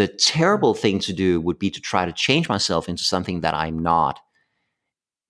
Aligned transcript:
the 0.00 0.08
terrible 0.08 0.72
thing 0.72 0.98
to 0.98 1.12
do 1.12 1.42
would 1.42 1.58
be 1.58 1.70
to 1.70 1.78
try 1.78 2.06
to 2.06 2.12
change 2.12 2.48
myself 2.48 2.88
into 2.88 3.04
something 3.04 3.42
that 3.42 3.52
I'm 3.52 3.78
not. 3.78 4.18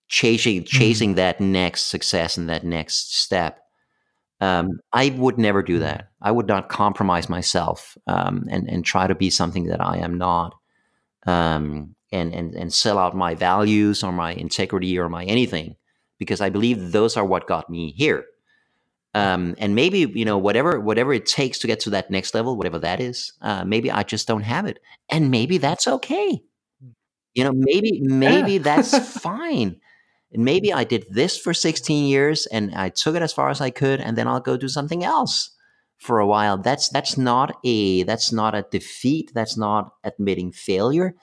Chasing, 0.07 0.59
Mm-hmm. 0.61 0.65
chasing 0.65 1.15
that 1.15 1.41
next 1.41 1.87
success 1.87 2.37
and 2.37 2.47
that 2.47 2.63
next 2.63 3.17
step. 3.17 3.59
Um, 4.39 4.79
I 4.93 5.09
would 5.17 5.37
never 5.37 5.61
do 5.61 5.79
that. 5.79 6.07
I 6.21 6.31
would 6.31 6.47
not 6.47 6.69
compromise 6.69 7.27
myself 7.27 7.97
um, 8.07 8.45
and 8.49 8.69
and 8.69 8.85
try 8.85 9.07
to 9.07 9.15
be 9.15 9.29
something 9.29 9.65
that 9.65 9.81
I 9.81 9.97
am 9.97 10.17
not, 10.17 10.55
um, 11.27 11.93
and 12.13 12.33
and 12.33 12.55
and 12.55 12.73
sell 12.73 12.97
out 12.97 13.13
my 13.13 13.35
values 13.35 14.03
or 14.03 14.13
my 14.13 14.31
integrity 14.33 14.97
or 14.97 15.09
my 15.09 15.25
anything, 15.25 15.75
because 16.17 16.39
I 16.39 16.49
believe 16.49 16.93
those 16.93 17.17
are 17.17 17.25
what 17.25 17.45
got 17.45 17.69
me 17.69 17.91
here. 17.91 18.23
Um, 19.13 19.55
and 19.57 19.75
maybe 19.75 20.09
you 20.13 20.23
know 20.23 20.37
whatever 20.37 20.79
whatever 20.79 21.11
it 21.11 21.25
takes 21.25 21.59
to 21.59 21.67
get 21.67 21.81
to 21.81 21.89
that 21.89 22.09
next 22.09 22.33
level, 22.33 22.55
whatever 22.55 22.79
that 22.79 23.01
is, 23.01 23.33
uh, 23.41 23.65
maybe 23.65 23.91
I 23.91 24.03
just 24.03 24.27
don't 24.27 24.43
have 24.43 24.65
it, 24.65 24.79
and 25.09 25.29
maybe 25.29 25.57
that's 25.57 25.87
okay. 25.87 26.41
You 27.33 27.43
know, 27.43 27.51
maybe 27.53 27.99
maybe 28.01 28.57
that's 28.57 28.97
fine. 29.19 29.79
And 30.33 30.45
maybe 30.45 30.71
I 30.71 30.85
did 30.85 31.07
this 31.09 31.37
for 31.37 31.53
16 31.53 32.05
years 32.05 32.45
and 32.45 32.73
I 32.73 32.87
took 32.87 33.15
it 33.15 33.21
as 33.21 33.33
far 33.33 33.49
as 33.49 33.59
I 33.59 33.69
could, 33.69 33.99
and 33.99 34.17
then 34.17 34.27
I'll 34.27 34.39
go 34.39 34.55
do 34.55 34.69
something 34.69 35.03
else 35.03 35.51
for 35.97 36.19
a 36.19 36.27
while. 36.27 36.57
That's 36.57 36.89
that's 36.89 37.17
not 37.17 37.57
a 37.63 38.03
that's 38.03 38.31
not 38.31 38.55
a 38.55 38.65
defeat. 38.71 39.31
That's 39.33 39.57
not 39.57 39.93
admitting 40.03 40.51
failure. 40.51 41.15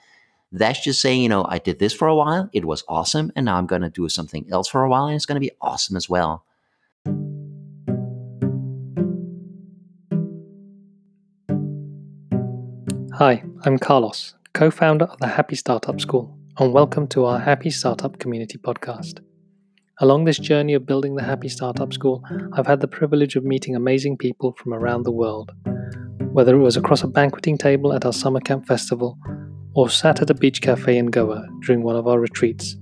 That's 0.51 0.83
just 0.83 1.01
saying, 1.01 1.21
you 1.21 1.29
know, 1.29 1.45
I 1.47 1.59
did 1.59 1.79
this 1.79 1.93
for 1.93 2.07
a 2.07 2.15
while, 2.15 2.49
it 2.53 2.65
was 2.65 2.83
awesome, 2.87 3.31
and 3.35 3.45
now 3.45 3.57
I'm 3.57 3.67
gonna 3.67 3.89
do 3.89 4.09
something 4.09 4.47
else 4.51 4.67
for 4.67 4.83
a 4.83 4.89
while, 4.89 5.05
and 5.05 5.15
it's 5.15 5.25
gonna 5.27 5.39
be 5.39 5.51
awesome 5.61 5.95
as 5.95 6.09
well. 6.09 6.43
Hi, 13.19 13.43
I'm 13.65 13.77
Carlos, 13.77 14.35
co 14.53 14.71
founder 14.71 15.03
of 15.03 15.19
the 15.19 15.27
Happy 15.27 15.57
Startup 15.57 15.99
School, 15.99 16.33
and 16.57 16.71
welcome 16.71 17.05
to 17.09 17.25
our 17.25 17.37
Happy 17.37 17.69
Startup 17.69 18.17
Community 18.17 18.57
podcast. 18.57 19.19
Along 19.99 20.23
this 20.23 20.39
journey 20.39 20.73
of 20.73 20.85
building 20.85 21.15
the 21.15 21.23
Happy 21.23 21.49
Startup 21.49 21.91
School, 21.91 22.23
I've 22.53 22.65
had 22.65 22.79
the 22.79 22.87
privilege 22.87 23.35
of 23.35 23.43
meeting 23.43 23.75
amazing 23.75 24.15
people 24.15 24.53
from 24.53 24.73
around 24.73 25.03
the 25.03 25.11
world. 25.11 25.51
Whether 26.31 26.55
it 26.55 26.63
was 26.63 26.77
across 26.77 27.03
a 27.03 27.09
banqueting 27.09 27.57
table 27.57 27.91
at 27.91 28.05
our 28.05 28.13
summer 28.13 28.39
camp 28.39 28.65
festival 28.65 29.19
or 29.75 29.89
sat 29.89 30.21
at 30.21 30.29
a 30.29 30.33
beach 30.33 30.61
cafe 30.61 30.97
in 30.97 31.07
Goa 31.07 31.45
during 31.65 31.83
one 31.83 31.97
of 31.97 32.07
our 32.07 32.21
retreats, 32.21 32.77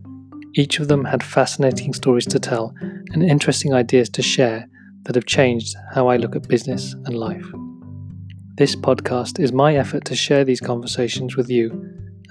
each 0.54 0.80
of 0.80 0.88
them 0.88 1.04
had 1.04 1.24
fascinating 1.24 1.96
stories 1.96 2.28
to 2.28 2.40
tell 2.40 2.76
and 3.12 3.24
interesting 3.24 3.74
ideas 3.74 4.08
to 4.10 4.22
share 4.22 4.68
that 5.06 5.16
have 5.16 5.26
changed 5.26 5.76
how 5.96 6.10
I 6.10 6.18
look 6.18 6.36
at 6.36 6.48
business 6.48 6.94
and 6.94 7.16
life. 7.16 7.52
This 8.58 8.76
podcast 8.76 9.40
is 9.40 9.54
my 9.54 9.76
effort 9.76 10.04
to 10.06 10.16
share 10.16 10.44
these 10.44 10.60
conversations 10.60 11.38
with 11.38 11.48
you 11.48 11.70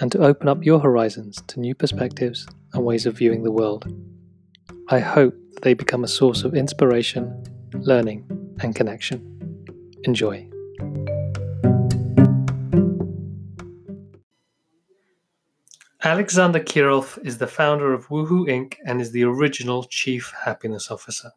and 0.00 0.10
to 0.10 0.24
open 0.24 0.48
up 0.48 0.64
your 0.64 0.80
horizons 0.80 1.40
to 1.46 1.60
new 1.60 1.72
perspectives 1.72 2.48
and 2.72 2.84
ways 2.84 3.06
of 3.06 3.16
viewing 3.16 3.44
the 3.44 3.52
world. 3.52 3.86
I 4.88 4.98
hope 4.98 5.36
that 5.52 5.62
they 5.62 5.72
become 5.72 6.02
a 6.02 6.08
source 6.08 6.42
of 6.42 6.56
inspiration, 6.56 7.44
learning, 7.74 8.26
and 8.60 8.74
connection. 8.74 9.22
Enjoy. 10.02 10.50
Alexander 16.02 16.58
Kjerulf 16.58 17.24
is 17.24 17.38
the 17.38 17.46
founder 17.46 17.94
of 17.94 18.08
Woohoo 18.08 18.48
Inc. 18.48 18.74
and 18.84 19.00
is 19.00 19.12
the 19.12 19.22
original 19.22 19.84
Chief 19.84 20.32
Happiness 20.44 20.90
Officer. 20.90 21.30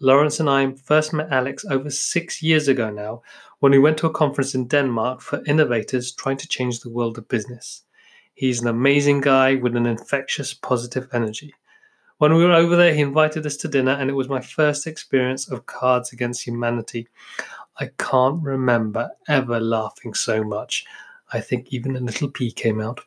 Laurence 0.00 0.38
and 0.38 0.48
I 0.48 0.72
first 0.72 1.12
met 1.12 1.32
Alex 1.32 1.64
over 1.64 1.90
six 1.90 2.40
years 2.40 2.68
ago 2.68 2.88
now 2.88 3.22
when 3.58 3.72
we 3.72 3.80
went 3.80 3.98
to 3.98 4.06
a 4.06 4.12
conference 4.12 4.54
in 4.54 4.68
Denmark 4.68 5.20
for 5.20 5.42
innovators 5.44 6.12
trying 6.12 6.36
to 6.36 6.46
change 6.46 6.80
the 6.80 6.90
world 6.90 7.18
of 7.18 7.26
business. 7.28 7.82
He's 8.34 8.60
an 8.60 8.68
amazing 8.68 9.22
guy 9.22 9.56
with 9.56 9.74
an 9.74 9.86
infectious 9.86 10.54
positive 10.54 11.08
energy. 11.12 11.52
When 12.18 12.34
we 12.34 12.44
were 12.44 12.52
over 12.52 12.76
there, 12.76 12.94
he 12.94 13.00
invited 13.00 13.44
us 13.44 13.56
to 13.58 13.68
dinner, 13.68 13.92
and 13.92 14.08
it 14.08 14.12
was 14.12 14.28
my 14.28 14.40
first 14.40 14.86
experience 14.86 15.50
of 15.50 15.66
Cards 15.66 16.12
Against 16.12 16.46
Humanity. 16.46 17.08
I 17.80 17.90
can't 17.98 18.40
remember 18.42 19.10
ever 19.28 19.58
laughing 19.58 20.14
so 20.14 20.44
much. 20.44 20.84
I 21.32 21.40
think 21.40 21.72
even 21.72 21.96
a 21.96 22.00
little 22.00 22.28
pee 22.28 22.52
came 22.52 22.80
out. 22.80 23.00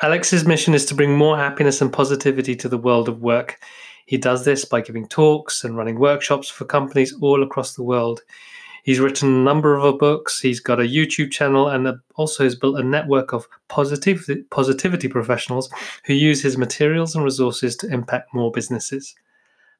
Alex's 0.00 0.44
mission 0.44 0.74
is 0.74 0.86
to 0.86 0.96
bring 0.96 1.16
more 1.16 1.36
happiness 1.36 1.80
and 1.80 1.92
positivity 1.92 2.56
to 2.56 2.68
the 2.68 2.78
world 2.78 3.08
of 3.08 3.20
work. 3.20 3.60
He 4.06 4.18
does 4.18 4.44
this 4.44 4.64
by 4.64 4.80
giving 4.80 5.06
talks 5.06 5.64
and 5.64 5.76
running 5.76 5.98
workshops 5.98 6.48
for 6.48 6.64
companies 6.64 7.14
all 7.20 7.42
across 7.42 7.74
the 7.74 7.82
world. 7.82 8.22
He's 8.82 8.98
written 8.98 9.28
a 9.28 9.44
number 9.44 9.76
of 9.76 9.98
books. 9.98 10.40
He's 10.40 10.58
got 10.58 10.80
a 10.80 10.82
YouTube 10.82 11.30
channel 11.30 11.68
and 11.68 12.00
also 12.16 12.42
has 12.42 12.56
built 12.56 12.80
a 12.80 12.82
network 12.82 13.32
of 13.32 13.46
positivity 13.68 15.08
professionals 15.08 15.70
who 16.04 16.14
use 16.14 16.42
his 16.42 16.58
materials 16.58 17.14
and 17.14 17.24
resources 17.24 17.76
to 17.76 17.92
impact 17.92 18.34
more 18.34 18.50
businesses. 18.50 19.14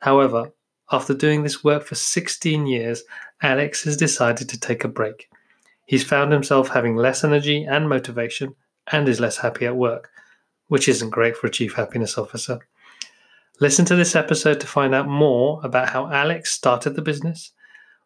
However, 0.00 0.52
after 0.92 1.14
doing 1.14 1.42
this 1.42 1.64
work 1.64 1.84
for 1.84 1.96
16 1.96 2.66
years, 2.66 3.02
Alex 3.42 3.82
has 3.84 3.96
decided 3.96 4.48
to 4.50 4.60
take 4.60 4.84
a 4.84 4.88
break. 4.88 5.28
He's 5.86 6.04
found 6.04 6.32
himself 6.32 6.68
having 6.68 6.94
less 6.94 7.24
energy 7.24 7.64
and 7.64 7.88
motivation 7.88 8.54
and 8.90 9.08
is 9.08 9.20
less 9.20 9.38
happy 9.38 9.66
at 9.66 9.76
work, 9.76 10.10
which 10.68 10.88
isn't 10.88 11.10
great 11.10 11.36
for 11.36 11.48
a 11.48 11.50
chief 11.50 11.74
happiness 11.74 12.16
officer. 12.16 12.60
Listen 13.62 13.84
to 13.84 13.94
this 13.94 14.16
episode 14.16 14.58
to 14.58 14.66
find 14.66 14.92
out 14.92 15.06
more 15.06 15.60
about 15.62 15.90
how 15.90 16.10
Alex 16.10 16.50
started 16.50 16.96
the 16.96 17.00
business, 17.00 17.52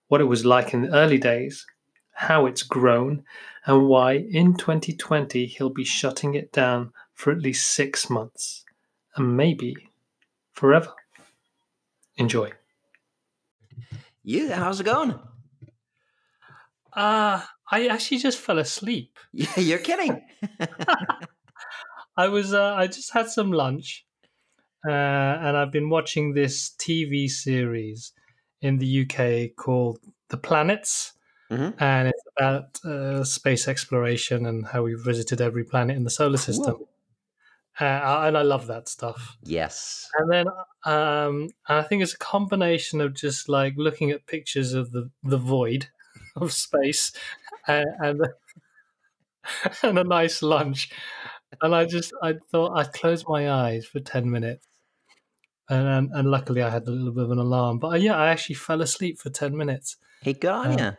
what 0.08 0.20
it 0.20 0.24
was 0.24 0.44
like 0.44 0.74
in 0.74 0.82
the 0.82 0.92
early 0.94 1.16
days, 1.16 1.64
how 2.12 2.44
it's 2.44 2.62
grown, 2.62 3.24
and 3.64 3.88
why 3.88 4.16
in 4.16 4.54
2020 4.54 5.46
he'll 5.46 5.70
be 5.70 5.82
shutting 5.82 6.34
it 6.34 6.52
down 6.52 6.92
for 7.14 7.32
at 7.32 7.38
least 7.38 7.70
six 7.70 8.10
months 8.10 8.66
and 9.16 9.34
maybe 9.34 9.74
forever. 10.52 10.92
Enjoy. 12.18 12.52
Yeah, 14.24 14.56
how's 14.56 14.80
it 14.80 14.84
going? 14.84 15.18
Uh, 16.92 17.40
I 17.70 17.86
actually 17.86 18.18
just 18.18 18.40
fell 18.40 18.58
asleep. 18.58 19.18
Yeah, 19.32 19.58
you're 19.58 19.78
kidding. 19.78 20.20
I 22.18 22.28
was 22.28 22.52
uh, 22.52 22.74
I 22.74 22.88
just 22.88 23.10
had 23.14 23.30
some 23.30 23.52
lunch, 23.52 24.04
uh, 24.86 25.38
and 25.42 25.56
I've 25.56 25.72
been 25.72 25.90
watching 25.90 26.32
this 26.34 26.70
TV 26.78 27.28
series 27.28 28.12
in 28.60 28.78
the 28.78 28.86
UK 28.86 29.54
called 29.56 29.98
The 30.28 30.36
Planets, 30.38 31.12
Mhm. 31.50 31.74
and 31.80 32.08
it's 32.08 32.22
about 32.36 32.84
uh, 32.84 33.22
space 33.24 33.68
exploration 33.68 34.46
and 34.46 34.66
how 34.66 34.82
we've 34.82 35.00
visited 35.04 35.40
every 35.40 35.64
planet 35.64 35.96
in 35.96 36.04
the 36.04 36.10
solar 36.10 36.38
system. 36.38 36.74
Cool. 36.76 36.88
Uh, 37.78 38.24
and 38.26 38.38
I 38.38 38.42
love 38.42 38.66
that 38.68 38.88
stuff. 38.88 39.36
Yes. 39.44 40.08
And 40.18 40.30
then 40.32 40.46
um, 40.84 41.50
I 41.68 41.82
think 41.82 42.02
it's 42.02 42.14
a 42.14 42.18
combination 42.18 43.00
of 43.02 43.12
just 43.14 43.48
like 43.50 43.74
looking 43.76 44.10
at 44.10 44.26
pictures 44.26 44.72
of 44.72 44.92
the, 44.92 45.10
the 45.22 45.36
void 45.36 45.88
of 46.36 46.52
space 46.52 47.12
and, 47.68 47.86
and 48.00 48.20
and 49.82 49.98
a 49.98 50.04
nice 50.04 50.42
lunch. 50.42 50.90
And 51.62 51.74
I 51.74 51.84
just 51.84 52.12
I 52.22 52.34
thought 52.50 52.76
I'd 52.76 52.92
close 52.92 53.24
my 53.28 53.50
eyes 53.50 53.86
for 53.86 54.00
ten 54.00 54.30
minutes, 54.30 54.66
and 55.68 55.86
and, 55.86 56.10
and 56.12 56.30
luckily 56.30 56.62
I 56.62 56.70
had 56.70 56.86
a 56.86 56.90
little 56.90 57.12
bit 57.12 57.24
of 57.24 57.30
an 57.30 57.38
alarm. 57.38 57.78
But 57.78 57.88
uh, 57.88 57.96
yeah, 57.96 58.16
I 58.16 58.28
actually 58.28 58.56
fell 58.56 58.82
asleep 58.82 59.18
for 59.18 59.30
ten 59.30 59.56
minutes. 59.56 59.96
Hey, 60.22 60.32
good 60.32 60.50
on 60.50 60.72
Um, 60.72 60.78
ya. 60.78 60.92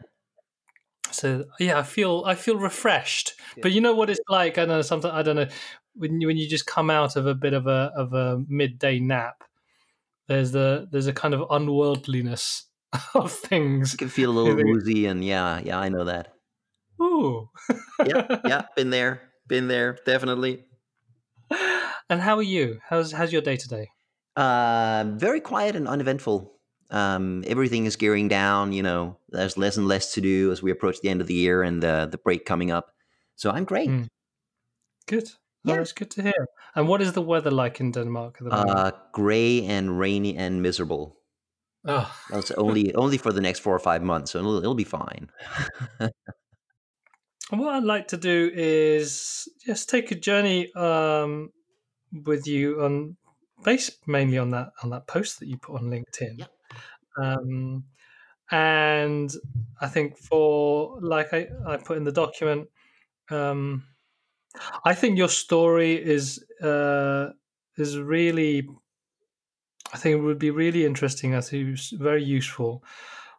So 1.11 1.45
yeah, 1.59 1.79
I 1.79 1.83
feel 1.83 2.23
I 2.25 2.35
feel 2.35 2.57
refreshed. 2.57 3.33
But 3.61 3.71
you 3.71 3.81
know 3.81 3.95
what 3.95 4.09
it's 4.09 4.19
like. 4.29 4.57
I 4.57 4.61
don't 4.61 4.69
know. 4.69 4.81
Sometimes 4.81 5.13
I 5.13 5.21
don't 5.21 5.35
know 5.35 5.47
when 5.95 6.21
you, 6.21 6.27
when 6.27 6.37
you 6.37 6.47
just 6.47 6.65
come 6.65 6.89
out 6.89 7.15
of 7.15 7.25
a 7.27 7.35
bit 7.35 7.53
of 7.53 7.67
a 7.67 7.91
of 7.95 8.13
a 8.13 8.43
midday 8.47 8.99
nap. 8.99 9.43
There's 10.27 10.51
the 10.51 10.87
there's 10.91 11.07
a 11.07 11.13
kind 11.13 11.33
of 11.33 11.45
unworldliness 11.49 12.65
of 13.13 13.31
things. 13.31 13.93
You 13.93 13.97
can 13.97 14.09
feel 14.09 14.31
a 14.31 14.35
little 14.37 14.55
woozy, 14.63 15.05
and 15.05 15.23
yeah, 15.23 15.61
yeah, 15.63 15.79
I 15.79 15.89
know 15.89 16.03
that. 16.03 16.33
Ooh. 17.01 17.49
Yeah, 18.05 18.39
yeah, 18.45 18.61
been 18.75 18.89
there, 18.89 19.21
been 19.47 19.67
there, 19.67 19.97
definitely. 20.05 20.65
And 22.09 22.21
how 22.21 22.37
are 22.37 22.43
you? 22.43 22.79
How's 22.83 23.11
how's 23.11 23.31
your 23.31 23.41
day 23.41 23.57
today? 23.57 23.89
Uh, 24.37 25.03
very 25.15 25.41
quiet 25.41 25.75
and 25.75 25.87
uneventful. 25.87 26.53
Um, 26.91 27.43
everything 27.47 27.85
is 27.85 27.95
gearing 27.95 28.27
down. 28.27 28.71
You 28.71 28.83
know, 28.83 29.17
there's 29.29 29.57
less 29.57 29.77
and 29.77 29.87
less 29.87 30.13
to 30.13 30.21
do 30.21 30.51
as 30.51 30.61
we 30.61 30.71
approach 30.71 31.01
the 31.01 31.09
end 31.09 31.21
of 31.21 31.27
the 31.27 31.33
year 31.33 31.63
and 31.63 31.81
the 31.81 32.07
the 32.11 32.17
break 32.17 32.45
coming 32.45 32.71
up. 32.71 32.93
So 33.35 33.49
I'm 33.49 33.65
great. 33.65 33.89
Mm. 33.89 34.07
Good. 35.07 35.29
Yeah. 35.63 35.77
that's 35.77 35.91
good 35.91 36.11
to 36.11 36.21
hear. 36.21 36.47
And 36.75 36.87
what 36.87 37.01
is 37.01 37.11
the 37.11 37.21
weather 37.21 37.51
like 37.51 37.81
in 37.81 37.91
Denmark 37.91 38.37
at 38.39 38.43
the 38.45 38.55
moment? 38.55 38.77
Uh, 38.77 38.91
gray 39.11 39.65
and 39.65 39.99
rainy 39.99 40.37
and 40.37 40.61
miserable. 40.61 41.17
oh, 41.87 42.09
That's 42.29 42.51
only 42.51 42.93
only 42.95 43.17
for 43.17 43.33
the 43.33 43.41
next 43.41 43.59
four 43.59 43.75
or 43.75 43.79
five 43.79 44.03
months, 44.03 44.31
so 44.31 44.39
it'll, 44.39 44.57
it'll 44.57 44.75
be 44.75 44.85
fine. 44.85 45.29
What 47.49 47.75
I'd 47.75 47.83
like 47.83 48.09
to 48.09 48.17
do 48.17 48.51
is 48.53 49.47
just 49.65 49.89
take 49.89 50.11
a 50.11 50.15
journey 50.15 50.73
um, 50.73 51.51
with 52.11 52.45
you 52.45 52.81
on 52.83 53.15
based 53.63 54.07
mainly 54.07 54.37
on 54.37 54.51
that 54.51 54.69
on 54.83 54.89
that 54.91 55.07
post 55.07 55.39
that 55.39 55.47
you 55.47 55.57
put 55.57 55.75
on 55.75 55.85
LinkedIn. 55.89 56.39
Yeah. 56.39 56.47
Um, 57.17 57.85
and 58.51 59.31
I 59.81 59.87
think 59.87 60.17
for 60.17 60.99
like 61.01 61.33
I, 61.33 61.49
I 61.67 61.77
put 61.77 61.97
in 61.97 62.03
the 62.05 62.11
document, 62.11 62.69
Um, 63.31 63.85
I 64.85 64.93
think 64.95 65.17
your 65.17 65.29
story 65.29 65.93
is 66.03 66.43
uh, 66.61 67.31
is 67.77 67.97
really. 67.99 68.67
I 69.93 69.97
think 69.97 70.17
it 70.17 70.21
would 70.21 70.39
be 70.39 70.51
really 70.51 70.85
interesting. 70.85 71.33
I 71.35 71.41
think 71.41 71.69
it's 71.69 71.91
very 71.91 72.23
useful 72.23 72.83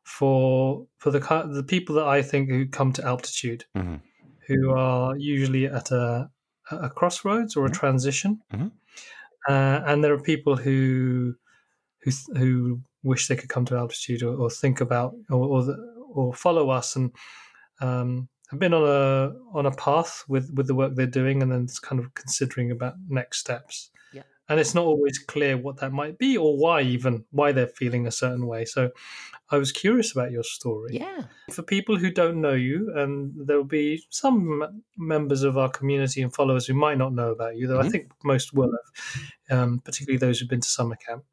for 0.04 0.86
for 0.98 1.10
the 1.10 1.20
the 1.52 1.64
people 1.64 1.94
that 1.96 2.06
I 2.06 2.22
think 2.22 2.48
who 2.50 2.66
come 2.68 2.92
to 2.94 3.04
altitude, 3.04 3.64
hmm 3.74 3.96
who 4.46 4.72
are 4.72 5.16
usually 5.16 5.66
at 5.66 5.90
a 5.90 6.30
a 6.70 6.90
crossroads 6.90 7.56
or 7.56 7.66
a 7.66 7.70
Mhm. 7.70 7.74
transition, 7.80 8.42
Mhm. 8.52 8.72
Uh, 9.48 9.80
and 9.86 10.02
there 10.02 10.12
are 10.12 10.22
people 10.22 10.56
who 10.56 11.34
who 12.02 12.10
who 12.36 12.80
wish 13.02 13.28
they 13.28 13.36
could 13.36 13.48
come 13.48 13.64
to 13.64 13.76
altitude 13.76 14.22
or, 14.22 14.34
or 14.34 14.50
think 14.50 14.80
about 14.80 15.14
or 15.30 15.46
or, 15.46 15.62
the, 15.64 15.76
or 16.12 16.34
follow 16.34 16.70
us 16.70 16.96
and 16.96 17.12
um, 17.80 18.28
have 18.50 18.58
been 18.58 18.74
on 18.74 18.82
a 18.82 19.32
on 19.56 19.66
a 19.66 19.70
path 19.72 20.24
with 20.28 20.50
with 20.54 20.66
the 20.66 20.74
work 20.74 20.94
they're 20.94 21.06
doing, 21.06 21.42
and 21.42 21.52
then 21.52 21.68
kind 21.82 22.00
of 22.00 22.12
considering 22.14 22.70
about 22.70 22.94
next 23.08 23.38
steps. 23.38 23.90
And 24.48 24.58
it's 24.60 24.74
not 24.74 24.84
always 24.86 25.18
clear 25.18 25.56
what 25.56 25.76
that 25.78 25.92
might 25.92 26.18
be 26.18 26.36
or 26.36 26.56
why 26.56 26.80
even 26.82 27.24
why 27.30 27.52
they're 27.52 27.66
feeling 27.66 28.06
a 28.06 28.10
certain 28.10 28.46
way. 28.46 28.64
So 28.64 28.90
I 29.50 29.58
was 29.58 29.72
curious 29.72 30.12
about 30.12 30.30
your 30.30 30.42
story. 30.44 30.96
Yeah. 30.96 31.24
For 31.52 31.62
people 31.62 31.96
who 31.96 32.10
don't 32.10 32.40
know 32.40 32.52
you, 32.54 32.92
and 32.94 33.32
there 33.46 33.56
will 33.56 33.64
be 33.64 34.02
some 34.10 34.82
members 34.96 35.42
of 35.42 35.56
our 35.56 35.70
community 35.70 36.20
and 36.22 36.34
followers 36.34 36.66
who 36.66 36.74
might 36.74 36.98
not 36.98 37.14
know 37.14 37.30
about 37.30 37.56
you, 37.56 37.66
though 37.66 37.80
I 37.80 37.84
Mhm. 37.84 37.90
think 37.92 38.12
most 38.24 38.52
will 38.52 38.70
have, 39.48 39.58
um, 39.58 39.80
particularly 39.80 40.18
those 40.18 40.38
who've 40.40 40.48
been 40.48 40.60
to 40.60 40.68
summer 40.68 40.96
camp. 40.96 41.24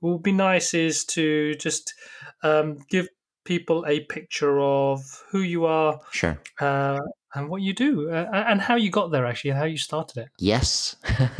What 0.00 0.12
would 0.12 0.22
be 0.22 0.32
nice 0.32 0.72
is 0.74 1.04
to 1.06 1.54
just 1.56 1.94
um, 2.42 2.78
give 2.88 3.08
people 3.44 3.84
a 3.86 4.00
picture 4.00 4.60
of 4.60 5.02
who 5.30 5.40
you 5.40 5.66
are 5.66 6.00
Sure. 6.12 6.38
uh, 6.60 7.00
and 7.34 7.48
what 7.48 7.62
you 7.62 7.72
do 7.72 8.10
uh, 8.10 8.44
and 8.48 8.60
how 8.60 8.76
you 8.76 8.90
got 8.90 9.10
there, 9.10 9.24
actually, 9.24 9.52
how 9.52 9.64
you 9.64 9.76
started 9.76 10.16
it. 10.18 10.28
Yes, 10.38 10.96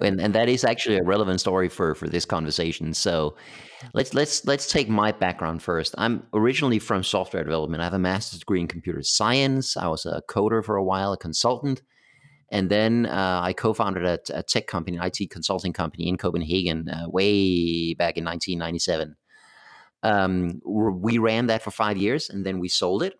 and 0.00 0.20
and 0.20 0.34
that 0.34 0.48
is 0.48 0.64
actually 0.64 0.98
a 0.98 1.02
relevant 1.02 1.40
story 1.40 1.68
for 1.68 1.94
for 1.94 2.08
this 2.08 2.24
conversation. 2.24 2.94
So 2.94 3.36
let's 3.94 4.14
let's 4.14 4.44
let's 4.46 4.70
take 4.70 4.88
my 4.88 5.12
background 5.12 5.62
first. 5.62 5.94
I'm 5.98 6.26
originally 6.32 6.78
from 6.78 7.02
software 7.02 7.42
development. 7.42 7.80
I 7.80 7.84
have 7.84 7.94
a 7.94 7.98
master's 7.98 8.40
degree 8.40 8.60
in 8.60 8.68
computer 8.68 9.02
science. 9.02 9.76
I 9.76 9.88
was 9.88 10.06
a 10.06 10.22
coder 10.28 10.64
for 10.64 10.76
a 10.76 10.84
while, 10.84 11.12
a 11.12 11.18
consultant, 11.18 11.82
and 12.50 12.70
then 12.70 13.06
uh, 13.06 13.40
I 13.42 13.52
co-founded 13.54 14.04
a, 14.04 14.18
a 14.38 14.42
tech 14.42 14.68
company, 14.68 14.98
an 14.98 15.04
IT 15.04 15.30
consulting 15.30 15.72
company 15.72 16.08
in 16.08 16.16
Copenhagen, 16.16 16.88
uh, 16.88 17.08
way 17.08 17.94
back 17.94 18.16
in 18.16 18.24
1997. 18.24 19.16
Um, 20.04 20.60
we 20.64 21.18
ran 21.18 21.46
that 21.46 21.62
for 21.62 21.70
five 21.70 21.96
years, 21.96 22.28
and 22.28 22.44
then 22.44 22.58
we 22.60 22.68
sold 22.68 23.02
it 23.02 23.14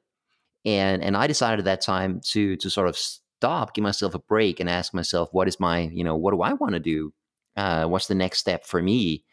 and 0.64 1.02
and 1.02 1.16
I 1.16 1.26
decided 1.26 1.60
at 1.60 1.64
that 1.66 1.80
time 1.80 2.20
to 2.30 2.56
to 2.56 2.70
sort 2.70 2.88
of 2.88 2.96
stop, 2.96 3.74
give 3.74 3.82
myself 3.82 4.14
a 4.14 4.18
break, 4.18 4.60
and 4.60 4.68
ask 4.70 4.94
myself, 4.94 5.28
what 5.32 5.48
is 5.48 5.58
my 5.58 5.80
you 5.80 6.04
know 6.04 6.16
what 6.16 6.32
do 6.32 6.42
I 6.42 6.52
want 6.54 6.74
to 6.74 6.80
do? 6.80 7.12
Uh, 7.56 7.86
what's 7.86 8.06
the 8.06 8.14
next 8.14 8.38
step 8.38 8.64
for 8.64 8.82
me? 8.82 9.24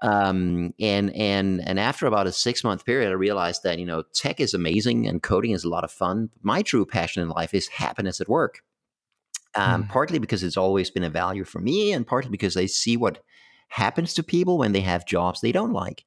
Um, 0.00 0.74
and 0.78 1.14
and 1.14 1.66
and 1.66 1.80
after 1.80 2.06
about 2.06 2.28
a 2.28 2.32
six 2.32 2.62
month 2.62 2.84
period, 2.84 3.08
I 3.08 3.14
realized 3.14 3.64
that 3.64 3.78
you 3.78 3.86
know 3.86 4.04
tech 4.14 4.40
is 4.40 4.54
amazing 4.54 5.06
and 5.08 5.22
coding 5.22 5.50
is 5.50 5.64
a 5.64 5.68
lot 5.68 5.84
of 5.84 5.90
fun. 5.90 6.30
But 6.32 6.44
my 6.44 6.62
true 6.62 6.86
passion 6.86 7.22
in 7.22 7.28
life 7.28 7.52
is 7.54 7.68
happiness 7.68 8.20
at 8.20 8.28
work. 8.28 8.60
Um, 9.54 9.84
Mm. 9.84 9.88
Partly 9.88 10.18
because 10.18 10.44
it's 10.44 10.56
always 10.56 10.90
been 10.90 11.02
a 11.02 11.10
value 11.10 11.44
for 11.44 11.60
me, 11.60 11.92
and 11.92 12.06
partly 12.06 12.30
because 12.30 12.56
I 12.56 12.66
see 12.66 12.96
what 12.96 13.22
happens 13.68 14.14
to 14.14 14.22
people 14.22 14.58
when 14.58 14.72
they 14.72 14.80
have 14.80 15.06
jobs 15.06 15.40
they 15.40 15.52
don't 15.52 15.72
like. 15.72 16.04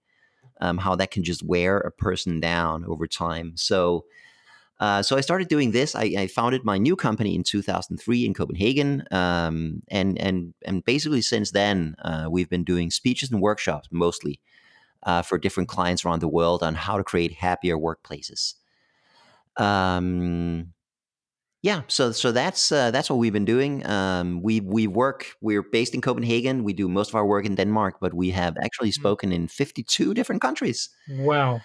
Um, 0.61 0.77
how 0.77 0.95
that 0.95 1.11
can 1.11 1.23
just 1.23 1.43
wear 1.43 1.77
a 1.77 1.91
person 1.91 2.39
down 2.39 2.85
over 2.85 3.07
time. 3.07 3.53
So, 3.55 4.05
uh, 4.79 5.01
so 5.01 5.17
I 5.17 5.21
started 5.21 5.47
doing 5.47 5.71
this. 5.71 5.95
I, 5.95 6.03
I 6.17 6.27
founded 6.27 6.63
my 6.63 6.77
new 6.77 6.95
company 6.95 7.35
in 7.35 7.43
2003 7.43 8.25
in 8.25 8.33
Copenhagen, 8.33 9.03
um, 9.11 9.81
and 9.89 10.19
and 10.19 10.53
and 10.63 10.83
basically 10.85 11.21
since 11.21 11.51
then 11.51 11.95
uh, 12.03 12.27
we've 12.29 12.49
been 12.49 12.63
doing 12.63 12.91
speeches 12.91 13.31
and 13.31 13.41
workshops 13.41 13.87
mostly 13.91 14.39
uh, 15.03 15.21
for 15.21 15.37
different 15.37 15.69
clients 15.69 16.05
around 16.05 16.21
the 16.21 16.27
world 16.27 16.63
on 16.63 16.75
how 16.75 16.97
to 16.97 17.03
create 17.03 17.33
happier 17.33 17.77
workplaces. 17.77 18.55
Um, 19.57 20.73
yeah, 21.63 21.81
so 21.87 22.11
so 22.11 22.31
that's 22.31 22.71
uh, 22.71 22.91
that's 22.91 23.09
what 23.09 23.17
we've 23.19 23.33
been 23.33 23.45
doing. 23.45 23.85
Um, 23.85 24.41
we 24.41 24.59
we 24.61 24.87
work. 24.87 25.25
We're 25.41 25.61
based 25.63 25.93
in 25.93 26.01
Copenhagen. 26.01 26.63
We 26.63 26.73
do 26.73 26.87
most 26.87 27.09
of 27.09 27.15
our 27.15 27.25
work 27.25 27.45
in 27.45 27.55
Denmark, 27.55 27.95
but 28.01 28.13
we 28.13 28.31
have 28.31 28.57
actually 28.63 28.91
spoken 28.91 29.31
in 29.31 29.47
52 29.47 30.13
different 30.13 30.41
countries 30.41 30.89
Wow. 31.09 31.61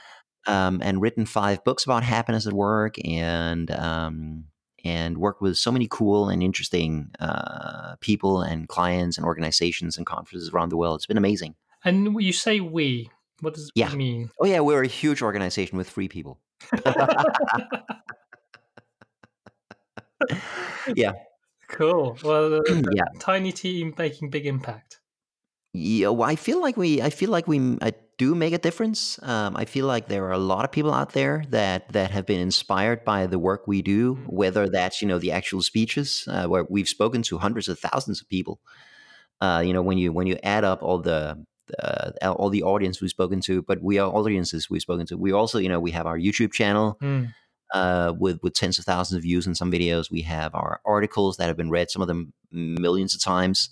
um, 0.47 0.81
and 0.83 1.01
written 1.01 1.27
five 1.27 1.65
books 1.65 1.85
about 1.85 2.03
happiness 2.03 2.47
at 2.47 2.53
work 2.53 2.97
and 3.07 3.71
um, 3.71 4.45
and 4.85 5.17
worked 5.19 5.41
with 5.43 5.57
so 5.57 5.73
many 5.73 5.89
cool 5.91 6.29
and 6.29 6.43
interesting 6.43 7.09
uh, 7.21 7.97
people 8.01 8.43
and 8.43 8.69
clients 8.69 9.17
and 9.19 9.27
organizations 9.27 9.97
and 9.97 10.07
conferences 10.07 10.51
around 10.51 10.69
the 10.71 10.77
world. 10.77 10.99
It's 10.99 11.07
been 11.07 11.19
amazing. 11.19 11.55
And 11.85 12.21
you 12.23 12.33
say 12.33 12.61
we. 12.61 13.11
What 13.41 13.55
does 13.55 13.71
Yeah. 13.75 13.93
it 13.93 13.97
mean? 13.97 14.31
Oh 14.41 14.47
yeah, 14.47 14.61
we're 14.61 14.83
a 14.85 14.87
huge 14.89 15.23
organization 15.23 15.79
with 15.79 15.89
three 15.89 16.09
people. 16.09 16.39
yeah, 20.95 21.13
cool. 21.69 22.17
Well, 22.23 22.55
uh, 22.69 22.83
yeah. 22.93 23.05
tiny 23.19 23.53
team 23.53 23.95
making 23.99 24.31
big 24.31 24.47
impact. 24.47 25.01
Yeah, 25.73 26.09
well, 26.09 26.29
I 26.29 26.37
feel 26.37 26.61
like 26.61 26.77
we, 26.77 27.03
I 27.03 27.11
feel 27.11 27.31
like 27.31 27.47
we 27.47 27.77
I 27.83 27.93
do 28.17 28.35
make 28.35 28.55
a 28.55 28.59
difference. 28.59 29.23
Um, 29.23 29.57
I 29.57 29.67
feel 29.67 29.87
like 29.87 30.09
there 30.09 30.25
are 30.25 30.33
a 30.33 30.39
lot 30.39 30.65
of 30.65 30.73
people 30.73 30.95
out 30.95 31.13
there 31.13 31.45
that 31.51 31.93
that 31.93 32.11
have 32.13 32.25
been 32.25 32.41
inspired 32.41 33.05
by 33.05 33.27
the 33.27 33.39
work 33.39 33.67
we 33.67 33.83
do, 33.83 34.15
Mm. 34.15 34.27
whether 34.29 34.69
that's 34.69 35.03
you 35.03 35.09
know 35.09 35.19
the 35.19 35.33
actual 35.33 35.63
speeches 35.63 36.25
uh, 36.29 36.47
where 36.47 36.65
we've 36.71 36.89
spoken 36.89 37.23
to 37.23 37.39
hundreds 37.39 37.69
of 37.69 37.79
thousands 37.79 38.23
of 38.23 38.29
people. 38.29 38.59
Uh, 39.41 39.63
you 39.65 39.75
know, 39.75 39.83
when 39.83 39.99
you 39.99 40.13
when 40.13 40.27
you 40.27 40.39
add 40.43 40.65
up 40.65 40.83
all 40.83 40.99
the 40.99 41.45
uh, 41.83 42.11
all 42.23 42.49
the 42.49 42.63
audience 42.63 43.03
we've 43.03 43.11
spoken 43.11 43.41
to, 43.43 43.61
but 43.61 43.83
we 43.83 43.99
are 43.99 44.09
audiences 44.09 44.71
we've 44.71 44.81
spoken 44.81 45.05
to. 45.07 45.19
We 45.19 45.33
also, 45.33 45.59
you 45.59 45.69
know, 45.69 45.81
we 45.81 45.91
have 45.91 46.07
our 46.07 46.19
YouTube 46.19 46.53
channel 46.53 46.97
Mm. 47.03 47.35
Uh, 47.75 48.13
with 48.19 48.43
with 48.43 48.55
tens 48.55 48.79
of 48.79 48.85
thousands 48.85 49.17
of 49.17 49.23
views 49.23 49.47
in 49.47 49.55
some 49.55 49.71
videos. 49.71 50.11
We 50.11 50.23
have 50.23 50.55
our 50.55 50.81
articles 50.85 51.37
that 51.37 51.47
have 51.47 51.57
been 51.57 51.71
read, 51.71 51.91
some 51.91 52.03
of 52.03 52.09
them 52.09 52.33
millions 52.51 53.15
of 53.15 53.21
times. 53.21 53.71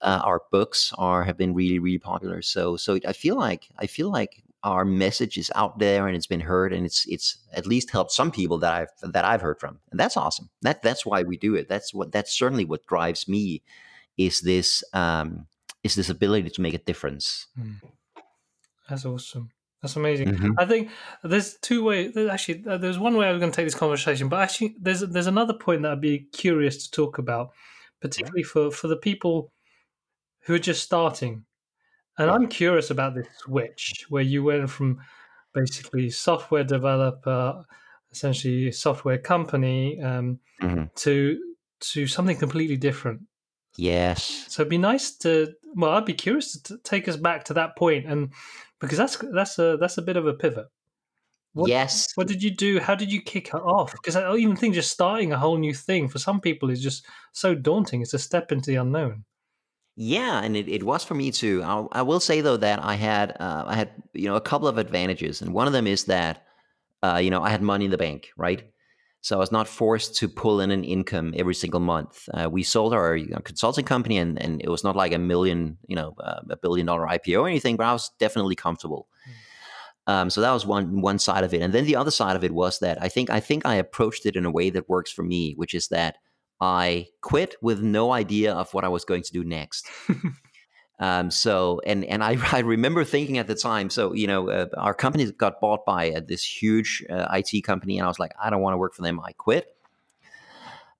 Uh, 0.00 0.20
our 0.24 0.42
books 0.50 0.92
are 0.98 1.24
have 1.24 1.36
been 1.36 1.54
really 1.54 1.78
really 1.78 1.98
popular. 1.98 2.42
So 2.42 2.76
so 2.76 2.98
I 3.06 3.12
feel 3.12 3.36
like 3.36 3.68
I 3.78 3.86
feel 3.86 4.10
like 4.10 4.42
our 4.62 4.84
message 4.84 5.36
is 5.36 5.52
out 5.54 5.78
there 5.78 6.06
and 6.06 6.16
it's 6.16 6.26
been 6.26 6.40
heard 6.40 6.72
and 6.72 6.86
it's 6.86 7.06
it's 7.06 7.38
at 7.52 7.66
least 7.66 7.90
helped 7.90 8.12
some 8.12 8.30
people 8.30 8.58
that 8.58 8.72
I've 8.72 9.12
that 9.12 9.24
I've 9.24 9.42
heard 9.42 9.60
from 9.60 9.78
and 9.90 10.00
that's 10.00 10.16
awesome. 10.16 10.50
That 10.62 10.82
that's 10.82 11.06
why 11.06 11.22
we 11.22 11.36
do 11.36 11.54
it. 11.54 11.68
That's 11.68 11.94
what 11.94 12.12
that's 12.12 12.36
certainly 12.36 12.64
what 12.64 12.86
drives 12.86 13.28
me 13.28 13.62
is 14.16 14.40
this 14.40 14.82
um, 14.92 15.46
is 15.82 15.94
this 15.94 16.08
ability 16.08 16.50
to 16.50 16.62
make 16.62 16.74
a 16.74 16.78
difference. 16.78 17.46
That's 18.88 19.04
awesome. 19.06 19.50
That's 19.84 19.96
amazing. 19.96 20.28
Mhm. 20.28 20.54
I 20.56 20.64
think 20.64 20.88
there's 21.22 21.58
two 21.60 21.84
ways. 21.84 22.16
Actually, 22.16 22.64
uh, 22.66 22.78
there's 22.78 22.98
one 22.98 23.18
way 23.18 23.26
I 23.28 23.32
was 23.32 23.38
going 23.38 23.52
to 23.52 23.56
take 23.56 23.66
this 23.66 23.74
conversation, 23.74 24.30
but 24.30 24.40
actually, 24.40 24.74
there's 24.80 25.00
there's 25.00 25.26
another 25.26 25.52
point 25.52 25.82
that 25.82 25.92
I'd 25.92 26.00
be 26.00 26.20
curious 26.32 26.86
to 26.86 26.90
talk 26.90 27.18
about, 27.18 27.50
particularly 28.00 28.44
for 28.44 28.70
for 28.70 28.88
the 28.88 28.96
people 28.96 29.52
who 30.44 30.54
are 30.54 30.58
just 30.58 30.82
starting. 30.82 31.44
And 32.16 32.30
I'm 32.30 32.48
curious 32.48 32.90
about 32.90 33.14
this 33.14 33.26
switch 33.40 34.06
where 34.08 34.22
you 34.22 34.42
went 34.42 34.70
from 34.70 35.00
basically 35.52 36.08
software 36.08 36.64
developer, 36.64 37.62
essentially 38.10 38.72
software 38.72 39.18
company, 39.18 40.00
um, 40.00 40.38
Mhm. 40.62 40.94
to 40.94 41.38
to 41.92 42.06
something 42.06 42.38
completely 42.38 42.78
different. 42.78 43.20
Yes. 43.76 44.46
So 44.48 44.62
it'd 44.62 44.70
be 44.70 44.78
nice 44.78 45.10
to. 45.18 45.52
Well, 45.74 45.90
I'd 45.90 46.06
be 46.06 46.14
curious 46.14 46.52
to 46.52 46.62
t- 46.76 46.80
take 46.84 47.06
us 47.06 47.16
back 47.18 47.44
to 47.44 47.54
that 47.54 47.76
point, 47.76 48.06
and 48.06 48.32
because 48.84 48.98
that's 48.98 49.16
that's 49.32 49.58
a 49.58 49.76
that's 49.80 49.98
a 49.98 50.02
bit 50.02 50.16
of 50.16 50.26
a 50.26 50.34
pivot. 50.34 50.66
What, 51.54 51.68
yes. 51.68 52.08
What 52.16 52.26
did 52.26 52.42
you 52.42 52.50
do? 52.50 52.80
How 52.80 52.96
did 52.96 53.12
you 53.12 53.22
kick 53.22 53.48
it 53.48 53.54
off? 53.54 53.92
Because 53.92 54.16
I 54.16 54.34
even 54.34 54.56
think 54.56 54.74
just 54.74 54.90
starting 54.90 55.32
a 55.32 55.38
whole 55.38 55.56
new 55.56 55.72
thing 55.72 56.08
for 56.08 56.18
some 56.18 56.40
people 56.40 56.68
is 56.68 56.82
just 56.82 57.06
so 57.32 57.54
daunting. 57.54 58.02
It's 58.02 58.12
a 58.14 58.18
step 58.18 58.50
into 58.50 58.70
the 58.70 58.76
unknown. 58.76 59.24
Yeah, 59.96 60.42
and 60.42 60.56
it, 60.56 60.68
it 60.68 60.82
was 60.82 61.04
for 61.04 61.14
me 61.14 61.30
too. 61.30 61.62
I, 61.62 62.00
I 62.00 62.02
will 62.02 62.18
say 62.18 62.40
though 62.40 62.56
that 62.56 62.82
I 62.82 62.94
had 62.94 63.36
uh, 63.38 63.64
I 63.66 63.76
had 63.76 63.90
you 64.12 64.26
know 64.28 64.34
a 64.34 64.40
couple 64.40 64.66
of 64.66 64.78
advantages, 64.78 65.40
and 65.40 65.54
one 65.54 65.68
of 65.68 65.72
them 65.72 65.86
is 65.86 66.04
that 66.04 66.44
uh, 67.02 67.20
you 67.22 67.30
know 67.30 67.42
I 67.42 67.50
had 67.50 67.62
money 67.62 67.84
in 67.84 67.92
the 67.92 67.98
bank, 67.98 68.30
right? 68.36 68.68
So 69.24 69.36
I 69.36 69.38
was 69.38 69.50
not 69.50 69.66
forced 69.66 70.14
to 70.16 70.28
pull 70.28 70.60
in 70.60 70.70
an 70.70 70.84
income 70.84 71.32
every 71.34 71.54
single 71.54 71.80
month. 71.80 72.28
Uh, 72.34 72.50
we 72.50 72.62
sold 72.62 72.92
our 72.92 73.16
you 73.16 73.28
know, 73.28 73.38
consulting 73.38 73.86
company, 73.86 74.18
and, 74.18 74.38
and 74.38 74.60
it 74.60 74.68
was 74.68 74.84
not 74.84 74.96
like 74.96 75.14
a 75.14 75.18
million, 75.18 75.78
you 75.86 75.96
know, 75.96 76.14
uh, 76.22 76.40
a 76.50 76.58
billion 76.58 76.84
dollar 76.84 77.06
IPO 77.06 77.40
or 77.40 77.48
anything, 77.48 77.76
but 77.76 77.86
I 77.86 77.94
was 77.94 78.10
definitely 78.18 78.54
comfortable. 78.54 79.08
Um, 80.06 80.28
so 80.28 80.42
that 80.42 80.52
was 80.52 80.66
one 80.66 81.00
one 81.00 81.18
side 81.18 81.42
of 81.42 81.54
it, 81.54 81.62
and 81.62 81.72
then 81.72 81.86
the 81.86 81.96
other 81.96 82.10
side 82.10 82.36
of 82.36 82.44
it 82.44 82.52
was 82.52 82.80
that 82.80 83.02
I 83.02 83.08
think 83.08 83.30
I 83.30 83.40
think 83.40 83.64
I 83.64 83.76
approached 83.76 84.26
it 84.26 84.36
in 84.36 84.44
a 84.44 84.50
way 84.50 84.68
that 84.68 84.90
works 84.90 85.10
for 85.10 85.22
me, 85.22 85.54
which 85.56 85.72
is 85.72 85.88
that 85.88 86.16
I 86.60 87.06
quit 87.22 87.56
with 87.62 87.80
no 87.80 88.12
idea 88.12 88.52
of 88.52 88.74
what 88.74 88.84
I 88.84 88.88
was 88.88 89.06
going 89.06 89.22
to 89.22 89.32
do 89.32 89.42
next. 89.42 89.88
um, 90.98 91.30
so, 91.30 91.80
and 91.86 92.04
and 92.04 92.22
I, 92.22 92.36
I 92.52 92.60
remember 92.60 93.04
thinking 93.04 93.38
at 93.38 93.46
the 93.46 93.54
time, 93.54 93.90
so 93.90 94.12
you 94.12 94.26
know, 94.26 94.48
uh, 94.50 94.66
our 94.76 94.94
company 94.94 95.30
got 95.32 95.60
bought 95.60 95.84
by 95.84 96.12
uh, 96.12 96.20
this 96.26 96.44
huge 96.44 97.04
uh, 97.10 97.26
IT 97.32 97.62
company, 97.64 97.98
and 97.98 98.04
I 98.04 98.08
was 98.08 98.18
like, 98.18 98.32
I 98.42 98.50
don't 98.50 98.62
want 98.62 98.74
to 98.74 98.78
work 98.78 98.94
for 98.94 99.02
them. 99.02 99.20
I 99.20 99.32
quit. 99.32 99.68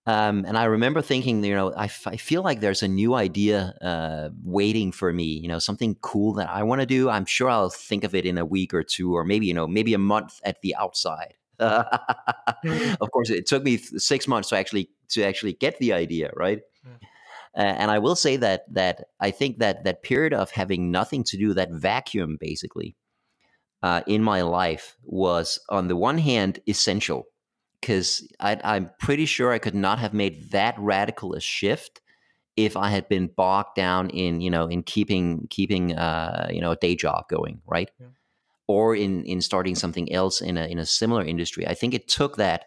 Um, 0.07 0.45
and 0.47 0.59
I 0.59 0.65
remember 0.65 1.01
thinking, 1.01 1.43
you 1.43 1.55
know, 1.55 1.73
I, 1.73 1.85
f- 1.85 2.07
I 2.07 2.17
feel 2.17 2.43
like 2.43 2.61
there's 2.61 2.83
a 2.83 2.89
new 2.89 3.15
idea 3.15 3.75
uh, 3.81 4.29
waiting 4.43 4.93
for 4.93 5.11
me, 5.11 5.25
you 5.25 5.49
know, 5.49 5.59
something 5.59 5.97
cool 6.03 6.35
that 6.35 6.51
I 6.51 6.63
want 6.63 6.83
to 6.83 6.87
do. 6.87 7.09
I'm 7.09 7.25
sure 7.25 7.49
I'll 7.49 7.71
think 7.71 8.05
of 8.05 8.15
it 8.15 8.27
in 8.27 8.37
a 8.37 8.45
week 8.45 8.75
or 8.75 8.83
two, 8.83 9.17
or 9.17 9.25
maybe, 9.25 9.47
you 9.47 9.55
know, 9.55 9.67
maybe 9.67 9.95
a 9.95 9.99
month 9.99 10.41
at 10.45 10.61
the 10.61 10.75
outside. 10.77 11.35
Mm. 12.65 12.97
of 13.01 13.11
course, 13.11 13.29
it 13.29 13.47
took 13.47 13.63
me 13.63 13.77
six 13.77 14.27
months 14.27 14.49
to 14.49 14.57
actually 14.57 14.89
to 15.11 15.23
actually 15.23 15.53
get 15.53 15.79
the 15.79 15.93
idea, 15.93 16.31
right? 16.35 16.63
Uh, 17.57 17.61
and 17.61 17.91
I 17.91 17.99
will 18.01 18.17
say 18.17 18.37
that 18.37 18.65
that 18.75 19.05
I 19.21 19.31
think 19.31 19.59
that 19.59 19.85
that 19.85 20.03
period 20.03 20.35
of 20.35 20.51
having 20.51 20.91
nothing 20.91 21.23
to 21.25 21.37
do, 21.37 21.55
that 21.55 21.71
vacuum, 21.71 22.37
basically, 22.41 22.97
uh, 23.83 24.03
in 24.07 24.23
my 24.23 24.43
life 24.43 24.97
was 25.05 25.61
on 25.69 25.89
the 25.89 25.97
one 25.97 26.19
hand 26.19 26.59
essential 26.67 27.27
because 27.81 28.27
I'm 28.41 28.91
pretty 28.99 29.27
sure 29.27 29.53
I 29.53 29.59
could 29.59 29.75
not 29.75 29.99
have 29.99 30.15
made 30.15 30.51
that 30.53 30.75
radical 30.79 31.35
a 31.35 31.41
shift 31.41 32.01
if 32.57 32.77
I 32.77 32.89
had 32.89 33.09
been 33.09 33.27
bogged 33.27 33.75
down 33.77 34.11
in 34.11 34.41
you 34.41 34.51
know 34.51 34.67
in 34.67 34.83
keeping 34.83 35.47
keeping 35.51 35.95
uh, 35.97 36.49
you 36.51 36.61
know 36.61 36.73
a 36.73 36.77
day 36.77 36.97
job 36.97 37.29
going 37.29 37.61
right, 37.67 37.91
Yeah. 38.01 38.07
or 38.67 38.97
in 38.97 39.25
in 39.25 39.41
starting 39.41 39.75
something 39.75 40.11
else 40.13 40.41
in 40.41 40.57
a 40.57 40.67
in 40.67 40.79
a 40.79 40.87
similar 40.87 41.25
industry. 41.25 41.67
I 41.69 41.75
think 41.75 41.95
it 41.95 42.09
took 42.09 42.37
that 42.37 42.67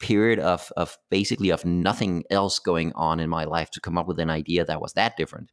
period 0.00 0.38
of 0.38 0.72
of 0.76 0.98
basically 1.10 1.50
of 1.50 1.64
nothing 1.64 2.24
else 2.30 2.58
going 2.58 2.92
on 2.94 3.20
in 3.20 3.30
my 3.30 3.44
life 3.44 3.70
to 3.70 3.80
come 3.80 3.96
up 3.96 4.08
with 4.08 4.18
an 4.18 4.30
idea 4.30 4.64
that 4.64 4.80
was 4.80 4.94
that 4.94 5.16
different. 5.16 5.50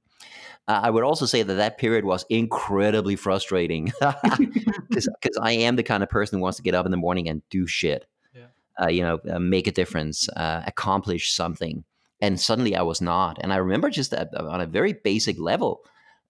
Uh, 0.67 0.81
I 0.83 0.89
would 0.89 1.03
also 1.03 1.25
say 1.25 1.43
that 1.43 1.53
that 1.53 1.77
period 1.77 2.03
was 2.03 2.25
incredibly 2.29 3.15
frustrating 3.15 3.93
because 4.89 5.37
I 5.41 5.51
am 5.53 5.75
the 5.75 5.83
kind 5.83 6.03
of 6.03 6.09
person 6.09 6.37
who 6.37 6.43
wants 6.43 6.57
to 6.57 6.63
get 6.63 6.73
up 6.73 6.85
in 6.85 6.91
the 6.91 6.97
morning 6.97 7.29
and 7.29 7.41
do 7.49 7.67
shit. 7.67 8.05
Yeah. 8.33 8.47
Uh, 8.81 8.87
you 8.87 9.01
know, 9.01 9.19
uh, 9.29 9.39
make 9.39 9.67
a 9.67 9.71
difference, 9.71 10.27
uh, 10.29 10.63
accomplish 10.65 11.31
something. 11.31 11.83
And 12.19 12.39
suddenly 12.39 12.75
I 12.75 12.81
was 12.81 12.99
not. 12.99 13.37
And 13.41 13.53
I 13.53 13.57
remember 13.57 13.89
just 13.89 14.13
at, 14.13 14.33
on 14.35 14.59
a 14.59 14.65
very 14.65 14.93
basic 14.93 15.39
level, 15.39 15.81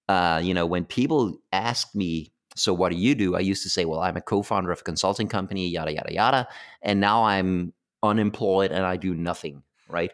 uh, 0.09 0.41
you 0.43 0.53
know, 0.53 0.65
when 0.65 0.86
people 0.86 1.39
asked 1.51 1.95
me, 1.95 2.31
so 2.55 2.74
what 2.74 2.91
do 2.91 2.97
you 2.97 3.15
do? 3.15 3.36
I 3.36 3.39
used 3.39 3.63
to 3.63 3.69
say, 3.69 3.86
well, 3.86 4.01
I'm 4.01 4.17
a 4.17 4.21
co-founder 4.21 4.71
of 4.71 4.81
a 4.81 4.83
consulting 4.83 5.27
company, 5.27 5.69
yada, 5.69 5.93
yada, 5.93 6.13
yada. 6.13 6.47
And 6.81 7.00
now 7.00 7.24
I'm 7.24 7.74
unemployed 8.03 8.71
and 8.71 8.85
I 8.85 8.97
do 8.97 9.13
nothing, 9.13 9.63
right? 9.89 10.11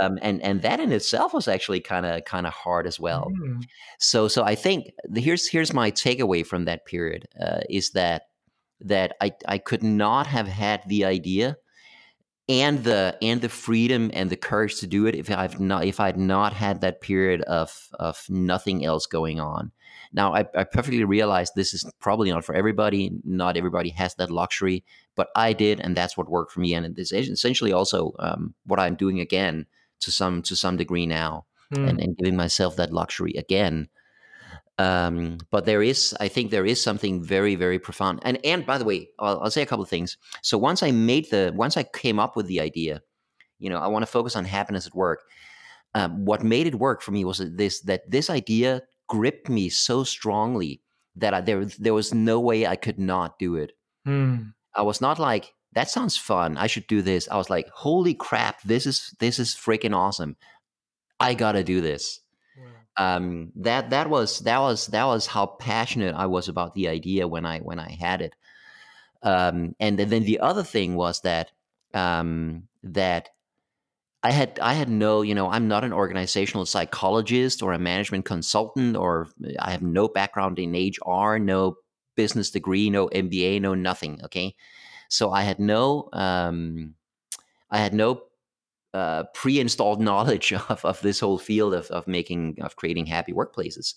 um, 0.00 0.18
and 0.22 0.42
and 0.42 0.62
that 0.62 0.80
in 0.80 0.92
itself 0.92 1.32
was 1.32 1.48
actually 1.48 1.80
kind 1.80 2.06
of 2.06 2.24
kind 2.24 2.46
of 2.46 2.52
hard 2.52 2.86
as 2.86 2.98
well. 3.00 3.30
Mm. 3.40 3.64
So 3.98 4.28
so 4.28 4.42
I 4.42 4.54
think 4.54 4.90
the, 5.08 5.20
here's 5.20 5.48
here's 5.48 5.72
my 5.72 5.90
takeaway 5.90 6.44
from 6.46 6.64
that 6.64 6.86
period 6.86 7.26
uh, 7.40 7.60
is 7.68 7.90
that 7.90 8.22
that 8.80 9.16
I 9.20 9.32
I 9.46 9.58
could 9.58 9.82
not 9.82 10.26
have 10.26 10.48
had 10.48 10.82
the 10.86 11.04
idea 11.04 11.56
and 12.48 12.84
the 12.84 13.16
and 13.22 13.40
the 13.40 13.48
freedom 13.48 14.10
and 14.12 14.30
the 14.30 14.36
courage 14.36 14.78
to 14.80 14.86
do 14.86 15.06
it 15.06 15.14
if 15.14 15.30
I've 15.30 15.58
not 15.60 15.84
if 15.84 15.98
I'd 15.98 16.18
not 16.18 16.52
had 16.52 16.80
that 16.80 17.00
period 17.00 17.42
of 17.42 17.88
of 17.98 18.24
nothing 18.28 18.84
else 18.84 19.06
going 19.06 19.40
on. 19.40 19.72
Now 20.12 20.34
I, 20.34 20.46
I 20.54 20.64
perfectly 20.64 21.04
realize 21.04 21.50
this 21.52 21.74
is 21.74 21.84
probably 22.00 22.30
not 22.30 22.44
for 22.44 22.54
everybody. 22.54 23.10
Not 23.24 23.56
everybody 23.56 23.90
has 23.90 24.14
that 24.16 24.30
luxury, 24.30 24.84
but 25.16 25.28
I 25.34 25.52
did, 25.52 25.80
and 25.80 25.96
that's 25.96 26.16
what 26.16 26.28
worked 26.28 26.52
for 26.52 26.60
me. 26.60 26.74
And 26.74 26.98
it's 26.98 27.12
essentially 27.12 27.72
also 27.72 28.14
um, 28.20 28.54
what 28.64 28.78
I'm 28.78 28.94
doing 28.94 29.18
again 29.20 29.66
to 30.00 30.12
some 30.12 30.42
to 30.42 30.54
some 30.54 30.76
degree 30.76 31.06
now, 31.06 31.46
Mm. 31.72 31.88
and, 31.88 32.00
and 32.00 32.16
giving 32.16 32.36
myself 32.36 32.76
that 32.76 32.92
luxury 32.92 33.32
again. 33.32 33.88
Um, 34.78 35.38
but 35.50 35.64
there 35.64 35.82
is, 35.82 36.14
I 36.20 36.28
think, 36.28 36.50
there 36.50 36.64
is 36.64 36.80
something 36.80 37.24
very, 37.24 37.56
very 37.56 37.80
profound. 37.80 38.20
And 38.22 38.38
and 38.44 38.64
by 38.64 38.78
the 38.78 38.84
way, 38.84 39.08
I'll, 39.18 39.40
I'll 39.40 39.50
say 39.50 39.62
a 39.62 39.66
couple 39.66 39.82
of 39.82 39.88
things. 39.88 40.16
So 40.42 40.58
once 40.58 40.84
I 40.84 40.92
made 40.92 41.30
the, 41.30 41.52
once 41.56 41.76
I 41.76 41.82
came 41.82 42.20
up 42.20 42.36
with 42.36 42.46
the 42.46 42.60
idea, 42.60 43.02
you 43.58 43.68
know, 43.68 43.78
I 43.78 43.88
want 43.88 44.04
to 44.04 44.12
focus 44.12 44.36
on 44.36 44.44
happiness 44.44 44.86
at 44.86 44.94
work. 44.94 45.24
Um, 45.94 46.24
what 46.24 46.44
made 46.44 46.66
it 46.68 46.76
work 46.76 47.02
for 47.02 47.10
me 47.10 47.24
was 47.24 47.38
that 47.38 47.56
this 47.56 47.80
that 47.80 48.08
this 48.08 48.30
idea 48.30 48.82
gripped 49.08 49.48
me 49.48 49.68
so 49.68 50.04
strongly 50.04 50.82
that 51.16 51.34
I, 51.34 51.40
there 51.40 51.64
there 51.64 51.94
was 51.94 52.14
no 52.14 52.38
way 52.38 52.66
I 52.66 52.76
could 52.76 52.98
not 52.98 53.40
do 53.40 53.56
it. 53.56 53.72
Mm. 54.06 54.52
I 54.76 54.82
was 54.82 55.00
not 55.00 55.18
like 55.18 55.54
that 55.72 55.90
sounds 55.90 56.16
fun. 56.16 56.56
I 56.56 56.68
should 56.68 56.86
do 56.86 57.02
this. 57.02 57.28
I 57.28 57.36
was 57.36 57.50
like, 57.50 57.68
holy 57.68 58.14
crap, 58.14 58.62
this 58.62 58.86
is 58.86 59.14
this 59.18 59.38
is 59.38 59.54
freaking 59.54 59.94
awesome. 59.94 60.36
I 61.20 61.34
gotta 61.34 61.64
do 61.64 61.80
this. 61.80 62.20
Wow. 62.58 63.16
Um, 63.16 63.52
that 63.56 63.90
that 63.90 64.08
was 64.08 64.40
that 64.40 64.58
was 64.60 64.86
that 64.88 65.04
was 65.04 65.26
how 65.26 65.46
passionate 65.46 66.14
I 66.14 66.26
was 66.26 66.48
about 66.48 66.74
the 66.74 66.88
idea 66.88 67.28
when 67.28 67.44
I 67.44 67.58
when 67.60 67.78
I 67.78 67.90
had 67.90 68.22
it. 68.22 68.34
Um, 69.22 69.74
and 69.80 69.98
then 69.98 70.24
the 70.24 70.40
other 70.40 70.62
thing 70.62 70.94
was 70.94 71.20
that 71.22 71.52
um, 71.92 72.68
that 72.82 73.30
I 74.22 74.30
had 74.30 74.58
I 74.60 74.74
had 74.74 74.88
no 74.88 75.22
you 75.22 75.34
know 75.34 75.50
I'm 75.50 75.68
not 75.68 75.84
an 75.84 75.92
organizational 75.92 76.66
psychologist 76.66 77.62
or 77.62 77.72
a 77.72 77.78
management 77.78 78.24
consultant 78.24 78.96
or 78.96 79.28
I 79.58 79.72
have 79.72 79.82
no 79.82 80.08
background 80.08 80.58
in 80.58 80.72
HR, 80.72 81.38
no 81.38 81.76
business 82.16 82.50
degree, 82.50 82.90
no 82.90 83.08
MBA, 83.08 83.60
no 83.60 83.74
nothing. 83.74 84.20
Okay, 84.24 84.54
so 85.08 85.30
I 85.30 85.42
had 85.42 85.58
no 85.58 86.08
um, 86.12 86.94
I 87.70 87.78
had 87.78 87.94
no 87.94 88.22
uh, 88.94 89.24
pre-installed 89.34 90.00
knowledge 90.08 90.52
of, 90.52 90.84
of 90.84 91.00
this 91.02 91.20
whole 91.20 91.38
field 91.38 91.74
of, 91.74 91.86
of 91.86 92.06
making 92.08 92.58
of 92.60 92.76
creating 92.76 93.06
happy 93.06 93.32
workplaces. 93.32 93.94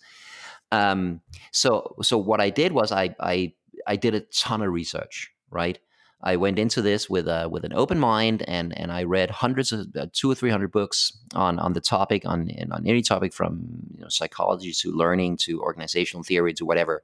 Um, 0.72 1.22
so 1.52 1.96
so 2.02 2.18
what 2.18 2.42
I 2.42 2.50
did 2.50 2.72
was 2.74 2.92
I 2.92 3.16
I 3.20 3.54
I 3.88 3.96
did 3.96 4.14
a 4.14 4.22
ton 4.22 4.62
of 4.62 4.72
research. 4.72 5.32
Right, 5.52 5.80
I 6.22 6.36
went 6.36 6.60
into 6.60 6.82
this 6.82 7.10
with 7.10 7.28
a 7.28 7.48
with 7.50 7.64
an 7.64 7.74
open 7.74 7.98
mind 7.98 8.44
and 8.48 8.78
and 8.78 8.92
I 8.92 9.04
read 9.04 9.32
hundreds 9.32 9.72
of 9.72 9.88
uh, 9.96 10.08
two 10.12 10.30
or 10.30 10.36
three 10.36 10.50
hundred 10.50 10.72
books 10.72 11.18
on 11.34 11.60
on 11.60 11.74
the 11.74 11.82
topic 11.82 12.24
on 12.26 12.52
on 12.72 12.86
any 12.86 13.02
topic 13.02 13.34
from 13.34 13.66
you 13.96 14.02
know, 14.02 14.10
psychology 14.10 14.74
to 14.74 14.92
learning 14.92 15.38
to 15.38 15.62
organizational 15.62 16.24
theory 16.24 16.54
to 16.56 16.66
whatever. 16.66 17.04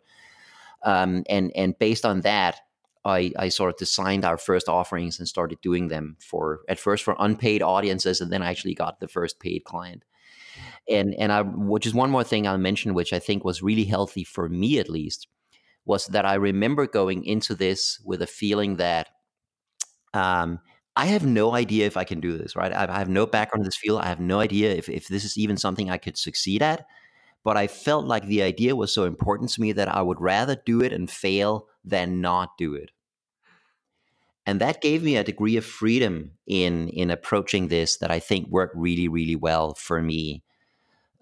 Um, 0.84 1.24
and 1.30 1.52
and 1.56 1.78
based 1.80 2.06
on 2.06 2.22
that, 2.22 2.60
I, 3.06 3.32
I 3.38 3.50
sort 3.50 3.70
of 3.72 3.78
designed 3.78 4.26
our 4.26 4.38
first 4.38 4.68
offerings 4.68 5.20
and 5.20 5.28
started 5.28 5.60
doing 5.62 5.90
them 5.90 6.18
for 6.20 6.62
at 6.68 6.80
first 6.80 7.04
for 7.04 7.16
unpaid 7.20 7.62
audiences, 7.62 8.22
and 8.22 8.32
then 8.32 8.42
I 8.42 8.50
actually 8.50 8.74
got 8.76 9.00
the 9.00 9.08
first 9.08 9.40
paid 9.40 9.64
client. 9.64 10.04
And 10.90 11.16
and 11.16 11.32
I, 11.32 11.42
which 11.44 11.86
is 11.86 11.94
one 11.94 12.12
more 12.12 12.24
thing 12.24 12.48
I'll 12.48 12.58
mention, 12.58 12.94
which 12.94 13.14
I 13.14 13.20
think 13.20 13.44
was 13.44 13.64
really 13.64 13.86
healthy 13.86 14.24
for 14.24 14.50
me 14.50 14.80
at 14.80 14.90
least, 14.90 15.28
was 15.86 16.08
that 16.08 16.26
I 16.26 16.36
remember 16.36 16.88
going 16.88 17.26
into 17.26 17.56
this 17.56 18.00
with 18.06 18.22
a 18.22 18.28
feeling 18.28 18.78
that 18.78 19.10
um, 20.14 20.60
I 20.96 21.06
have 21.08 21.26
no 21.26 21.54
idea 21.54 21.86
if 21.86 21.98
I 21.98 22.04
can 22.04 22.20
do 22.20 22.38
this. 22.38 22.56
Right, 22.56 22.72
I, 22.74 22.88
I 22.94 23.00
have 23.00 23.10
no 23.10 23.26
background 23.26 23.62
in 23.64 23.66
this 23.66 23.76
field. 23.78 24.02
I 24.02 24.08
have 24.08 24.20
no 24.20 24.40
idea 24.40 24.72
if 24.74 24.90
if 24.90 25.08
this 25.08 25.26
is 25.26 25.38
even 25.38 25.58
something 25.58 25.90
I 25.90 25.98
could 25.98 26.18
succeed 26.18 26.62
at. 26.62 26.86
But 27.46 27.56
I 27.56 27.68
felt 27.68 28.06
like 28.06 28.26
the 28.26 28.44
idea 28.44 28.76
was 28.76 28.94
so 28.94 29.06
important 29.06 29.52
to 29.52 29.62
me 29.62 29.72
that 29.72 29.88
I 29.88 30.02
would 30.02 30.20
rather 30.20 30.58
do 30.66 30.82
it 30.82 30.92
and 30.92 31.10
fail 31.10 31.68
than 31.86 32.20
not 32.20 32.58
do 32.58 32.76
it 32.76 32.92
and 34.46 34.62
that 34.62 34.82
gave 34.82 35.04
me 35.04 35.16
a 35.16 35.24
degree 35.24 35.58
of 35.58 35.66
freedom 35.66 36.32
in 36.46 36.90
in 36.90 37.10
approaching 37.10 37.68
this 37.68 37.98
that 37.98 38.12
I 38.12 38.20
think 38.20 38.48
worked 38.48 38.76
really 38.76 39.08
really 39.08 39.36
well 39.36 39.74
for 39.74 40.02
me. 40.02 40.44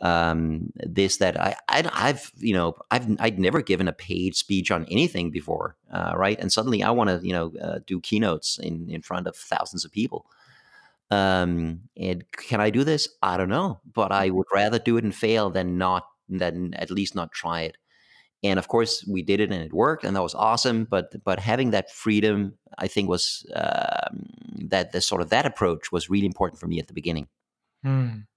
Um, 0.02 0.74
this 0.76 1.18
that 1.18 1.40
I, 1.40 1.56
I 1.70 2.08
have 2.08 2.32
you 2.38 2.54
know 2.54 2.76
I've 2.92 3.08
I'd 3.20 3.40
never 3.40 3.62
given 3.62 3.88
a 3.88 3.94
paid 3.94 4.36
speech 4.36 4.72
on 4.72 4.86
anything 4.86 5.32
before, 5.32 5.78
uh, 5.92 6.14
right? 6.18 6.38
And 6.40 6.52
suddenly 6.52 6.84
I 6.84 6.92
want 6.92 7.10
to 7.10 7.26
you 7.26 7.34
know 7.34 7.54
uh, 7.62 7.80
do 7.88 8.02
keynotes 8.02 8.60
in 8.60 8.90
in 8.90 9.02
front 9.02 9.28
of 9.28 9.36
thousands 9.36 9.86
of 9.86 9.92
people. 9.92 10.26
Um, 11.12 11.82
and 11.96 12.26
can 12.32 12.60
I 12.60 12.72
do 12.72 12.84
this? 12.84 13.08
I 13.22 13.38
don't 13.38 13.50
know, 13.50 13.80
but 13.94 14.12
I 14.12 14.30
would 14.32 14.48
rather 14.54 14.80
do 14.80 14.98
it 14.98 15.04
and 15.04 15.14
fail 15.14 15.52
than 15.52 15.78
not 15.78 16.08
than 16.38 16.74
at 16.76 16.92
least 16.92 17.16
not 17.16 17.32
try 17.32 17.62
it 17.62 17.78
and 18.44 18.60
of 18.60 18.68
course 18.68 19.06
we 19.08 19.22
did 19.22 19.40
it 19.40 19.52
and 19.52 19.64
it 19.64 19.74
worked 19.74 20.04
and 20.04 20.16
that 20.16 20.24
was 20.24 20.36
awesome 20.36 20.86
but 20.86 21.14
but 21.24 21.40
having 21.40 21.72
that 21.72 21.90
freedom 21.92 22.54
i 22.78 22.88
think 22.88 23.10
was 23.10 23.46
um, 23.56 24.28
that 24.70 24.92
the 24.92 25.02
sort 25.02 25.22
of 25.22 25.30
that 25.30 25.46
approach 25.46 25.92
was 25.92 26.10
really 26.10 26.26
important 26.26 26.60
for 26.60 26.68
me 26.68 26.80
at 26.80 26.88
the 26.88 26.94
beginning 26.94 27.28
Mm. 27.86 28.28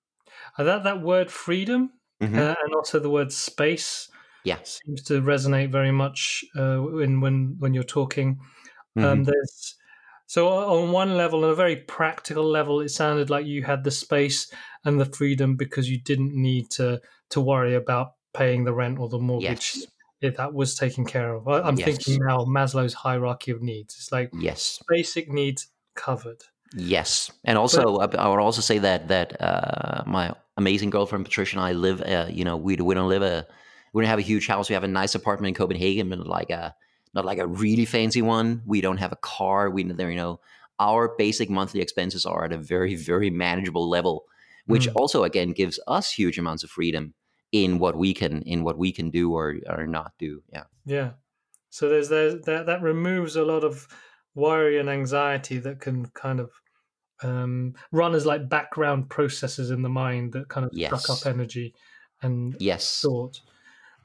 Uh, 0.58 0.64
that 0.64 0.84
that 0.84 1.02
word 1.02 1.30
freedom 1.30 1.92
Mhm. 2.20 2.36
uh, 2.38 2.54
and 2.64 2.74
also 2.74 2.98
the 2.98 3.10
word 3.10 3.32
space 3.32 4.08
yeah 4.44 4.58
seems 4.64 5.02
to 5.04 5.22
resonate 5.22 5.70
very 5.70 5.92
much 5.92 6.44
uh, 6.56 6.78
when 6.78 7.20
when 7.20 7.56
when 7.58 7.74
you're 7.74 7.84
talking. 7.84 8.40
Mhm. 8.96 9.04
Um, 9.04 9.24
there's 9.24 9.76
so 10.26 10.48
on 10.48 10.90
one 10.90 11.16
level, 11.16 11.44
on 11.44 11.50
a 11.50 11.54
very 11.54 11.76
practical 11.76 12.44
level, 12.44 12.80
it 12.80 12.88
sounded 12.88 13.30
like 13.30 13.46
you 13.46 13.62
had 13.62 13.84
the 13.84 13.90
space 13.92 14.52
and 14.84 14.98
the 15.00 15.04
freedom 15.06 15.56
because 15.56 15.88
you 15.88 15.98
didn't 16.00 16.34
need 16.34 16.70
to 16.72 17.00
to 17.30 17.40
worry 17.40 17.74
about 17.74 18.12
paying 18.34 18.64
the 18.64 18.72
rent 18.74 18.98
or 18.98 19.08
the 19.08 19.18
mortgage. 19.18 19.72
yes 19.72 19.86
If 20.20 20.36
that 20.38 20.54
was 20.54 20.74
taken 20.74 21.04
care 21.04 21.34
of. 21.34 21.46
I'm 21.46 21.76
Yes. 21.76 21.84
thinking 21.84 22.18
now 22.26 22.44
Maslow's 22.46 22.94
hierarchy 22.94 23.50
of 23.50 23.62
needs. 23.62 23.94
It's 23.96 24.10
like 24.12 24.32
yes 24.32 24.82
basic 24.88 25.28
needs 25.30 25.68
covered. 25.94 26.42
yes 26.74 27.30
and 27.44 27.56
also 27.58 27.98
I 27.98 28.06
I 28.16 28.28
would 28.28 28.40
also 28.40 28.60
say 28.60 28.78
that 28.78 29.08
that 29.08 29.40
uh, 29.40 30.02
my 30.06 30.34
amazing 30.56 30.90
girlfriend 30.90 31.24
patricia 31.24 31.56
and 31.56 31.64
i 31.64 31.72
live 31.72 32.00
uh, 32.02 32.26
you 32.30 32.44
know 32.44 32.56
we, 32.56 32.76
we 32.76 32.94
don't 32.94 33.08
live 33.08 33.22
a 33.22 33.46
we 33.92 34.02
don't 34.02 34.08
have 34.08 34.18
a 34.18 34.22
huge 34.22 34.46
house 34.46 34.68
we 34.68 34.74
have 34.74 34.84
a 34.84 34.88
nice 34.88 35.14
apartment 35.14 35.48
in 35.48 35.54
copenhagen 35.54 36.08
but 36.08 36.26
like 36.26 36.50
a 36.50 36.74
not 37.14 37.24
like 37.24 37.38
a 37.38 37.46
really 37.46 37.84
fancy 37.84 38.22
one 38.22 38.62
we 38.66 38.80
don't 38.80 38.96
have 38.98 39.12
a 39.12 39.16
car 39.16 39.70
we 39.70 39.82
there 39.84 40.10
you 40.10 40.16
know 40.16 40.40
our 40.78 41.14
basic 41.16 41.48
monthly 41.48 41.80
expenses 41.80 42.26
are 42.26 42.44
at 42.44 42.52
a 42.52 42.58
very 42.58 42.94
very 42.96 43.30
manageable 43.30 43.88
level, 43.88 44.26
which 44.66 44.88
Mm. 44.88 44.92
also 44.94 45.24
again 45.24 45.52
gives 45.52 45.80
us 45.86 46.12
huge 46.12 46.38
amounts 46.38 46.62
of 46.64 46.70
freedom 46.70 47.14
in 47.52 47.78
what 47.78 47.96
we 47.96 48.12
can 48.14 48.42
in 48.42 48.64
what 48.64 48.78
we 48.78 48.92
can 48.92 49.10
do 49.10 49.32
or 49.34 49.56
or 49.68 49.86
not 49.86 50.12
do. 50.18 50.42
Yeah. 50.52 50.64
Yeah. 50.84 51.10
So 51.70 51.88
there's 51.88 52.08
there's 52.08 52.44
that 52.44 52.66
that 52.66 52.82
removes 52.82 53.36
a 53.36 53.44
lot 53.44 53.64
of 53.64 53.88
worry 54.34 54.78
and 54.78 54.88
anxiety 54.88 55.58
that 55.58 55.80
can 55.80 56.06
kind 56.06 56.40
of 56.40 56.50
um, 57.22 57.74
run 57.92 58.14
as 58.14 58.26
like 58.26 58.48
background 58.48 59.08
processes 59.08 59.70
in 59.70 59.82
the 59.82 59.88
mind 59.88 60.32
that 60.32 60.48
kind 60.48 60.66
of 60.66 61.00
suck 61.00 61.10
up 61.10 61.26
energy 61.26 61.74
and 62.22 62.54
Yes. 62.60 63.00
thought. 63.00 63.40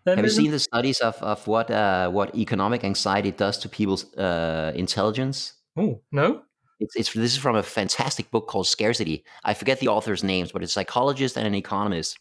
Then 0.03 0.17
Have 0.17 0.25
you 0.25 0.31
seen 0.31 0.51
the 0.51 0.59
studies 0.59 0.99
of, 0.99 1.15
of 1.21 1.45
what 1.47 1.69
uh, 1.69 2.09
what 2.09 2.35
economic 2.35 2.83
anxiety 2.83 3.31
does 3.31 3.57
to 3.59 3.69
people's 3.69 4.11
uh, 4.15 4.71
intelligence? 4.75 5.53
Oh 5.77 6.01
no. 6.11 6.43
It's, 6.79 6.95
it's 6.95 7.13
this 7.13 7.33
is 7.33 7.37
from 7.37 7.55
a 7.55 7.61
fantastic 7.63 8.31
book 8.31 8.47
called 8.47 8.65
Scarcity. 8.65 9.23
I 9.43 9.53
forget 9.53 9.79
the 9.79 9.89
author's 9.89 10.23
names, 10.23 10.51
but 10.51 10.63
it's 10.63 10.71
a 10.71 10.73
psychologist 10.73 11.37
and 11.37 11.45
an 11.45 11.53
economist 11.53 12.17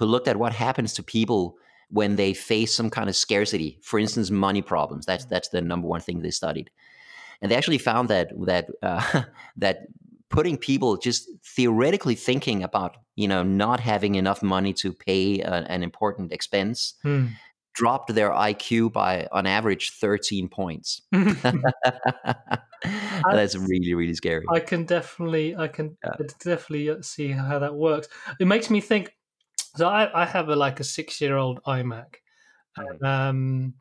who 0.00 0.06
looked 0.06 0.28
at 0.28 0.38
what 0.38 0.54
happens 0.54 0.94
to 0.94 1.02
people 1.02 1.56
when 1.90 2.16
they 2.16 2.32
face 2.32 2.74
some 2.74 2.88
kind 2.88 3.08
of 3.10 3.14
scarcity. 3.14 3.78
For 3.82 3.98
instance, 4.00 4.30
money 4.30 4.62
problems. 4.62 5.04
That's 5.04 5.26
that's 5.26 5.50
the 5.50 5.60
number 5.60 5.86
one 5.86 6.00
thing 6.00 6.22
they 6.22 6.30
studied, 6.30 6.70
and 7.42 7.50
they 7.50 7.56
actually 7.56 7.78
found 7.78 8.08
that 8.08 8.32
that 8.46 8.66
uh, 8.82 9.22
that 9.58 9.76
putting 10.30 10.56
people 10.56 10.96
just 10.96 11.28
theoretically 11.44 12.14
thinking 12.14 12.62
about 12.62 12.96
you 13.14 13.28
know 13.28 13.42
not 13.42 13.78
having 13.80 14.14
enough 14.14 14.42
money 14.42 14.72
to 14.72 14.92
pay 14.92 15.40
a, 15.40 15.66
an 15.68 15.82
important 15.82 16.32
expense 16.32 16.94
Hmm. 17.02 17.26
dropped 17.74 18.14
their 18.14 18.30
IQ 18.30 18.90
by 18.92 19.28
on 19.32 19.46
average 19.46 19.90
13 19.90 20.48
points. 20.48 21.02
That's 23.32 23.54
really 23.56 23.92
really 23.94 24.14
scary. 24.14 24.46
I 24.50 24.60
can 24.60 24.84
definitely, 24.86 25.54
I 25.56 25.68
can 25.68 25.96
Yeah. 26.02 26.26
definitely 26.42 26.88
uh, 26.90 27.02
see 27.02 27.32
how 27.32 27.58
that 27.58 27.74
works. 27.74 28.08
It 28.40 28.46
makes 28.46 28.70
me 28.70 28.80
think. 28.80 29.12
So 29.76 29.88
I, 29.88 30.22
I 30.22 30.26
have 30.26 30.48
a 30.48 30.56
like 30.56 30.80
a 30.80 30.84
six-year-old 30.84 31.62
iMac, 31.64 32.16
Mhm. 32.76 33.00
um, 33.04 33.74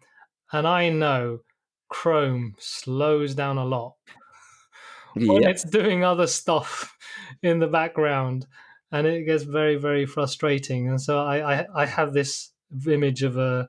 and 0.54 0.68
I 0.68 0.90
know 0.90 1.42
Chrome 1.90 2.56
slows 2.60 3.36
down 3.36 3.58
a 3.58 3.66
lot 3.66 3.96
when 5.26 5.42
Yeah. 5.42 5.48
it's 5.48 5.64
doing 5.64 6.04
other 6.04 6.28
stuff 6.28 6.98
in 7.44 7.60
the 7.60 7.68
background, 7.68 8.48
and 8.92 9.06
it 9.08 9.26
gets 9.26 9.44
very 9.44 9.76
very 9.76 10.06
frustrating. 10.06 10.88
And 10.88 11.02
so 11.02 11.20
I 11.20 11.62
I, 11.62 11.84
I 11.84 11.86
have 11.86 12.14
this 12.14 12.52
image 12.88 13.24
of 13.24 13.38
a 13.38 13.68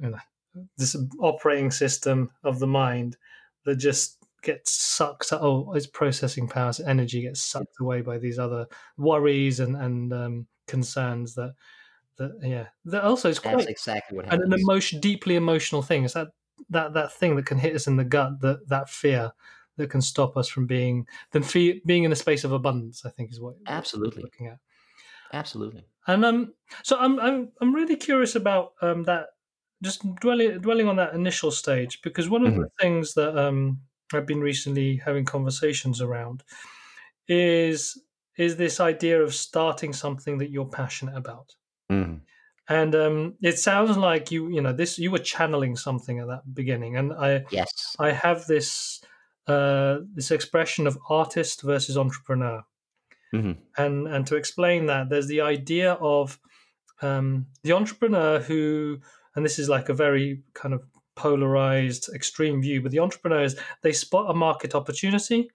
you 0.00 0.10
know, 0.10 0.18
this 0.78 0.96
operating 1.20 1.70
system 1.70 2.30
of 2.44 2.58
the 2.58 2.66
mind 2.66 3.16
that 3.64 3.76
just 3.76 4.18
gets 4.42 4.72
sucked 4.72 5.32
oh 5.32 5.72
its 5.74 5.86
processing 5.86 6.48
power 6.48 6.70
its 6.70 6.80
energy 6.80 7.22
gets 7.22 7.42
sucked 7.42 7.74
away 7.80 8.02
by 8.02 8.18
these 8.18 8.38
other 8.38 8.66
worries 8.98 9.60
and 9.60 9.76
and 9.76 10.12
um, 10.14 10.46
concerns 10.70 11.34
that 11.34 11.54
that 12.16 12.32
yeah 12.42 12.66
that 12.84 13.04
also 13.04 13.28
is 13.28 13.38
That's 13.38 13.54
quite 13.56 13.68
exactly 13.68 14.16
what 14.16 14.26
and 14.26 14.40
happens. 14.40 14.54
an 14.54 14.60
emotion 14.60 15.00
deeply 15.00 15.36
emotional 15.36 15.82
thing 15.82 16.04
is 16.04 16.12
that 16.14 16.28
that 16.70 16.92
that 16.94 17.12
thing 17.12 17.36
that 17.36 17.46
can 17.46 17.58
hit 17.58 17.74
us 17.74 17.86
in 17.86 17.96
the 17.96 18.04
gut 18.04 18.40
that 18.40 18.68
that 18.68 18.88
fear 18.88 19.32
that 19.76 19.90
can 19.90 20.02
stop 20.02 20.36
us 20.36 20.48
from 20.48 20.66
being 20.66 21.06
then 21.32 21.42
fe- 21.42 21.80
being 21.86 22.04
in 22.04 22.12
a 22.12 22.16
space 22.16 22.44
of 22.44 22.52
abundance 22.52 23.04
i 23.06 23.10
think 23.10 23.30
is 23.32 23.40
what 23.40 23.56
Absolutely. 23.66 24.22
looking 24.22 24.46
at 24.46 24.58
Absolutely. 25.32 25.84
and 26.06 26.24
um, 26.24 26.54
so 26.82 26.96
I'm 26.98 27.18
I'm 27.20 27.52
I'm 27.60 27.74
really 27.74 27.96
curious 27.96 28.34
about 28.34 28.72
um 28.82 29.04
that 29.04 29.28
just 29.82 30.02
dwelling 30.16 30.60
dwelling 30.60 30.88
on 30.88 30.96
that 30.96 31.14
initial 31.14 31.50
stage 31.50 32.02
because 32.02 32.28
one 32.28 32.44
of 32.44 32.54
the 32.54 32.68
things 32.80 33.14
that 33.14 33.38
um 33.38 33.80
I've 34.12 34.26
been 34.26 34.40
recently 34.40 34.96
having 34.96 35.24
conversations 35.24 36.00
around 36.00 36.42
is 37.28 37.96
is 38.40 38.56
this 38.56 38.80
idea 38.80 39.22
of 39.22 39.34
starting 39.34 39.92
something 39.92 40.38
that 40.38 40.50
you're 40.50 40.68
passionate 40.82 41.16
about. 41.16 41.48
Mhm. 41.90 42.20
And 42.68 42.94
um, 42.94 43.34
it 43.42 43.58
sounds 43.58 43.96
like 43.96 44.30
you 44.34 44.48
you 44.54 44.60
know 44.64 44.72
this 44.72 44.98
you 44.98 45.10
were 45.10 45.24
channeling 45.34 45.76
something 45.76 46.20
at 46.20 46.28
that 46.28 46.44
beginning, 46.54 46.96
and 46.96 47.12
I 47.12 47.44
Yes. 47.50 47.96
I 47.98 48.12
have 48.12 48.46
this 48.46 49.00
uh, 49.46 49.98
this 50.16 50.30
expression 50.30 50.86
of 50.86 50.98
artist 51.08 51.62
versus 51.62 51.96
entrepreneur 51.96 52.62
Mhm. 53.32 53.56
and 53.76 54.06
and 54.08 54.26
to 54.26 54.36
explain 54.36 54.86
that 54.86 55.08
there's 55.08 55.26
the 55.28 55.40
idea 55.40 55.92
of 56.00 56.38
um, 57.02 57.46
the 57.62 57.72
entrepreneur 57.72 58.38
who 58.48 58.98
and 59.34 59.44
this 59.44 59.58
is 59.58 59.68
like 59.68 59.88
a 59.88 59.94
very 59.94 60.42
kind 60.54 60.74
of 60.74 60.82
polarized 61.14 62.08
extreme 62.14 62.60
view 62.62 62.80
but 62.82 62.92
the 62.92 62.98
entrepreneurs 63.06 63.54
they 63.82 63.92
spot 63.92 64.30
a 64.30 64.34
market 64.34 64.74
opportunity 64.74 65.50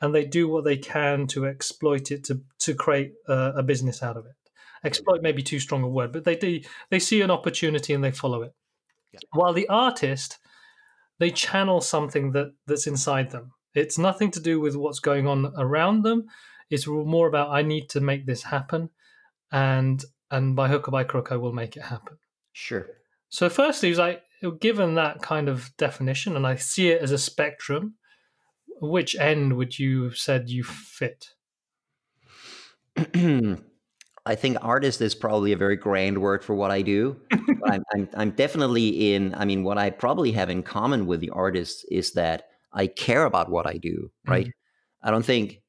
and 0.00 0.14
they 0.14 0.24
do 0.24 0.48
what 0.48 0.64
they 0.64 0.76
can 0.76 1.26
to 1.26 1.46
exploit 1.46 2.10
it 2.10 2.24
to 2.24 2.40
to 2.58 2.74
create 2.74 3.12
a, 3.28 3.54
a 3.56 3.62
business 3.62 4.02
out 4.02 4.16
of 4.16 4.26
it 4.26 4.32
exploit 4.84 5.22
may 5.22 5.32
be 5.32 5.42
too 5.42 5.58
strong 5.58 5.82
a 5.82 5.88
word 5.88 6.12
but 6.12 6.24
they 6.24 6.36
do 6.36 6.60
they 6.90 6.98
see 6.98 7.22
an 7.22 7.30
opportunity 7.30 7.94
and 7.94 8.04
they 8.04 8.12
follow 8.12 8.42
it 8.42 8.52
Yeah. 9.12 9.20
while 9.32 9.52
the 9.52 9.68
artist 9.68 10.38
they 11.18 11.30
channel 11.30 11.80
something 11.80 12.32
that 12.32 12.52
that's 12.66 12.86
inside 12.86 13.30
them 13.30 13.52
it's 13.74 13.98
nothing 13.98 14.30
to 14.32 14.40
do 14.40 14.60
with 14.60 14.76
what's 14.76 15.00
going 15.00 15.26
on 15.26 15.52
around 15.56 16.02
them 16.02 16.26
it's 16.70 16.86
more 16.86 17.28
about 17.28 17.50
I 17.50 17.62
need 17.62 17.88
to 17.90 18.00
make 18.00 18.26
this 18.26 18.42
happen, 18.42 18.90
and 19.52 20.04
and 20.30 20.56
by 20.56 20.68
hook 20.68 20.88
or 20.88 20.90
by 20.90 21.04
crook 21.04 21.30
I 21.30 21.36
will 21.36 21.52
make 21.52 21.76
it 21.76 21.82
happen. 21.82 22.16
Sure. 22.52 22.86
So 23.28 23.48
firstly, 23.48 23.88
it 23.88 23.92
was 23.92 23.98
like 23.98 24.22
given 24.60 24.94
that 24.94 25.22
kind 25.22 25.48
of 25.48 25.70
definition, 25.76 26.36
and 26.36 26.46
I 26.46 26.56
see 26.56 26.90
it 26.90 27.02
as 27.02 27.12
a 27.12 27.18
spectrum. 27.18 27.94
Which 28.80 29.16
end 29.16 29.56
would 29.56 29.78
you 29.78 30.04
have 30.04 30.16
said 30.16 30.48
you 30.50 30.64
fit? 30.64 31.30
I 34.26 34.34
think 34.34 34.56
artist 34.62 35.00
is 35.02 35.14
probably 35.14 35.52
a 35.52 35.56
very 35.56 35.76
grand 35.76 36.18
word 36.18 36.42
for 36.42 36.54
what 36.54 36.70
I 36.70 36.80
do. 36.82 37.20
I'm, 37.66 37.82
I'm, 37.94 38.08
I'm 38.14 38.30
definitely 38.30 39.14
in. 39.14 39.34
I 39.34 39.44
mean, 39.44 39.64
what 39.64 39.76
I 39.76 39.90
probably 39.90 40.32
have 40.32 40.48
in 40.48 40.62
common 40.62 41.06
with 41.06 41.20
the 41.20 41.30
artist 41.30 41.84
is 41.90 42.12
that 42.12 42.48
I 42.72 42.86
care 42.86 43.24
about 43.24 43.50
what 43.50 43.66
I 43.66 43.76
do. 43.76 44.10
Right. 44.26 44.50
I 45.02 45.10
don't 45.10 45.24
think 45.24 45.60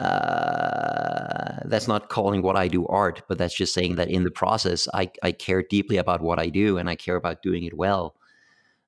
uh, 0.00 1.60
that's 1.66 1.86
not 1.86 2.08
calling 2.08 2.42
what 2.42 2.56
I 2.56 2.66
do 2.66 2.86
art, 2.88 3.22
but 3.28 3.38
that's 3.38 3.54
just 3.54 3.72
saying 3.72 3.96
that 3.96 4.10
in 4.10 4.24
the 4.24 4.30
process, 4.32 4.88
I, 4.92 5.10
I 5.22 5.30
care 5.30 5.62
deeply 5.62 5.96
about 5.98 6.20
what 6.20 6.40
I 6.40 6.48
do 6.48 6.78
and 6.78 6.90
I 6.90 6.96
care 6.96 7.16
about 7.16 7.42
doing 7.42 7.62
it 7.62 7.76
well. 7.76 8.16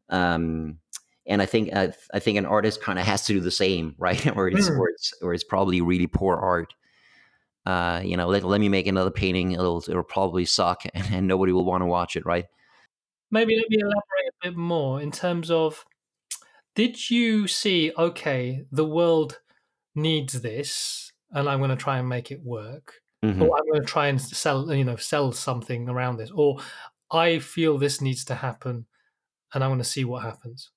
Um, 0.09 0.79
and 1.27 1.41
I 1.43 1.47
think 1.47 1.71
uh, 1.73 1.89
I 2.13 2.19
think 2.19 2.39
an 2.39 2.47
artist 2.47 2.81
kind 2.83 2.99
of 2.99 3.07
has 3.07 3.25
to 3.27 3.33
do 3.35 3.41
the 3.41 3.51
same, 3.51 3.95
right? 3.99 4.25
or 4.37 4.49
it's 4.49 4.69
Mm. 4.69 4.79
or 4.79 4.89
it's 4.91 5.13
or 5.23 5.35
it's 5.35 5.45
probably 5.45 5.81
really 5.81 6.07
poor 6.07 6.37
art. 6.37 6.75
Uh, 7.67 8.03
you 8.05 8.17
know, 8.17 8.29
let, 8.29 8.45
let 8.45 8.61
me 8.61 8.69
make 8.69 8.87
another 8.87 9.11
painting. 9.11 9.53
It'll 9.53 9.83
it'll 9.89 10.03
probably 10.03 10.45
suck, 10.45 10.83
and, 10.95 11.07
and 11.13 11.27
nobody 11.27 11.53
will 11.53 11.65
want 11.65 11.83
to 11.83 11.87
watch 11.87 12.17
it, 12.17 12.27
right? 12.27 12.47
Maybe 13.31 13.57
let 13.57 13.69
me 13.71 13.79
elaborate 13.81 14.29
a 14.43 14.49
bit 14.51 14.57
more 14.57 15.01
in 15.01 15.11
terms 15.11 15.51
of 15.51 15.85
did 16.75 17.09
you 17.11 17.47
see 17.49 17.93
okay 17.97 18.65
the 18.71 18.85
world 18.85 19.41
needs 19.95 20.43
this 20.43 21.13
and 21.33 21.49
I'm 21.49 21.59
going 21.59 21.71
to 21.71 21.77
try 21.77 21.99
and 21.99 22.09
make 22.09 22.31
it 22.31 22.43
work 22.45 22.95
Mhm. 23.25 23.41
or 23.41 23.57
I'm 23.57 23.67
going 23.71 23.81
to 23.81 23.87
try 23.87 24.09
and 24.09 24.21
sell, 24.21 24.73
you 24.73 24.85
know, 24.85 24.97
sell 24.97 25.33
something 25.33 25.89
around 25.89 26.19
this, 26.19 26.31
or 26.33 26.59
I 27.11 27.39
feel 27.39 27.79
this 27.79 28.01
needs 28.01 28.25
to 28.27 28.35
happen, 28.35 28.87
and 29.55 29.65
I 29.65 29.69
want 29.69 29.81
to 29.81 29.89
see 29.89 30.05
what 30.05 30.23
happens. 30.23 30.71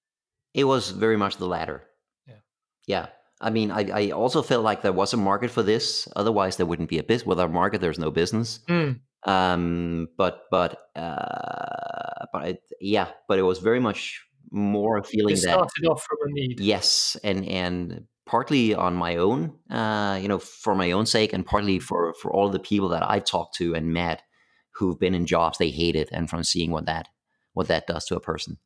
It 0.58 0.66
was 0.66 0.90
very 0.90 1.18
much 1.18 1.38
the 1.38 1.46
latter. 1.48 1.84
Yeah. 2.28 2.42
Yeah. 2.88 3.06
I 3.40 3.52
mean, 3.52 3.70
I, 3.70 4.08
I 4.08 4.12
also 4.12 4.42
felt 4.42 4.64
like 4.64 4.82
there 4.82 4.92
was 4.92 5.14
a 5.14 5.18
market 5.18 5.52
for 5.52 5.62
this. 5.62 6.08
Otherwise, 6.16 6.58
there 6.58 6.66
wouldn't 6.66 6.90
be 6.90 6.98
a 6.98 7.04
business. 7.04 7.28
Without 7.28 7.50
a 7.50 7.54
market, 7.54 7.80
there's 7.80 8.00
no 8.00 8.10
business. 8.10 8.60
Mm. 8.68 9.00
Um, 9.28 10.08
but 10.18 10.46
but 10.50 10.90
uh, 10.96 12.26
but 12.34 12.48
it, 12.48 12.64
yeah, 12.82 13.10
but 13.28 13.38
it 13.38 13.44
was 13.44 13.60
very 13.60 13.80
much 13.80 14.26
more 14.52 14.98
a 14.98 15.04
feeling 15.04 15.34
It 15.34 15.42
that 15.42 15.54
started 15.54 15.86
off 15.88 16.04
from 16.04 16.18
a 16.26 16.32
need. 16.32 16.60
yes, 16.60 17.18
and 17.24 17.46
and 17.46 18.08
partly 18.26 18.74
on 18.74 18.96
my 18.96 19.18
own, 19.18 19.54
uh, 19.70 20.18
you 20.20 20.28
know, 20.28 20.40
for 20.40 20.74
my 20.74 20.92
own 20.92 21.06
sake, 21.06 21.34
and 21.34 21.46
partly 21.46 21.78
for 21.80 22.14
for 22.22 22.34
all 22.34 22.50
the 22.50 22.60
people 22.60 22.90
that 22.90 23.04
I've 23.08 23.26
talked 23.26 23.56
to 23.58 23.76
and 23.76 23.94
met 23.94 24.24
who've 24.72 25.00
been 25.00 25.14
in 25.14 25.26
jobs 25.28 25.58
they 25.58 25.70
hated, 25.70 26.10
and 26.12 26.30
from 26.30 26.44
seeing 26.44 26.72
what 26.72 26.86
that 26.86 27.08
what 27.54 27.68
that 27.68 27.86
does 27.86 28.06
to 28.06 28.16
a 28.16 28.20
person. 28.20 28.58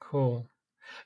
Cool. 0.00 0.48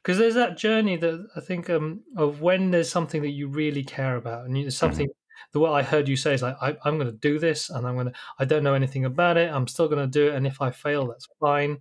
Because 0.03 0.19
there's 0.19 0.35
that 0.35 0.57
journey 0.57 0.97
that 0.97 1.29
I 1.37 1.41
think 1.41 1.71
um, 1.71 2.03
of 2.17 2.41
when 2.41 2.71
there's 2.73 2.91
something 2.91 3.23
that 3.23 3.31
you 3.31 3.49
really 3.49 3.85
care 3.85 4.17
about, 4.17 4.45
and 4.47 4.57
there's 4.57 4.77
something. 4.77 5.09
The 5.53 5.61
what 5.61 5.73
I 5.73 5.83
heard 5.83 6.09
you 6.09 6.17
say 6.17 6.35
is 6.35 6.43
like, 6.43 6.57
I, 6.61 6.77
I'm 6.85 6.99
going 6.99 7.11
to 7.11 7.17
do 7.17 7.39
this, 7.39 7.71
and 7.71 7.87
I'm 7.87 7.95
going 7.95 8.07
to. 8.07 8.13
I 8.39 8.45
don't 8.45 8.65
know 8.65 8.75
anything 8.75 9.05
about 9.05 9.37
it. 9.37 9.53
I'm 9.53 9.67
still 9.69 9.89
going 9.89 10.05
to 10.05 10.07
do 10.11 10.29
it, 10.29 10.35
and 10.35 10.47
if 10.47 10.61
I 10.61 10.71
fail, 10.71 11.07
that's 11.07 11.29
fine. 11.41 11.79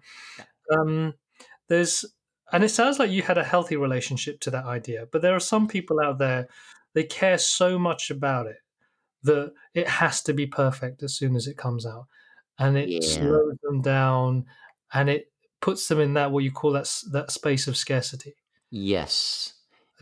Um, 0.73 1.13
there's, 1.67 2.05
and 2.51 2.63
it 2.63 2.69
sounds 2.69 2.99
like 2.99 3.11
you 3.11 3.21
had 3.21 3.37
a 3.37 3.43
healthy 3.43 3.77
relationship 3.77 4.39
to 4.41 4.51
that 4.51 4.65
idea. 4.65 5.07
But 5.11 5.21
there 5.21 5.35
are 5.35 5.39
some 5.39 5.67
people 5.67 5.99
out 6.01 6.17
there, 6.17 6.47
they 6.93 7.03
care 7.03 7.37
so 7.37 7.79
much 7.79 8.11
about 8.11 8.47
it 8.47 8.57
that 9.23 9.53
it 9.73 9.87
has 9.87 10.21
to 10.23 10.33
be 10.33 10.47
perfect 10.47 11.03
as 11.03 11.15
soon 11.15 11.35
as 11.35 11.47
it 11.47 11.57
comes 11.57 11.85
out, 11.85 12.07
and 12.59 12.77
it 12.77 12.89
Yeah. 12.89 12.99
slows 13.01 13.57
them 13.63 13.81
down, 13.81 14.45
and 14.93 15.09
it 15.09 15.30
puts 15.61 15.87
them 15.87 15.99
in 15.99 16.15
that 16.15 16.31
what 16.31 16.43
you 16.43 16.51
call 16.51 16.71
that 16.71 16.91
that 17.11 17.31
space 17.31 17.67
of 17.67 17.77
scarcity. 17.77 18.35
Yes. 18.69 19.53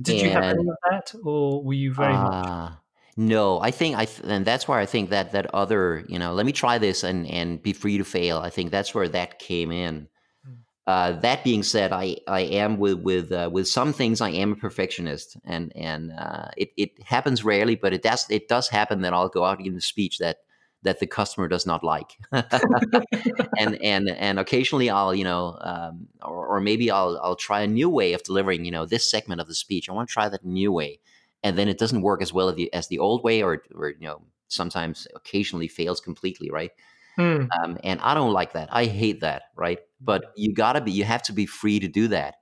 Did 0.02 0.22
you 0.22 0.30
have 0.30 0.44
any 0.44 0.68
of 0.68 0.78
that, 0.90 1.14
or 1.24 1.62
were 1.62 1.74
you 1.74 1.94
very 1.94 2.14
much? 2.14 2.46
Ah, 2.48 2.80
no, 3.18 3.60
I 3.60 3.72
think 3.72 3.98
I 3.98 4.06
th- 4.06 4.22
and 4.24 4.46
that's 4.46 4.66
where 4.66 4.80
I 4.80 4.86
think 4.86 5.10
that 5.10 5.34
that 5.34 5.54
other, 5.54 6.06
you 6.08 6.18
know, 6.18 6.34
let 6.34 6.46
me 6.46 6.54
try 6.54 6.78
this 6.78 7.04
and 7.04 7.28
and 7.28 7.62
be 7.62 7.74
free 7.74 7.98
to 7.98 8.06
fail. 8.06 8.38
I 8.38 8.50
think 8.50 8.72
that's 8.72 8.96
where 8.96 9.10
that 9.10 9.40
came 9.40 9.72
in. 9.72 10.08
Mm. 10.48 10.56
Uh, 10.88 11.12
that 11.20 11.44
being 11.44 11.64
said, 11.64 11.92
I 11.92 12.16
I 12.28 12.42
am 12.42 12.78
with 12.78 13.00
with 13.00 13.32
uh, 13.34 13.50
with 13.52 13.68
some 13.68 13.92
things 13.92 14.22
I 14.22 14.30
am 14.30 14.54
a 14.54 14.56
perfectionist, 14.56 15.36
and 15.44 15.74
and 15.76 16.14
uh, 16.18 16.48
it 16.56 16.70
it 16.78 17.04
happens 17.04 17.44
rarely, 17.44 17.76
but 17.76 17.92
it 17.92 18.02
does 18.02 18.26
it 18.30 18.48
does 18.48 18.70
happen 18.70 19.02
that 19.02 19.14
I'll 19.14 19.28
go 19.28 19.44
out 19.44 19.58
and 19.58 19.66
give 19.66 19.76
a 19.76 19.82
speech 19.82 20.20
that 20.20 20.38
that 20.84 21.00
the 21.00 21.08
customer 21.08 21.48
does 21.48 21.66
not 21.66 21.84
like, 21.84 22.18
and 22.32 23.78
and 23.84 24.10
and 24.10 24.40
occasionally 24.40 24.90
I'll 24.90 25.14
you 25.14 25.24
know 25.24 25.58
um, 25.62 26.08
or, 26.22 26.48
or 26.48 26.62
maybe 26.62 26.90
I'll 26.90 27.20
I'll 27.22 27.36
try 27.36 27.62
a 27.62 27.68
new 27.68 27.90
way 27.90 28.14
of 28.14 28.24
delivering 28.24 28.66
you 28.66 28.72
know 28.72 28.86
this 28.86 29.10
segment 29.10 29.42
of 29.42 29.48
the 29.48 29.56
speech. 29.56 29.90
I 29.90 29.94
want 29.94 30.10
to 30.10 30.14
try 30.14 30.30
that 30.30 30.46
new 30.46 30.72
way, 30.72 31.00
and 31.44 31.58
then 31.58 31.68
it 31.68 31.78
doesn't 31.78 32.02
work 32.02 32.22
as 32.22 32.34
well 32.34 32.50
as 32.50 32.56
the, 32.56 32.74
as 32.74 32.88
the 32.88 33.00
old 33.00 33.24
way, 33.24 33.44
or 33.44 33.64
or 33.76 33.90
you 33.90 34.08
know 34.08 34.22
sometimes 34.48 35.08
occasionally 35.16 35.68
fails 35.68 36.00
completely, 36.00 36.50
right? 36.50 36.72
Hmm. 37.16 37.48
um, 37.62 37.78
and 37.84 38.00
I 38.00 38.14
don't 38.14 38.32
like 38.32 38.54
that. 38.54 38.70
I 38.72 38.86
hate 38.86 39.20
that, 39.22 39.44
right? 39.58 39.80
But 40.00 40.32
you 40.38 40.54
gotta 40.54 40.80
be, 40.80 40.92
you 40.92 41.04
have 41.04 41.24
to 41.24 41.34
be 41.34 41.46
free 41.46 41.80
to 41.82 41.90
do 41.90 42.08
that. 42.08 42.36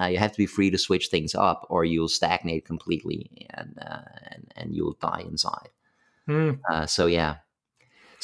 Uh, 0.00 0.06
you 0.06 0.18
have 0.18 0.32
to 0.32 0.38
be 0.38 0.46
free 0.46 0.70
to 0.70 0.78
switch 0.78 1.08
things 1.08 1.34
up, 1.34 1.66
or 1.68 1.84
you'll 1.84 2.08
stagnate 2.08 2.64
completely, 2.64 3.46
and 3.50 3.78
uh, 3.80 4.00
and 4.30 4.52
and 4.56 4.74
you'll 4.74 4.96
die 5.00 5.24
inside. 5.28 5.68
Hmm. 6.26 6.52
Uh, 6.70 6.86
so 6.86 7.06
yeah, 7.06 7.36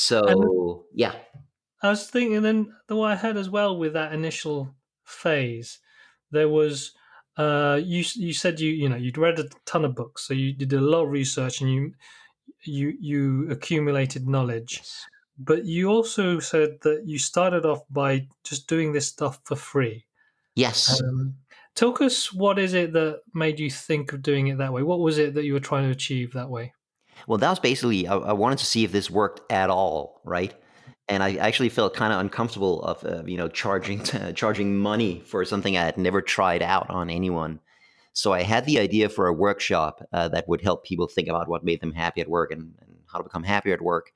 so 0.01 0.87
yeah, 0.95 1.15
I 1.83 1.91
was 1.91 2.09
thinking 2.09 2.41
then 2.43 2.75
the 2.89 2.97
way 2.97 3.13
I 3.13 3.17
had 3.17 3.37
as 3.37 3.51
well 3.51 3.77
with 3.77 3.93
that 3.93 4.15
initial 4.15 4.75
phase, 5.05 5.79
there 6.31 6.49
was 6.49 6.93
uh, 7.37 7.79
you 7.83 8.03
you 8.15 8.33
said 8.33 8.61
you 8.61 8.71
you 8.71 8.89
know 8.89 8.97
you'd 8.97 9.19
read 9.19 9.39
a 9.39 9.49
ton 9.67 9.85
of 9.85 9.95
books, 9.95 10.27
so 10.27 10.33
you 10.33 10.55
did 10.55 10.73
a 10.73 10.81
lot 10.81 11.05
of 11.05 11.11
research 11.11 11.61
and 11.61 11.71
you 11.71 11.93
you 12.65 12.95
you 12.99 13.51
accumulated 13.51 14.27
knowledge, 14.27 14.83
but 15.39 15.67
you 15.67 15.89
also 15.89 16.39
said 16.41 16.79
that 16.81 17.03
you 17.05 17.19
started 17.19 17.67
off 17.67 17.83
by 17.91 18.27
just 18.43 18.69
doing 18.69 18.93
this 18.93 19.09
stuff 19.09 19.39
for 19.45 19.57
free. 19.57 20.07
yes. 20.55 21.03
Um, 21.03 21.35
talk 21.75 22.01
us 22.01 22.33
what 22.33 22.59
is 22.59 22.73
it 22.73 22.95
that 22.95 23.21
made 23.35 23.61
you 23.61 23.71
think 23.71 24.15
of 24.15 24.23
doing 24.23 24.49
it 24.49 24.59
that 24.59 24.73
way? 24.73 24.83
What 24.83 25.01
was 25.01 25.19
it 25.19 25.35
that 25.35 25.45
you 25.45 25.53
were 25.53 25.61
trying 25.61 25.85
to 25.85 25.91
achieve 25.91 26.33
that 26.33 26.49
way? 26.49 26.73
Well, 27.27 27.39
that 27.39 27.51
was 27.51 27.61
basically 27.61 28.07
I, 28.07 28.17
I 28.17 28.33
wanted 28.33 28.59
to 28.59 28.67
see 28.67 28.85
if 28.85 28.93
this 28.93 29.11
worked 29.11 29.41
at 29.51 29.71
all, 29.71 30.21
right? 30.25 30.55
And 31.09 31.23
I 31.23 31.37
actually 31.37 31.71
felt 31.71 31.95
kind 31.95 32.13
of 32.13 32.21
uncomfortable 32.21 32.83
of 32.83 33.05
uh, 33.05 33.25
you 33.27 33.37
know 33.37 33.49
charging 33.49 34.03
charging 34.35 34.77
money 34.77 35.23
for 35.27 35.45
something 35.45 35.77
I 35.77 35.85
had 35.85 35.99
never 35.99 36.23
tried 36.23 36.63
out 36.63 36.89
on 36.91 37.11
anyone. 37.11 37.61
So 38.13 38.33
I 38.33 38.43
had 38.43 38.67
the 38.67 38.79
idea 38.81 39.09
for 39.09 39.27
a 39.27 39.33
workshop 39.33 40.07
uh, 40.13 40.29
that 40.29 40.49
would 40.49 40.61
help 40.63 40.85
people 40.85 41.07
think 41.07 41.29
about 41.29 41.49
what 41.49 41.65
made 41.65 41.81
them 41.81 41.93
happy 41.93 42.21
at 42.21 42.29
work 42.29 42.51
and, 42.51 42.75
and 42.81 42.97
how 43.11 43.19
to 43.19 43.25
become 43.25 43.45
happier 43.45 43.75
at 43.75 43.83
work. 43.83 44.13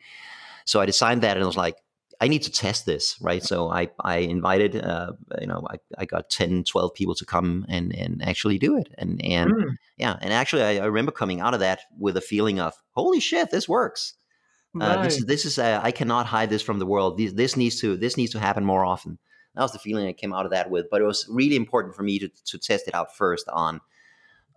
So 0.64 0.81
I 0.81 0.87
designed 0.87 1.23
that, 1.23 1.37
and 1.37 1.45
I 1.45 1.47
was 1.47 1.57
like, 1.57 1.77
I 2.20 2.29
need 2.29 2.42
to 2.42 2.50
test 2.50 2.87
this, 2.87 3.16
right? 3.20 3.42
So 3.42 3.70
I 3.70 3.90
I 4.00 4.18
invited, 4.18 4.77
uh, 4.77 5.12
you 5.40 5.46
know, 5.46 5.66
I, 5.70 5.77
I 5.98 6.05
got 6.05 6.31
10, 6.31 6.64
12 6.64 6.94
people 6.94 7.14
to 7.16 7.24
come 7.24 7.64
and 7.68 7.94
and 7.94 8.22
actually 8.22 8.59
do 8.59 8.77
it, 8.77 8.88
and 8.98 9.22
and 9.24 9.50
Hmm. 9.50 9.70
yeah, 9.96 10.16
and 10.20 10.33
actually 10.33 10.62
I, 10.62 10.83
I 10.83 10.87
remember 10.87 11.12
coming 11.12 11.40
out 11.40 11.55
of 11.55 11.61
that 11.61 11.81
with 11.98 12.16
a 12.16 12.20
feeling 12.20 12.61
of 12.61 12.74
holy 12.92 13.20
shit, 13.20 13.50
this 13.50 13.68
works. 13.68 14.14
Uh, 14.81 15.03
this 15.05 15.18
is 15.18 15.24
this 15.27 15.44
is 15.44 15.59
uh, 15.59 15.81
I 15.83 15.92
cannot 15.92 16.27
hide 16.27 16.50
this 16.50 16.62
from 16.62 16.79
the 16.81 16.87
world. 16.87 17.16
This, 17.18 17.33
this 17.33 17.57
needs 17.57 17.81
to 17.81 17.96
this 17.96 18.16
needs 18.16 18.33
to 18.33 18.40
happen 18.40 18.64
more 18.64 18.85
often. 18.85 19.18
That 19.55 19.62
was 19.62 19.72
the 19.72 19.79
feeling 19.79 20.09
I 20.09 20.12
came 20.12 20.33
out 20.33 20.46
of 20.46 20.50
that 20.50 20.68
with. 20.68 20.87
But 20.90 21.00
it 21.00 21.05
was 21.05 21.27
really 21.31 21.57
important 21.57 21.94
for 21.94 22.03
me 22.03 22.18
to 22.18 22.29
to 22.29 22.59
test 22.59 22.88
it 22.88 22.94
out 22.94 23.16
first 23.16 23.48
on 23.48 23.81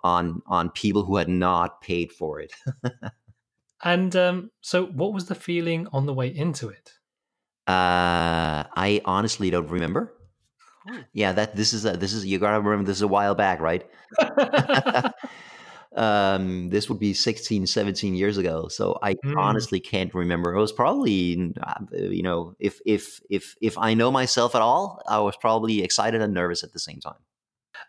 on 0.03 0.41
on 0.47 0.71
people 0.71 1.03
who 1.03 1.17
had 1.17 1.29
not 1.29 1.81
paid 1.81 2.11
for 2.11 2.39
it. 2.39 2.51
And 3.83 4.15
um, 4.15 4.51
so, 4.61 4.87
what 4.87 5.13
was 5.13 5.25
the 5.25 5.35
feeling 5.35 5.87
on 5.93 6.05
the 6.05 6.13
way 6.13 6.27
into 6.27 6.69
it? 6.69 6.93
Uh, 7.67 8.63
I 8.75 9.01
honestly 9.03 9.49
don't 9.49 9.69
remember. 9.69 10.13
Yeah, 11.11 11.33
that 11.33 11.55
this 11.55 11.73
is 11.73 11.85
a, 11.85 11.97
this 11.97 12.13
is 12.13 12.25
you 12.25 12.39
gotta 12.39 12.61
remember 12.61 12.85
this 12.85 12.97
is 12.97 13.01
a 13.01 13.07
while 13.07 13.35
back, 13.35 13.59
right? 13.59 13.85
um, 15.95 16.69
this 16.69 16.89
would 16.89 16.99
be 16.99 17.13
16, 17.13 17.67
17 17.67 18.15
years 18.15 18.37
ago. 18.37 18.67
So 18.69 18.97
I 19.01 19.15
Mm. 19.25 19.37
honestly 19.37 19.79
can't 19.79 20.13
remember. 20.13 20.53
It 20.53 20.61
was 20.61 20.71
probably, 20.71 21.53
uh, 21.61 21.83
you 21.91 22.23
know, 22.23 22.55
if 22.59 22.79
if 22.85 23.19
if 23.29 23.55
if 23.61 23.77
I 23.77 23.93
know 23.95 24.11
myself 24.11 24.55
at 24.55 24.61
all, 24.61 25.01
I 25.07 25.19
was 25.19 25.35
probably 25.35 25.83
excited 25.83 26.21
and 26.21 26.33
nervous 26.33 26.63
at 26.63 26.71
the 26.71 26.79
same 26.79 26.99
time. 26.99 27.19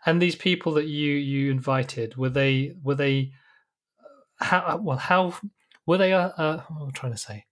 And 0.05 0.21
these 0.21 0.35
people 0.35 0.73
that 0.73 0.87
you 0.87 1.13
you 1.13 1.51
invited 1.51 2.17
were 2.17 2.29
they 2.29 2.73
were 2.83 2.95
they 2.95 3.31
uh, 4.41 4.45
how 4.45 4.77
well 4.77 4.97
how 4.97 5.35
were 5.85 5.97
they 5.97 6.13
uh, 6.13 6.29
uh 6.29 6.63
what 6.69 6.81
am 6.81 6.87
I 6.87 6.91
trying 6.91 7.13
to 7.13 7.17
say 7.17 7.45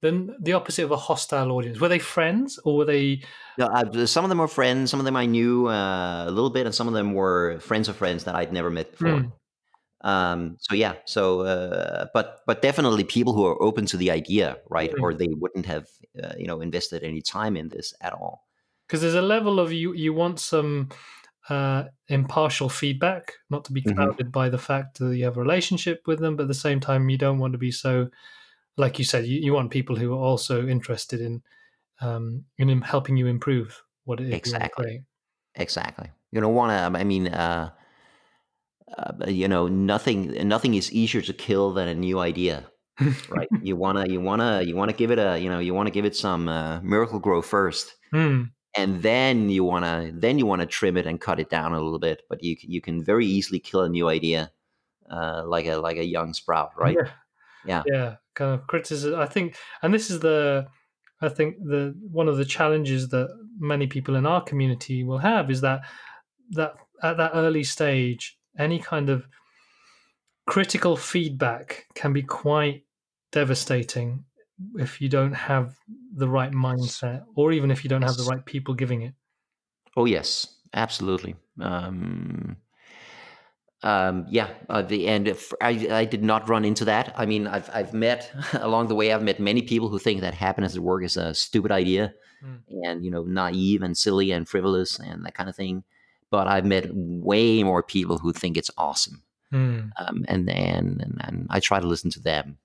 then 0.00 0.34
the 0.40 0.52
opposite 0.52 0.84
of 0.84 0.90
a 0.92 0.96
hostile 0.96 1.50
audience 1.52 1.80
were 1.80 1.88
they 1.88 1.98
friends 1.98 2.58
or 2.64 2.76
were 2.78 2.84
they 2.84 3.22
No, 3.56 3.66
uh, 3.66 4.06
some 4.06 4.24
of 4.24 4.28
them 4.28 4.38
were 4.38 4.48
friends. 4.48 4.90
Some 4.90 5.00
of 5.00 5.04
them 5.04 5.16
I 5.16 5.26
knew 5.26 5.66
uh, 5.68 6.24
a 6.28 6.30
little 6.30 6.50
bit, 6.50 6.66
and 6.66 6.74
some 6.74 6.86
of 6.86 6.94
them 6.94 7.12
were 7.14 7.58
friends 7.60 7.88
of 7.88 7.96
friends 7.96 8.24
that 8.24 8.34
I'd 8.36 8.52
never 8.52 8.70
met 8.70 8.92
before. 8.92 9.20
Hmm. 9.20 9.28
Um, 10.02 10.56
so 10.60 10.74
yeah, 10.74 10.96
so 11.06 11.42
uh, 11.42 12.06
but 12.14 12.40
but 12.46 12.62
definitely 12.62 13.04
people 13.04 13.34
who 13.34 13.46
are 13.46 13.60
open 13.62 13.86
to 13.86 13.96
the 13.98 14.10
idea, 14.12 14.58
right? 14.70 14.92
Mm. 14.92 15.02
Or 15.02 15.14
they 15.14 15.28
wouldn't 15.30 15.66
have 15.66 15.88
uh, 16.22 16.34
you 16.38 16.46
know 16.46 16.60
invested 16.60 17.04
any 17.04 17.22
time 17.22 17.56
in 17.56 17.68
this 17.70 17.94
at 18.00 18.12
all. 18.14 18.48
because 18.86 19.02
there's 19.02 19.14
a 19.14 19.22
level 19.22 19.60
of 19.60 19.72
you 19.72 19.92
you 19.94 20.12
want 20.14 20.40
some 20.40 20.88
uh, 21.48 21.84
impartial 22.08 22.68
feedback 22.68 23.32
not 23.50 23.64
to 23.64 23.72
be 23.72 23.82
Mhm. 23.84 23.94
clouded 23.94 24.32
by 24.32 24.48
the 24.50 24.58
fact 24.58 24.98
that 24.98 25.16
you 25.16 25.24
have 25.24 25.36
a 25.36 25.40
relationship 25.40 26.06
with 26.06 26.20
them 26.20 26.36
but 26.36 26.44
at 26.44 26.48
the 26.48 26.54
same 26.54 26.80
time 26.80 27.08
you 27.10 27.18
don't 27.18 27.38
want 27.38 27.52
to 27.52 27.58
be 27.58 27.70
so 27.72 28.08
like 28.78 28.98
you 28.98 29.04
said 29.04 29.26
you, 29.26 29.40
you 29.40 29.52
want 29.52 29.70
people 29.70 29.96
who 29.96 30.12
are 30.12 30.24
also 30.24 30.66
interested 30.66 31.20
in 31.20 31.42
um, 32.00 32.44
in 32.58 32.80
helping 32.80 33.16
you 33.16 33.26
improve 33.26 33.82
what 34.04 34.20
it 34.20 34.24
is 34.24 34.28
you 34.28 34.32
want 34.34 34.44
to 34.44 34.66
Exactly. 34.66 35.02
Exactly. 35.56 36.10
You 36.30 36.40
don't 36.40 36.54
want 36.54 36.70
to. 36.70 36.98
I 36.98 37.04
mean, 37.04 37.28
uh, 37.28 37.70
uh, 38.96 39.12
you 39.26 39.48
know, 39.48 39.66
nothing 39.66 40.48
nothing 40.48 40.74
is 40.74 40.92
easier 40.92 41.20
to 41.22 41.32
kill 41.32 41.72
than 41.72 41.88
a 41.88 41.94
new 41.94 42.20
idea, 42.20 42.70
right? 43.28 43.48
you 43.62 43.76
wanna 43.76 44.06
you 44.08 44.20
wanna 44.20 44.62
you 44.62 44.76
wanna 44.76 44.92
give 44.92 45.10
it 45.10 45.18
a 45.18 45.38
you 45.38 45.50
know 45.50 45.58
you 45.58 45.74
wanna 45.74 45.90
give 45.90 46.04
it 46.04 46.16
some 46.16 46.48
uh, 46.48 46.80
Miracle-Gro 46.80 47.42
first. 47.42 47.94
Hmm. 48.10 48.44
and 48.74 49.02
then 49.02 49.50
you 49.50 49.64
want 49.64 49.84
to 49.84 50.12
then 50.14 50.38
you 50.38 50.46
want 50.46 50.60
to 50.60 50.66
trim 50.66 50.96
it 50.96 51.06
and 51.06 51.20
cut 51.20 51.38
it 51.40 51.50
down 51.50 51.72
a 51.72 51.80
little 51.80 51.98
bit 51.98 52.22
but 52.30 52.42
you 52.42 52.56
you 52.62 52.80
can 52.80 53.04
very 53.04 53.26
easily 53.26 53.58
kill 53.58 53.82
a 53.82 53.88
new 53.88 54.08
idea 54.08 54.50
uh, 55.10 55.42
like 55.46 55.66
a 55.66 55.76
like 55.76 55.98
a 55.98 56.04
young 56.04 56.32
sprout 56.32 56.70
right 56.78 56.96
Yeah. 56.96 57.10
Yeah. 57.68 57.82
Yeah. 57.86 58.16
Kind 58.34 58.54
of 58.54 58.66
criticism. 58.66 59.20
I 59.20 59.26
think, 59.26 59.56
and 59.82 59.92
this 59.94 60.10
is 60.10 60.20
the, 60.20 60.66
I 61.20 61.28
think 61.28 61.56
the 61.58 61.94
one 62.10 62.28
of 62.28 62.36
the 62.36 62.44
challenges 62.44 63.08
that 63.08 63.28
many 63.58 63.86
people 63.86 64.14
in 64.16 64.26
our 64.26 64.42
community 64.42 65.04
will 65.04 65.18
have 65.18 65.50
is 65.50 65.60
that 65.60 65.80
that 66.50 66.74
at 67.02 67.16
that 67.16 67.32
early 67.34 67.64
stage, 67.64 68.38
any 68.58 68.78
kind 68.78 69.10
of 69.10 69.26
critical 70.46 70.96
feedback 70.96 71.86
can 71.94 72.12
be 72.12 72.22
quite 72.22 72.84
devastating 73.32 74.24
if 74.76 75.00
you 75.00 75.08
don't 75.08 75.34
have 75.34 75.76
the 76.14 76.28
right 76.28 76.52
mindset, 76.52 77.22
or 77.34 77.52
even 77.52 77.70
if 77.70 77.84
you 77.84 77.90
don't 77.90 78.02
have 78.02 78.16
the 78.16 78.24
right 78.30 78.44
people 78.44 78.74
giving 78.74 79.02
it. 79.02 79.14
oh 79.96 80.04
yes 80.06 80.46
absolutely 80.74 81.34
um 81.60 82.56
um 83.84 84.26
yeah 84.28 84.48
uh, 84.68 84.82
the 84.82 85.06
and 85.06 85.28
if 85.28 85.52
I, 85.60 85.86
I 85.90 86.04
did 86.04 86.22
not 86.24 86.48
run 86.48 86.64
into 86.64 86.84
that 86.86 87.14
i 87.16 87.26
mean 87.26 87.46
i've 87.46 87.70
i've 87.72 87.94
met 87.94 88.30
along 88.54 88.88
the 88.88 88.94
way 88.96 89.12
i've 89.12 89.22
met 89.22 89.38
many 89.38 89.62
people 89.62 89.88
who 89.88 89.98
think 90.00 90.20
that 90.22 90.34
happiness 90.34 90.74
at 90.74 90.82
work 90.82 91.04
is 91.04 91.16
a 91.16 91.34
stupid 91.34 91.70
idea 91.72 92.14
Mm. 92.44 92.60
and 92.84 93.04
you 93.04 93.10
know 93.10 93.24
naive 93.24 93.82
and 93.82 93.98
silly 93.98 94.30
and 94.30 94.48
frivolous 94.48 95.00
and 95.00 95.24
that 95.24 95.34
kind 95.34 95.48
of 95.48 95.56
thing 95.56 95.82
but 96.30 96.46
i've 96.46 96.64
met 96.64 96.86
way 96.92 97.64
more 97.64 97.82
people 97.82 98.18
who 98.18 98.32
think 98.32 98.56
it's 98.56 98.70
awesome 98.78 99.24
Hmm. 99.50 99.88
um, 99.96 100.24
and, 100.28 100.48
and 100.50 101.00
and 101.02 101.20
and 101.24 101.46
I 101.48 101.58
try 101.58 101.80
to 101.80 101.86
listen 101.86 102.10
to 102.10 102.20
them. 102.20 102.58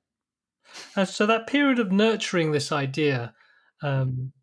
And 0.98 1.08
so 1.08 1.26
that 1.26 1.48
period 1.48 1.80
of 1.80 1.92
nurturing 1.94 2.52
this 2.52 2.72
idea 2.74 3.34
um, 3.82 4.34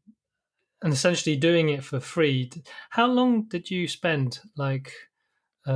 and 0.82 0.92
essentially 0.92 1.36
doing 1.36 1.68
it 1.68 1.84
for 1.84 2.00
free. 2.00 2.50
How 2.90 3.06
long 3.06 3.42
did 3.46 3.70
you 3.70 3.86
spend? 3.88 4.40
Like, 4.56 4.90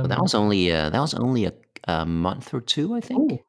um, 0.01 0.07
that 0.09 0.21
was 0.21 0.33
only 0.35 0.71
uh, 0.71 0.89
that 0.89 0.99
was 0.99 1.13
only 1.13 1.45
a, 1.45 1.53
a 1.87 2.05
month 2.05 2.53
or 2.53 2.61
two, 2.61 2.95
I 2.95 3.01
think. 3.01 3.31
ooh, 3.33 3.39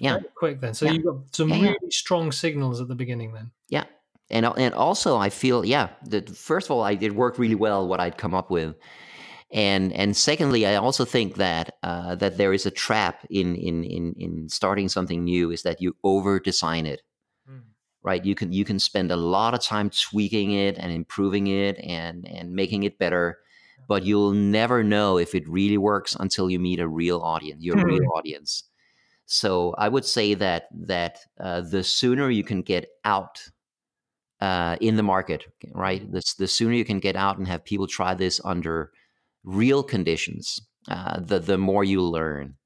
yeah. 0.00 0.18
quick 0.34 0.60
then. 0.60 0.74
So 0.74 0.86
Yeah. 0.86 0.92
you 0.92 1.02
got 1.02 1.16
some 1.34 1.48
Yeah, 1.50 1.56
yeah. 1.56 1.70
really 1.72 1.90
strong 1.90 2.32
signals 2.32 2.80
at 2.80 2.88
the 2.88 2.94
beginning 2.94 3.32
then. 3.32 3.50
Yeah, 3.68 3.84
and 4.30 4.46
and 4.56 4.74
also 4.74 5.16
I 5.16 5.30
feel 5.30 5.64
yeah 5.64 5.88
that 6.10 6.30
first 6.30 6.66
of 6.66 6.70
all 6.72 6.82
I 6.82 6.94
did 6.96 7.12
work 7.12 7.38
really 7.38 7.54
well 7.54 7.86
what 7.88 8.00
I'd 8.00 8.18
come 8.18 8.34
up 8.34 8.50
with, 8.50 8.74
and 9.52 9.92
and 9.92 10.16
secondly 10.16 10.66
I 10.66 10.74
also 10.76 11.04
think 11.04 11.36
that 11.36 11.76
uh, 11.82 12.14
that 12.16 12.36
there 12.36 12.52
is 12.52 12.66
a 12.66 12.70
trap 12.70 13.24
in 13.30 13.54
in 13.56 13.84
in 13.84 14.14
in 14.18 14.48
starting 14.48 14.88
something 14.88 15.24
new 15.24 15.50
is 15.52 15.62
that 15.62 15.80
you 15.80 15.94
over 16.02 16.40
design 16.40 16.86
it. 16.86 17.02
right 18.02 18.24
you 18.24 18.34
can 18.36 18.52
you 18.52 18.64
can 18.64 18.78
spend 18.78 19.10
a 19.10 19.16
lot 19.16 19.52
of 19.54 19.60
time 19.60 19.90
tweaking 19.90 20.52
it 20.52 20.78
and 20.78 20.92
improving 20.92 21.46
it 21.48 21.76
and 21.82 22.26
and 22.28 22.52
making 22.54 22.84
it 22.84 22.98
better 22.98 23.38
but 23.86 24.04
you'll 24.04 24.32
never 24.32 24.82
know 24.84 25.18
if 25.18 25.34
it 25.34 25.48
really 25.48 25.78
works 25.78 26.16
until 26.18 26.50
you 26.50 26.58
meet 26.58 26.80
a 26.80 26.88
real 26.88 27.20
audience, 27.20 27.62
your 27.62 27.76
real 27.84 28.02
Hmm. 28.02 28.18
audience. 28.18 28.64
So 29.26 29.74
I 29.78 29.88
would 29.88 30.04
say 30.04 30.34
that 30.34 30.68
that 30.72 31.18
uh, 31.40 31.62
the 31.62 31.82
sooner 31.84 32.30
you 32.30 32.44
can 32.44 32.62
get 32.62 32.88
out 33.04 33.42
uh, 34.40 34.76
in 34.80 34.96
the 34.96 35.02
market, 35.02 35.44
right? 35.74 36.10
The, 36.10 36.22
the 36.38 36.46
sooner 36.48 36.74
you 36.74 36.84
can 36.84 37.00
get 37.00 37.16
out 37.16 37.38
and 37.38 37.48
have 37.48 37.64
people 37.64 37.86
try 37.86 38.14
this 38.14 38.40
under 38.44 38.92
real 39.44 39.82
conditions, 39.82 40.60
uh, 40.88 41.20
the 41.20 41.38
the 41.38 41.58
more 41.58 41.84
you 41.84 42.02
learn. 42.02 42.56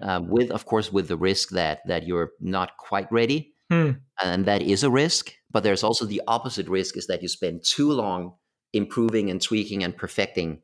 Uh, 0.00 0.20
with 0.22 0.50
of 0.50 0.66
course 0.66 0.92
with 0.92 1.08
the 1.08 1.16
risk 1.16 1.50
that 1.50 1.80
that 1.86 2.06
you're 2.06 2.32
not 2.40 2.76
quite 2.76 3.10
ready, 3.10 3.54
Hmm. 3.70 3.92
and 4.22 4.44
that 4.46 4.62
is 4.62 4.82
a 4.84 4.90
risk. 4.90 5.32
But 5.50 5.62
there's 5.62 5.82
also 5.84 6.04
the 6.04 6.22
opposite 6.26 6.68
risk 6.68 6.96
is 6.96 7.06
that 7.06 7.22
you 7.22 7.28
spend 7.28 7.64
too 7.64 7.92
long 7.92 8.34
improving 8.72 9.30
and 9.30 9.40
tweaking 9.40 9.82
and 9.84 9.96
perfecting 9.96 10.60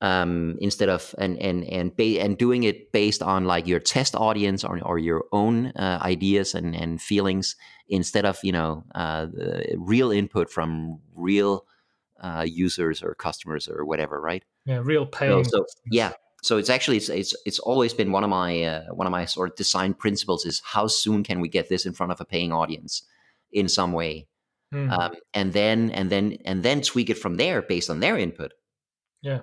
um, 0.00 0.56
instead 0.60 0.88
of 0.88 1.14
and 1.18 1.38
and 1.38 1.64
and 1.64 1.96
ba- 1.96 2.20
and 2.20 2.36
doing 2.36 2.64
it 2.64 2.90
based 2.92 3.22
on 3.22 3.44
like 3.44 3.68
your 3.68 3.78
test 3.78 4.16
audience 4.16 4.64
or, 4.64 4.80
or 4.84 4.98
your 4.98 5.24
own 5.32 5.68
uh, 5.68 6.00
ideas 6.02 6.54
and 6.54 6.74
and 6.74 7.00
feelings 7.00 7.56
instead 7.88 8.24
of 8.24 8.38
you 8.42 8.52
know 8.52 8.84
uh, 8.94 9.26
the 9.26 9.74
real 9.78 10.10
input 10.10 10.50
from 10.50 10.98
real 11.14 11.66
uh, 12.20 12.44
users 12.46 13.02
or 13.02 13.14
customers 13.14 13.68
or 13.68 13.84
whatever, 13.84 14.20
right? 14.20 14.44
Yeah, 14.64 14.80
real 14.82 15.06
So, 15.06 15.42
pain. 15.42 15.44
so 15.44 15.64
yeah, 15.90 16.12
so 16.42 16.56
it's 16.56 16.70
actually 16.70 16.96
it's 16.96 17.08
it's 17.08 17.36
it's 17.46 17.58
always 17.60 17.94
been 17.94 18.10
one 18.10 18.24
of 18.24 18.30
my 18.30 18.62
uh, 18.62 18.84
one 18.94 19.06
of 19.06 19.12
my 19.12 19.24
sort 19.24 19.50
of 19.50 19.56
design 19.56 19.94
principles 19.94 20.44
is 20.44 20.60
how 20.64 20.88
soon 20.88 21.22
can 21.22 21.40
we 21.40 21.48
get 21.48 21.68
this 21.68 21.86
in 21.86 21.92
front 21.92 22.10
of 22.12 22.20
a 22.20 22.24
paying 22.24 22.52
audience 22.52 23.02
in 23.52 23.68
some 23.68 23.92
way, 23.92 24.26
Hmm. 24.72 24.90
um, 24.90 25.12
and 25.34 25.52
then 25.52 25.90
and 25.90 26.10
then 26.10 26.38
and 26.46 26.62
then 26.62 26.80
tweak 26.80 27.10
it 27.10 27.18
from 27.18 27.36
there 27.36 27.60
based 27.60 27.90
on 27.90 28.00
their 28.00 28.16
input. 28.16 28.52
Yeah. 29.20 29.42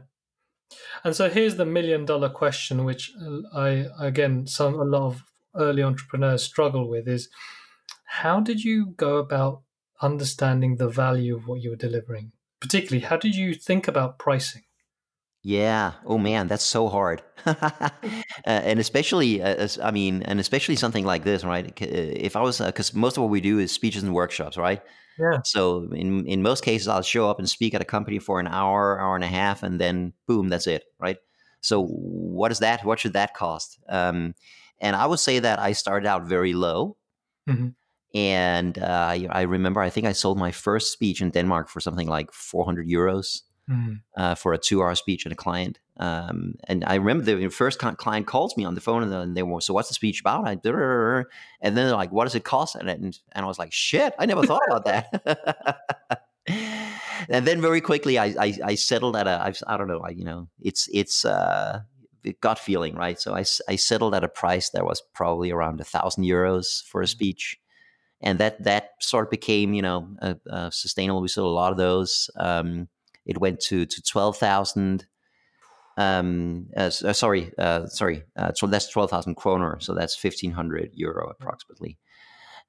And 1.03 1.15
so 1.15 1.29
here's 1.29 1.55
the 1.55 1.65
million 1.65 2.05
dollar 2.05 2.29
question, 2.29 2.83
which 2.83 3.11
uh, 3.21 3.41
I 3.55 3.85
again 3.99 4.47
some 4.47 4.75
a 4.75 4.83
lot 4.83 5.03
of 5.03 5.23
early 5.55 5.83
entrepreneurs 5.83 6.43
struggle 6.43 6.89
with 6.89 7.07
is 7.07 7.29
how 8.05 8.39
did 8.39 8.63
you 8.63 8.93
go 8.97 9.17
about 9.17 9.61
understanding 10.01 10.77
the 10.77 10.89
value 10.89 11.35
of 11.35 11.47
what 11.47 11.61
you 11.61 11.69
were 11.69 11.75
delivering? 11.75 12.31
Particularly, 12.59 13.05
how 13.05 13.17
did 13.17 13.35
you 13.35 13.53
think 13.53 13.87
about 13.87 14.17
pricing? 14.17 14.63
Yeah. 15.41 15.93
Oh 16.05 16.17
man, 16.17 16.47
that's 16.47 16.63
so 16.63 16.89
hard. 16.89 17.21
uh, 17.45 17.89
and 18.45 18.79
especially, 18.79 19.41
uh, 19.41 19.67
I 19.81 19.91
mean, 19.91 20.23
and 20.23 20.39
especially 20.39 20.75
something 20.75 21.05
like 21.05 21.23
this, 21.23 21.43
right? 21.43 21.65
Uh, 21.81 21.85
If 21.85 22.35
I 22.35 22.41
was, 22.41 22.59
because 22.59 22.93
most 22.93 23.17
of 23.17 23.23
what 23.23 23.29
we 23.29 23.41
do 23.41 23.59
is 23.59 23.71
speeches 23.71 24.03
and 24.03 24.13
workshops, 24.13 24.57
right? 24.57 24.81
Yeah. 25.19 25.41
So 25.43 25.89
in 25.91 26.25
in 26.27 26.41
most 26.41 26.63
cases, 26.63 26.87
I'll 26.87 27.01
show 27.01 27.29
up 27.29 27.39
and 27.39 27.49
speak 27.49 27.73
at 27.73 27.81
a 27.81 27.85
company 27.85 28.19
for 28.19 28.39
an 28.39 28.47
hour, 28.47 28.99
hour 28.99 29.15
and 29.15 29.23
a 29.23 29.27
half, 29.27 29.63
and 29.63 29.79
then 29.79 30.13
boom, 30.27 30.49
that's 30.49 30.67
it, 30.67 30.83
right? 30.99 31.17
So 31.61 31.85
what 31.87 32.51
is 32.51 32.59
that? 32.59 32.85
What 32.85 32.99
should 32.99 33.13
that 33.13 33.33
cost? 33.33 33.79
Um, 33.89 34.33
and 34.79 34.95
I 34.95 35.05
would 35.05 35.19
say 35.19 35.39
that 35.39 35.59
I 35.59 35.73
started 35.73 36.07
out 36.07 36.23
very 36.25 36.53
low. 36.53 36.95
Mhm. 37.49 37.75
And 38.15 38.77
uh, 38.79 39.07
I 39.11 39.27
I 39.31 39.41
remember, 39.43 39.81
I 39.81 39.89
think 39.89 40.07
I 40.07 40.13
sold 40.13 40.37
my 40.39 40.51
first 40.51 40.91
speech 40.93 41.21
in 41.21 41.31
Denmark 41.31 41.69
for 41.69 41.79
something 41.81 42.07
like 42.07 42.31
400 42.33 42.87
euros 42.87 43.41
Mm. 43.69 44.01
uh, 44.17 44.33
for 44.33 44.53
a 44.53 44.57
two-hour 44.57 44.95
speech 44.95 45.25
and 45.25 45.31
a 45.31 45.35
client. 45.35 45.79
Um, 45.97 46.55
and 46.63 46.83
I 46.85 46.95
remember 46.95 47.23
the 47.23 47.49
first 47.49 47.77
client 47.77 48.25
calls 48.25 48.57
me 48.57 48.65
on 48.65 48.73
the 48.73 48.81
phone, 48.81 49.03
and, 49.03 49.37
they 49.37 49.43
were, 49.43 49.61
"So 49.61 49.75
what's 49.75 49.89
the 49.89 49.93
speech 49.93 50.21
about?" 50.21 50.47
I, 50.47 50.53
and 50.53 50.61
then 51.61 51.75
they're 51.75 51.95
like, 51.95 52.11
"What 52.11 52.23
does 52.23 52.33
it 52.33 52.43
cost?" 52.43 52.75
And, 52.75 52.89
and 52.89 53.19
and 53.33 53.45
I 53.45 53.47
was 53.47 53.59
like, 53.59 53.71
"Shit, 53.71 54.15
I 54.17 54.25
never 54.25 54.43
thought 54.43 54.61
about 54.67 54.85
that." 54.85 56.23
and 57.29 57.45
then 57.45 57.61
very 57.61 57.81
quickly, 57.81 58.17
I, 58.17 58.33
I 58.39 58.57
I 58.63 58.75
settled 58.75 59.15
at 59.15 59.27
a 59.27 59.39
I, 59.41 59.53
I 59.67 59.77
don't 59.77 59.87
know, 59.87 59.99
I, 59.99 60.09
you 60.09 60.23
know, 60.25 60.47
it's 60.61 60.89
it's 60.91 61.23
uh, 61.25 61.81
a 62.25 62.33
gut 62.41 62.59
feeling, 62.59 62.95
right? 62.95 63.19
So 63.19 63.35
I, 63.35 63.43
I 63.67 63.75
settled 63.75 64.15
at 64.15 64.23
a 64.23 64.29
price 64.29 64.69
that 64.71 64.85
was 64.85 65.01
probably 65.13 65.51
around 65.51 65.79
a 65.79 65.83
thousand 65.83 66.23
euros 66.23 66.83
for 66.85 67.01
a 67.01 67.07
speech. 67.07 67.59
And 68.21 68.39
that 68.39 68.63
that 68.63 68.91
sort 68.99 69.27
of 69.27 69.31
became, 69.31 69.73
you 69.73 69.81
know, 69.81 70.09
uh, 70.21 70.33
uh, 70.49 70.69
sustainable. 70.71 71.21
We 71.21 71.29
sold 71.29 71.51
a 71.51 71.55
lot 71.55 71.71
of 71.71 71.77
those. 71.77 72.29
Um, 72.35 72.89
it 73.29 73.37
went 73.37 73.59
to 73.69 73.85
to 73.85 74.01
twelve 74.01 74.37
thousand. 74.37 75.05
Um, 75.97 76.67
uh, 76.75 76.91
uh, 77.05 77.13
sorry, 77.13 77.51
uh, 77.57 77.85
sorry. 77.87 78.23
Uh, 78.35 78.51
so 78.53 78.67
that's 78.67 78.89
twelve 78.89 79.09
thousand 79.09 79.35
kroner. 79.35 79.79
So 79.79 79.93
that's 79.93 80.15
fifteen 80.15 80.51
hundred 80.51 80.91
euro 80.93 81.29
approximately. 81.29 81.97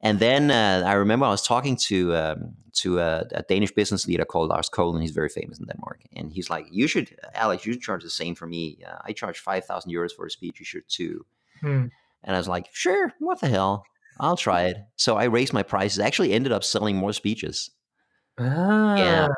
And 0.02 0.18
then 0.18 0.50
uh, 0.50 0.82
I 0.86 0.94
remember 0.94 1.26
I 1.26 1.30
was 1.30 1.46
talking 1.46 1.76
to 1.88 2.14
um, 2.16 2.54
to 2.82 2.98
a, 2.98 3.26
a 3.32 3.42
Danish 3.42 3.72
business 3.72 4.06
leader 4.06 4.24
called 4.24 4.48
Lars 4.48 4.68
Kolind. 4.68 5.02
He's 5.02 5.12
very 5.12 5.28
famous 5.28 5.58
in 5.58 5.66
Denmark, 5.66 6.00
and 6.16 6.32
he's 6.32 6.50
like, 6.50 6.66
"You 6.70 6.86
should, 6.86 7.16
Alex, 7.34 7.64
you 7.64 7.72
should 7.72 7.82
charge 7.82 8.02
the 8.02 8.10
same 8.10 8.34
for 8.34 8.46
me. 8.46 8.78
Uh, 8.86 8.98
I 9.04 9.12
charge 9.12 9.38
five 9.38 9.64
thousand 9.64 9.92
euros 9.92 10.12
for 10.12 10.26
a 10.26 10.30
speech. 10.30 10.58
You 10.60 10.66
should 10.66 10.88
too." 10.88 11.24
Mm. 11.62 11.90
And 12.24 12.36
I 12.36 12.38
was 12.38 12.48
like, 12.48 12.66
"Sure, 12.72 13.12
what 13.18 13.40
the 13.40 13.48
hell? 13.48 13.84
I'll 14.18 14.36
try 14.36 14.62
it." 14.70 14.76
So 14.96 15.16
I 15.16 15.24
raised 15.24 15.52
my 15.52 15.62
prices. 15.62 16.00
I 16.00 16.06
Actually, 16.06 16.32
ended 16.32 16.52
up 16.52 16.64
selling 16.64 16.96
more 16.96 17.12
speeches. 17.12 17.70
Ah. 18.40 18.96
Yeah. 18.96 19.28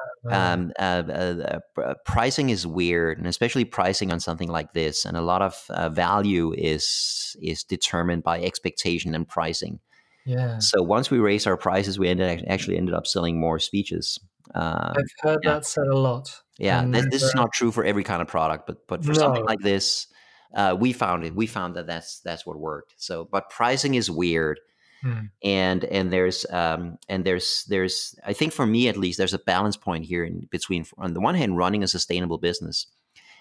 um, 0.53 0.73
uh, 0.79 1.03
uh, 1.09 1.59
uh, 1.81 1.95
pricing 2.05 2.51
is 2.51 2.67
weird, 2.67 3.19
and 3.19 3.27
especially 3.27 3.65
pricing 3.65 4.13
on 4.13 4.21
something 4.21 4.49
like 4.49 4.73
this. 4.73 5.05
And 5.05 5.17
a 5.17 5.23
lot 5.23 5.43
of 5.43 5.65
uh, 5.71 5.89
value 5.89 6.55
is 6.57 7.37
is 7.43 7.65
determined 7.65 8.23
by 8.23 8.41
expectation 8.41 9.15
and 9.15 9.29
pricing. 9.29 9.81
yeah. 10.25 10.59
So 10.59 10.83
once 10.83 11.11
we 11.11 11.19
raised 11.19 11.47
our 11.47 11.57
prices, 11.57 11.99
we 11.99 12.09
ended 12.09 12.45
actually 12.49 12.77
ended 12.77 12.95
up 12.95 13.07
selling 13.07 13.41
more 13.41 13.59
speeches. 13.59 14.21
Um, 14.55 14.93
I've 14.97 15.05
heard 15.21 15.41
yeah. 15.43 15.55
that 15.55 15.67
said 15.67 15.87
a 15.87 15.97
lot. 15.97 16.43
yeah, 16.59 16.85
this, 16.85 17.07
this 17.11 17.23
is 17.23 17.35
uh, 17.35 17.41
not 17.41 17.53
true 17.53 17.73
for 17.73 17.85
every 17.85 18.05
kind 18.05 18.23
of 18.23 18.29
product, 18.29 18.67
but 18.67 18.87
but 18.87 19.05
for 19.05 19.15
something 19.15 19.45
like 19.45 19.61
this, 19.61 20.07
uh, 20.55 20.77
we 20.79 20.93
found 20.93 21.25
it. 21.25 21.35
We 21.35 21.47
found 21.47 21.75
that 21.77 21.87
that's 21.87 22.21
that's 22.21 22.47
what 22.47 22.59
worked. 22.59 22.95
So, 22.99 23.29
but 23.31 23.51
pricing 23.51 23.95
is 23.95 24.11
weird, 24.11 24.61
Hmm. 25.03 25.21
and 25.43 25.85
and 25.85 26.13
there's 26.13 26.47
um 26.51 26.97
and 27.09 27.25
there's 27.25 27.65
there's 27.69 28.15
I 28.25 28.33
think 28.33 28.53
for 28.53 28.67
me 28.67 28.89
at 28.89 28.97
least 28.97 29.19
there's 29.19 29.35
a 29.35 29.39
balance 29.39 29.77
point 29.77 30.05
here 30.05 30.25
in 30.25 30.47
between 30.51 30.87
on 30.97 31.13
the 31.13 31.21
one 31.21 31.35
hand 31.35 31.57
running 31.57 31.83
a 31.83 31.89
sustainable 31.89 32.39
business, 32.39 32.87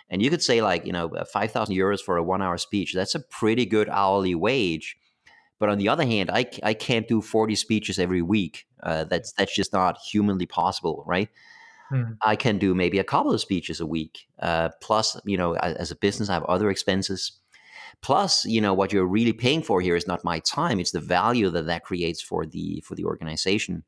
and 0.09 0.23
you 0.23 0.31
could 0.31 0.41
say 0.41 0.61
like 0.61 0.85
you 0.87 0.91
know 0.91 1.11
five 1.31 1.51
thousand 1.51 1.75
euros 1.75 2.01
for 2.01 2.17
a 2.17 2.23
one 2.23 2.41
hour 2.41 2.57
speech 2.57 2.93
that's 2.93 3.13
a 3.13 3.19
pretty 3.19 3.65
good 3.65 3.89
hourly 3.89 4.33
wage. 4.33 4.97
But 5.59 5.69
on 5.69 5.77
the 5.77 5.89
other 5.89 6.03
hand, 6.05 6.31
I, 6.31 6.47
I 6.63 6.73
can't 6.73 7.07
do 7.07 7.21
40 7.21 7.53
speeches 7.53 7.99
every 7.99 8.23
week. 8.23 8.65
Uh, 8.81 9.03
that's 9.03 9.31
that's 9.33 9.53
just 9.53 9.71
not 9.71 9.99
humanly 9.99 10.47
possible, 10.47 11.03
right? 11.05 11.29
Hmm. 11.89 12.13
I 12.23 12.35
can 12.35 12.57
do 12.57 12.73
maybe 12.73 12.97
a 12.97 13.03
couple 13.03 13.31
of 13.31 13.41
speeches 13.41 13.79
a 13.79 13.85
week. 13.85 14.27
Uh, 14.39 14.69
plus, 14.81 15.19
you 15.23 15.37
know, 15.37 15.55
as 15.57 15.91
a 15.91 15.95
business, 15.95 16.29
I 16.29 16.33
have 16.33 16.45
other 16.45 16.71
expenses. 16.71 17.33
Plus, 18.01 18.45
you 18.45 18.61
know, 18.61 18.73
what 18.73 18.93
you're 18.93 19.05
really 19.05 19.33
paying 19.33 19.61
for 19.63 19.81
here 19.81 19.95
is 19.95 20.07
not 20.07 20.23
my 20.23 20.39
time; 20.39 20.79
it's 20.79 20.91
the 20.91 20.99
value 20.99 21.49
that 21.49 21.65
that 21.67 21.83
creates 21.83 22.21
for 22.21 22.45
the 22.45 22.81
for 22.85 22.95
the 22.95 23.05
organization. 23.05 23.83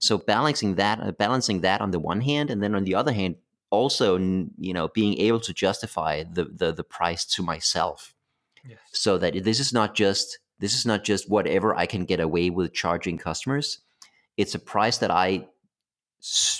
So 0.00 0.18
balancing 0.18 0.76
that, 0.76 1.00
uh, 1.00 1.12
balancing 1.12 1.60
that 1.62 1.80
on 1.80 1.90
the 1.92 2.00
one 2.00 2.20
hand, 2.20 2.50
and 2.50 2.62
then 2.62 2.74
on 2.74 2.84
the 2.84 2.94
other 2.94 3.12
hand, 3.12 3.36
also, 3.70 4.18
you 4.18 4.72
know, 4.74 4.88
being 4.88 5.18
able 5.18 5.40
to 5.40 5.54
justify 5.54 6.24
the 6.24 6.44
the, 6.44 6.72
the 6.72 6.84
price 6.84 7.24
to 7.26 7.42
myself 7.42 8.14
Yes. 8.64 8.78
so 8.92 9.18
that 9.18 9.44
this 9.44 9.60
is 9.60 9.72
not 9.72 9.94
just 9.94 10.38
this 10.58 10.74
is 10.74 10.86
not 10.86 11.04
just 11.04 11.28
whatever 11.28 11.74
I 11.74 11.86
can 11.86 12.04
get 12.04 12.20
away 12.20 12.50
with 12.50 12.72
charging 12.72 13.18
customers. 13.18 13.80
It's 14.36 14.54
a 14.54 14.58
price 14.60 14.98
that 14.98 15.10
I, 15.10 15.48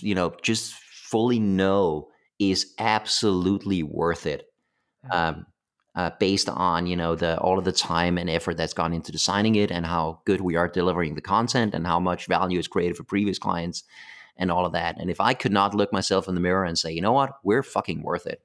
you 0.00 0.14
know, 0.14 0.34
just 0.42 0.74
fully 0.74 1.38
know 1.38 2.08
is 2.38 2.74
absolutely 2.78 3.82
worth 3.82 4.26
it, 4.26 4.52
um, 5.12 5.46
uh, 5.94 6.10
based 6.18 6.48
on 6.48 6.86
you 6.86 6.96
know 6.96 7.14
the 7.14 7.38
all 7.40 7.58
of 7.58 7.64
the 7.64 7.72
time 7.72 8.18
and 8.18 8.30
effort 8.30 8.56
that's 8.56 8.72
gone 8.74 8.92
into 8.94 9.12
designing 9.12 9.54
it 9.56 9.70
and 9.70 9.86
how 9.86 10.20
good 10.24 10.40
we 10.40 10.56
are 10.56 10.68
delivering 10.68 11.14
the 11.14 11.20
content 11.20 11.74
and 11.74 11.86
how 11.86 12.00
much 12.00 12.26
value 12.26 12.58
is 12.58 12.68
created 12.68 12.96
for 12.96 13.04
previous 13.04 13.38
clients 13.38 13.84
and 14.36 14.50
all 14.50 14.64
of 14.64 14.72
that. 14.72 14.98
And 14.98 15.10
if 15.10 15.20
I 15.20 15.34
could 15.34 15.52
not 15.52 15.74
look 15.74 15.92
myself 15.92 16.26
in 16.28 16.34
the 16.34 16.40
mirror 16.40 16.64
and 16.64 16.78
say, 16.78 16.90
you 16.92 17.02
know 17.02 17.12
what, 17.12 17.32
we're 17.44 17.62
fucking 17.62 18.02
worth 18.02 18.26
it, 18.26 18.42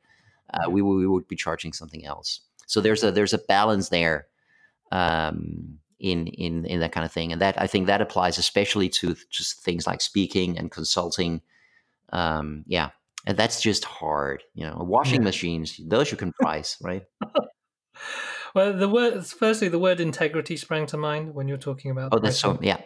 uh, 0.54 0.70
we, 0.70 0.82
would- 0.82 0.98
we 0.98 1.08
would 1.08 1.28
be 1.28 1.36
charging 1.38 1.74
something 1.74 2.06
else. 2.06 2.42
So 2.66 2.82
there's 2.82 3.04
a 3.04 3.12
there's 3.12 3.34
a 3.34 3.38
balance 3.38 3.90
there 3.90 4.28
um, 4.92 5.80
in 6.00 6.28
in 6.28 6.66
in 6.66 6.80
that 6.82 6.92
kind 6.92 7.06
of 7.06 7.12
thing, 7.12 7.32
and 7.32 7.42
that 7.42 7.60
I 7.62 7.68
think 7.68 7.88
that 7.88 8.02
applies 8.02 8.38
especially 8.38 8.90
to 8.90 9.16
just 9.30 9.62
things 9.62 9.88
like 9.88 10.02
speaking 10.02 10.58
and 10.58 10.72
consulting. 10.72 11.42
Um, 12.14 12.64
yeah, 12.68 12.90
and 13.28 13.38
that's 13.38 13.62
just 13.62 13.84
hard. 13.86 14.44
You 14.56 14.66
know, 14.68 14.78
washing 14.80 15.22
Yeah. 15.22 15.26
machines 15.32 15.80
those 15.86 16.12
you 16.12 16.18
can 16.18 16.34
price, 16.42 16.78
right? 16.82 17.04
Well, 18.56 18.74
the 18.74 18.90
word 18.90 19.26
firstly, 19.26 19.68
the 19.68 19.78
word 19.80 20.00
integrity 20.00 20.58
sprang 20.58 20.88
to 20.88 20.98
mind 20.98 21.36
when 21.36 21.48
you're 21.48 21.58
talking 21.58 21.92
about. 21.92 22.10
Oh, 22.14 22.20
that's 22.20 22.40
so 22.40 22.58
yeah. 22.62 22.82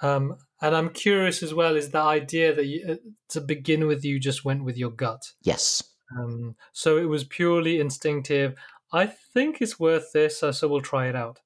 Um, 0.00 0.36
and 0.60 0.74
I'm 0.74 0.90
curious 0.90 1.42
as 1.42 1.52
well 1.52 1.76
is 1.76 1.90
the 1.90 2.00
idea 2.00 2.54
that 2.54 2.66
you, 2.66 2.86
uh, 2.88 2.96
to 3.30 3.40
begin 3.40 3.86
with, 3.86 4.04
you 4.04 4.18
just 4.18 4.44
went 4.44 4.64
with 4.64 4.76
your 4.76 4.90
gut. 4.90 5.22
Yes. 5.42 5.82
Um, 6.18 6.56
so 6.72 6.96
it 6.96 7.04
was 7.04 7.24
purely 7.24 7.80
instinctive. 7.80 8.54
I 8.92 9.06
think 9.06 9.60
it's 9.60 9.78
worth 9.78 10.12
this, 10.12 10.42
uh, 10.42 10.52
so 10.52 10.68
we'll 10.68 10.80
try 10.80 11.06
it 11.08 11.16
out. 11.16 11.40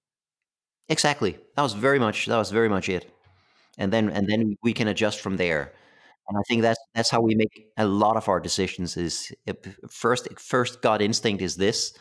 Exactly. 0.89 1.37
That 1.57 1.63
was 1.63 1.73
very 1.73 1.99
much 1.99 2.27
that 2.27 2.37
was 2.37 2.51
very 2.51 2.69
much 2.69 2.89
it. 2.89 3.11
And 3.79 3.93
then 3.93 4.09
and 4.11 4.29
then 4.29 4.57
we 4.63 4.73
can 4.73 4.89
adjust 4.89 5.21
from 5.21 5.37
there. 5.37 5.73
And 6.29 6.37
I 6.39 6.43
think 6.49 6.63
that's 6.63 6.81
that's 6.95 7.11
how 7.11 7.21
we 7.21 7.35
make 7.35 7.69
a 7.77 7.87
lot 7.87 8.17
of 8.17 8.29
our 8.29 8.41
decisions. 8.41 8.97
Is 8.97 9.33
first 9.89 10.29
first 10.39 10.83
gut 10.83 11.01
instinct 11.01 11.43
is 11.43 11.57
this. 11.57 11.97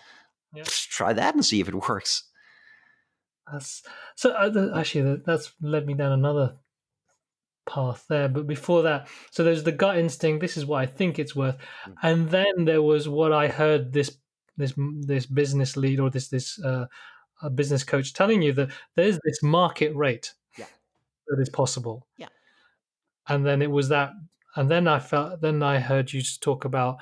Yeah. 0.54 0.64
Try 0.66 1.14
that 1.14 1.36
and 1.36 1.46
see 1.46 1.60
if 1.60 1.68
it 1.68 1.76
works. 1.90 2.24
That's 3.52 3.84
so. 4.16 4.32
Uh, 4.32 4.72
actually, 4.76 5.22
that's 5.26 5.54
led 5.62 5.86
me 5.86 5.94
down 5.94 6.12
another 6.12 6.56
path 7.66 8.06
there. 8.10 8.28
But 8.28 8.48
before 8.48 8.84
that, 8.84 9.08
so 9.32 9.44
there's 9.44 9.64
the 9.64 9.72
gut 9.72 9.98
instinct. 9.98 10.42
This 10.42 10.58
is 10.58 10.66
what 10.66 10.82
I 10.82 10.86
think 10.86 11.20
it's 11.20 11.36
worth, 11.36 11.58
mm. 11.88 11.94
and 12.02 12.30
then 12.30 12.66
there 12.66 12.82
was 12.82 13.08
what 13.08 13.32
I 13.32 13.48
heard 13.48 13.94
this 13.94 14.18
this 14.58 14.74
this 14.78 15.26
business 15.26 15.78
lead 15.78 16.00
or 16.00 16.10
this 16.10 16.30
this 16.30 16.60
uh, 16.64 16.88
business 17.54 17.84
coach 17.84 18.14
telling 18.14 18.42
you 18.42 18.54
that 18.54 18.72
there's 18.96 19.20
this 19.24 19.44
market 19.44 19.94
rate 19.96 20.34
yeah. 20.58 20.66
that 21.28 21.40
is 21.40 21.50
possible. 21.50 22.08
Yeah, 22.18 22.30
and 23.28 23.46
then 23.46 23.62
it 23.62 23.72
was 23.72 23.90
that, 23.90 24.12
and 24.56 24.70
then 24.70 24.88
I 24.88 25.00
felt 25.00 25.42
then 25.42 25.64
I 25.64 25.80
heard 25.80 26.14
you 26.14 26.22
talk 26.42 26.66
about. 26.66 26.98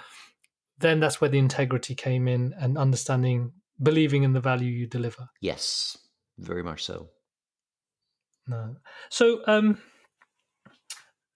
Then 0.79 0.99
that's 0.99 1.21
where 1.21 1.29
the 1.29 1.39
integrity 1.39 1.95
came 1.95 2.27
in 2.27 2.53
and 2.59 2.77
understanding, 2.77 3.53
believing 3.81 4.23
in 4.23 4.33
the 4.33 4.41
value 4.41 4.69
you 4.69 4.87
deliver. 4.87 5.29
Yes, 5.39 5.97
very 6.37 6.63
much 6.63 6.83
so. 6.83 7.09
No. 8.47 8.75
So 9.09 9.41
um, 9.47 9.77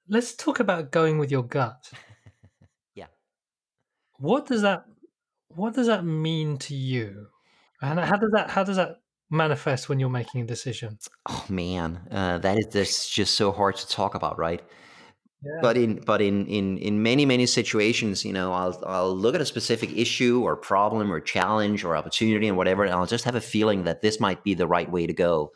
let's 0.10 0.36
talk 0.36 0.60
about 0.60 0.91
going 0.91 1.17
with 1.17 1.32
your 1.32 1.43
gut. 1.43 1.91
yeah. 2.95 3.08
What 4.17 4.47
does 4.47 4.63
that 4.63 4.86
what 5.50 5.73
does 5.73 5.88
that 5.88 6.06
mean 6.06 6.58
to 6.58 6.76
you? 6.76 7.28
And 7.82 8.00
how 8.00 8.17
does 8.17 8.32
that 8.34 8.50
how 8.50 8.63
does 8.63 8.78
that 8.78 8.97
manifest 9.29 9.89
when 9.89 9.99
you're 9.99 10.09
making 10.09 10.41
a 10.41 10.45
decision? 10.45 10.97
Oh 11.27 11.45
man, 11.49 12.07
uh, 12.11 12.37
that 12.39 12.57
is 12.57 12.67
that's 12.67 13.09
just 13.09 13.35
so 13.35 13.51
hard 13.51 13.75
to 13.77 13.87
talk 13.87 14.15
about, 14.15 14.37
right? 14.37 14.61
Yeah. 15.43 15.59
But 15.61 15.77
in 15.77 16.01
but 16.05 16.21
in 16.21 16.47
in 16.47 16.77
in 16.79 17.03
many 17.03 17.25
many 17.25 17.45
situations, 17.45 18.25
you 18.25 18.33
know, 18.33 18.53
I'll 18.53 18.83
I'll 18.87 19.15
look 19.15 19.35
at 19.35 19.41
a 19.41 19.45
specific 19.45 19.95
issue 19.95 20.41
or 20.43 20.55
problem 20.55 21.11
or 21.11 21.19
challenge 21.19 21.83
or 21.83 21.95
opportunity 21.95 22.47
and 22.47 22.57
whatever, 22.57 22.83
and 22.83 22.93
I'll 22.93 23.05
just 23.05 23.25
have 23.25 23.35
a 23.35 23.41
feeling 23.41 23.83
that 23.83 24.01
this 24.01 24.19
might 24.19 24.43
be 24.43 24.55
the 24.55 24.67
right 24.67 24.91
way 24.91 25.05
to 25.05 25.13
go. 25.13 25.51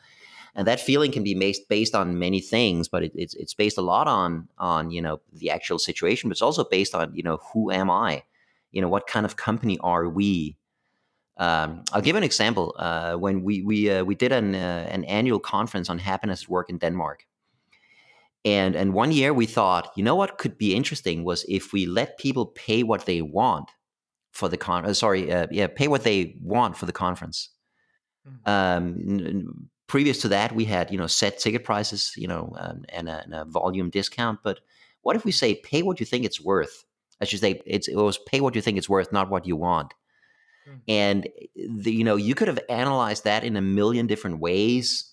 And 0.53 0.67
that 0.67 0.81
feeling 0.81 1.11
can 1.11 1.23
be 1.23 1.33
based 1.33 1.67
based 1.67 1.95
on 1.95 2.19
many 2.19 2.41
things, 2.41 2.89
but 2.89 3.03
it, 3.03 3.11
it's 3.15 3.33
it's 3.35 3.53
based 3.55 3.77
a 3.77 3.81
lot 3.81 4.07
on 4.07 4.49
on 4.57 4.91
you 4.91 5.01
know 5.01 5.21
the 5.33 5.49
actual 5.49 5.79
situation, 5.79 6.29
but 6.29 6.33
it's 6.33 6.41
also 6.41 6.63
based 6.63 6.93
on 6.93 7.15
you 7.15 7.23
know 7.23 7.39
who 7.53 7.71
am 7.71 7.89
I, 7.89 8.23
you 8.71 8.81
know 8.81 8.89
what 8.89 9.07
kind 9.07 9.25
of 9.25 9.35
company 9.35 9.79
are 9.79 10.07
we. 10.07 10.57
Um, 11.41 11.83
I'll 11.91 12.01
give 12.01 12.15
an 12.15 12.23
example. 12.23 12.75
Uh, 12.77 13.15
when 13.15 13.41
we 13.41 13.63
we 13.63 13.89
uh, 13.89 14.03
we 14.03 14.13
did 14.13 14.31
an 14.31 14.53
uh, 14.53 14.87
an 14.91 15.03
annual 15.05 15.39
conference 15.39 15.89
on 15.89 15.97
happiness 15.97 16.43
at 16.43 16.49
work 16.49 16.69
in 16.69 16.77
Denmark, 16.77 17.25
and 18.45 18.75
and 18.75 18.93
one 18.93 19.11
year 19.11 19.33
we 19.33 19.47
thought, 19.47 19.91
you 19.95 20.03
know 20.03 20.15
what 20.15 20.37
could 20.37 20.55
be 20.59 20.75
interesting 20.75 21.23
was 21.23 21.43
if 21.49 21.73
we 21.73 21.87
let 21.87 22.19
people 22.19 22.45
pay 22.45 22.83
what 22.83 23.07
they 23.07 23.23
want 23.23 23.71
for 24.31 24.49
the 24.49 24.57
con. 24.57 24.85
Uh, 24.85 24.93
sorry, 24.93 25.33
uh, 25.33 25.47
yeah, 25.49 25.65
pay 25.65 25.87
what 25.87 26.03
they 26.03 26.37
want 26.43 26.77
for 26.77 26.85
the 26.85 26.93
conference. 26.93 27.49
Mm-hmm. 28.27 28.47
Um, 28.47 29.69
previous 29.87 30.21
to 30.21 30.27
that, 30.27 30.53
we 30.53 30.65
had 30.65 30.91
you 30.91 30.97
know 30.99 31.07
set 31.07 31.39
ticket 31.39 31.63
prices, 31.63 32.13
you 32.15 32.27
know, 32.27 32.53
um, 32.59 32.85
and, 32.89 33.09
a, 33.09 33.23
and, 33.23 33.33
a, 33.33 33.45
volume 33.45 33.89
discount. 33.89 34.41
But 34.43 34.59
what 35.01 35.15
if 35.15 35.25
we 35.25 35.31
say 35.31 35.55
pay 35.55 35.81
what 35.81 35.99
you 35.99 36.05
think 36.05 36.23
it's 36.23 36.39
worth? 36.39 36.85
I 37.19 37.25
should 37.25 37.39
say 37.39 37.63
it's 37.65 37.87
it 37.87 37.95
was 37.95 38.19
pay 38.27 38.41
what 38.41 38.53
you 38.53 38.61
think 38.61 38.77
it's 38.77 38.89
worth, 38.89 39.11
not 39.11 39.31
what 39.31 39.47
you 39.47 39.55
want. 39.55 39.95
Mm-hmm. 40.67 40.77
And 40.87 41.29
the, 41.55 41.91
you 41.91 42.03
know 42.03 42.15
you 42.15 42.35
could 42.35 42.47
have 42.47 42.59
analyzed 42.69 43.23
that 43.23 43.43
in 43.43 43.55
a 43.55 43.61
million 43.61 44.07
different 44.07 44.39
ways. 44.39 45.07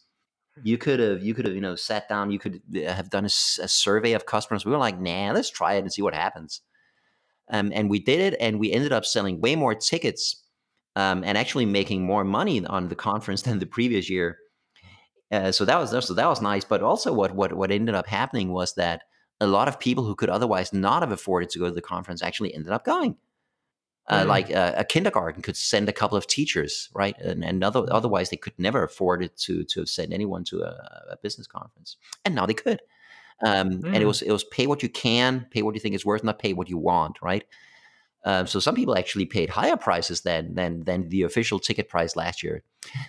You 0.64 0.76
could 0.76 1.00
have 1.00 1.22
you 1.22 1.34
could 1.34 1.46
have 1.46 1.54
you 1.54 1.60
know 1.60 1.76
sat 1.76 2.08
down 2.08 2.30
you 2.30 2.38
could 2.38 2.60
uh, 2.76 2.92
have 2.92 3.10
done 3.10 3.24
a, 3.24 3.32
a, 3.62 3.68
survey 3.68 4.12
of 4.12 4.26
customers. 4.26 4.64
We 4.64 4.72
were 4.72 4.78
like 4.78 5.00
nah 5.00 5.32
let's 5.32 5.50
try 5.50 5.74
it 5.74 5.80
and 5.80 5.92
see 5.92 6.02
what 6.02 6.14
happens. 6.14 6.60
Um, 7.50 7.72
and 7.74 7.88
we 7.88 7.98
did 7.98 8.20
it 8.20 8.36
and 8.40 8.60
we 8.60 8.72
ended 8.72 8.92
up 8.92 9.06
selling 9.06 9.40
way 9.40 9.56
more 9.56 9.74
tickets 9.74 10.42
um, 10.96 11.24
and 11.24 11.38
actually 11.38 11.64
making 11.64 12.04
more 12.04 12.24
money 12.24 12.64
on 12.66 12.88
the 12.88 12.94
conference 12.94 13.42
than 13.46 13.58
the 13.58 13.66
previous 13.66 14.10
year. 14.10 14.38
Uh, 15.30 15.52
so 15.52 15.64
that 15.64 15.78
was 15.78 15.90
so 16.06 16.14
that 16.14 16.28
was 16.28 16.42
nice. 16.42 16.64
But 16.64 16.82
also 16.82 17.12
what 17.12 17.32
what 17.34 17.52
what 17.54 17.70
ended 17.70 17.94
up 17.94 18.06
happening 18.06 18.52
was 18.52 18.74
that 18.74 19.02
a 19.40 19.46
lot 19.46 19.68
of 19.68 19.78
people 19.78 20.04
who 20.04 20.16
could 20.16 20.30
otherwise 20.30 20.72
not 20.72 21.02
have 21.02 21.12
afforded 21.12 21.50
to 21.50 21.58
go 21.58 21.66
to 21.66 21.74
the 21.74 21.80
conference 21.80 22.22
actually 22.22 22.54
ended 22.54 22.72
up 22.72 22.84
going 22.84 23.16
uh, 24.08 24.24
mm. 24.24 24.26
Like 24.26 24.50
uh, 24.50 24.72
a 24.76 24.84
kindergarten 24.84 25.42
could 25.42 25.56
send 25.56 25.88
a 25.88 25.92
couple 25.92 26.16
of 26.16 26.26
teachers, 26.26 26.88
right? 26.94 27.16
And, 27.20 27.44
and 27.44 27.62
other, 27.62 27.84
otherwise, 27.90 28.30
they 28.30 28.38
could 28.38 28.54
never 28.58 28.82
afford 28.82 29.22
it 29.22 29.36
to 29.38 29.64
to 29.64 29.84
send 29.84 30.14
anyone 30.14 30.44
to 30.44 30.62
a, 30.62 31.10
a 31.10 31.16
business 31.22 31.46
conference, 31.46 31.96
and 32.24 32.34
now 32.34 32.46
they 32.46 32.54
could. 32.54 32.80
Um, 33.44 33.70
mm. 33.70 33.86
And 33.86 33.96
it 33.96 34.02
mm. 34.02 34.06
was 34.06 34.22
it 34.22 34.32
was 34.32 34.44
pay 34.44 34.66
what 34.66 34.82
you 34.82 34.88
can, 34.88 35.46
pay 35.50 35.62
what 35.62 35.74
you 35.74 35.80
think 35.80 35.94
is 35.94 36.06
worth, 36.06 36.24
not 36.24 36.38
pay 36.38 36.54
what 36.54 36.70
you 36.70 36.78
want, 36.78 37.20
right? 37.20 37.44
Um, 38.24 38.46
so 38.46 38.58
some 38.60 38.74
people 38.74 38.96
actually 38.96 39.26
paid 39.26 39.50
higher 39.50 39.76
prices 39.76 40.22
than 40.22 40.54
than 40.54 40.84
than 40.84 41.10
the 41.10 41.22
official 41.22 41.58
ticket 41.58 41.88
price 41.88 42.16
last 42.16 42.42
year. 42.42 42.62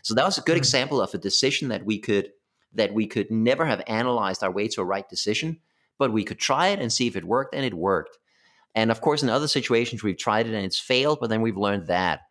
So 0.04 0.14
that 0.16 0.26
was 0.26 0.38
a 0.38 0.42
good 0.42 0.56
mm. 0.56 0.66
example 0.66 1.02
of 1.02 1.14
a 1.14 1.18
decision 1.18 1.70
that 1.70 1.86
we 1.86 1.98
could 2.00 2.32
that 2.74 2.94
we 2.94 3.08
could 3.08 3.32
never 3.32 3.66
have 3.66 3.82
analyzed 3.88 4.44
our 4.44 4.52
way 4.52 4.68
to 4.68 4.82
a 4.82 4.86
right 4.86 5.08
decision, 5.08 5.60
but 5.98 6.12
we 6.12 6.26
could 6.26 6.40
try 6.40 6.68
it 6.68 6.80
and 6.80 6.92
see 6.92 7.08
if 7.08 7.16
it 7.16 7.24
worked, 7.24 7.56
and 7.56 7.64
it 7.64 7.74
worked. 7.74 8.18
And 8.76 8.92
of 8.92 9.02
course, 9.02 9.24
in 9.24 9.30
other 9.30 9.48
situations, 9.48 10.04
we've 10.04 10.18
tried 10.18 10.48
it 10.48 10.54
and 10.54 10.66
it's 10.66 10.80
failed, 10.80 11.20
but 11.20 11.30
then 11.30 11.42
we've 11.42 11.58
learned 11.58 11.88
that. 11.88 12.22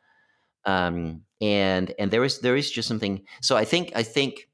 Um, 0.64 1.22
and 1.40 1.94
and 1.98 2.10
there 2.10 2.24
is 2.24 2.40
there 2.40 2.56
is 2.56 2.70
just 2.70 2.88
something. 2.88 3.24
So 3.40 3.56
I 3.56 3.64
think 3.64 3.92
I 3.94 4.02
think 4.02 4.48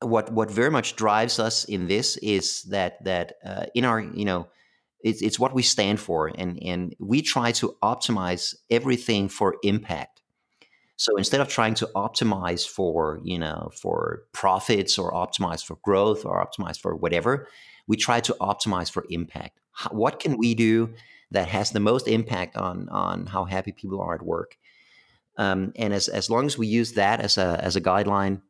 what 0.00 0.32
what 0.32 0.50
very 0.50 0.70
much 0.70 0.96
drives 0.96 1.38
us 1.38 1.64
in 1.64 1.88
this 1.88 2.16
is 2.18 2.62
that 2.64 3.02
that 3.04 3.34
uh, 3.44 3.66
in 3.74 3.84
our 3.84 4.00
you 4.00 4.24
know 4.24 4.48
it's 5.00 5.22
it's 5.22 5.38
what 5.38 5.54
we 5.54 5.62
stand 5.62 6.00
for, 6.00 6.28
and 6.28 6.62
and 6.62 6.94
we 6.98 7.22
try 7.22 7.52
to 7.52 7.76
optimize 7.82 8.54
everything 8.70 9.28
for 9.28 9.56
impact. 9.62 10.22
So 10.96 11.16
instead 11.16 11.40
of 11.40 11.48
trying 11.48 11.74
to 11.74 11.88
optimize 11.94 12.66
for 12.66 13.20
you 13.22 13.38
know 13.38 13.70
for 13.80 14.24
profits 14.32 14.98
or 14.98 15.12
optimize 15.12 15.64
for 15.64 15.78
growth 15.82 16.24
or 16.24 16.44
optimize 16.44 16.78
for 16.78 16.96
whatever, 16.96 17.48
we 17.86 17.96
try 17.96 18.20
to 18.20 18.36
optimize 18.40 18.90
for 18.90 19.04
impact. 19.10 19.58
What 19.90 20.20
can 20.20 20.36
we 20.38 20.54
do 20.54 20.94
that 21.30 21.48
has 21.48 21.70
the 21.70 21.80
most 21.80 22.08
impact 22.08 22.56
on 22.56 22.88
on 22.88 23.26
how 23.26 23.44
happy 23.44 23.72
people 23.72 24.00
are 24.00 24.14
at 24.14 24.22
work? 24.22 24.56
Um, 25.36 25.72
and 25.76 25.94
as 25.94 26.08
as 26.08 26.28
long 26.28 26.46
as 26.46 26.58
we 26.58 26.66
use 26.66 26.92
that 26.94 27.20
as 27.20 27.38
a 27.38 27.60
as 27.62 27.76
a 27.76 27.80
guideline, 27.80 28.42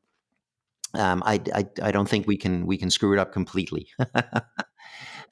um, 0.95 1.23
I, 1.25 1.41
I, 1.55 1.67
I 1.83 1.93
don't 1.93 2.09
think 2.09 2.27
we 2.27 2.37
can 2.37 2.67
we 2.67 2.79
can 2.79 2.91
screw 2.91 3.13
it 3.13 3.19
up 3.19 3.33
completely. 3.33 3.89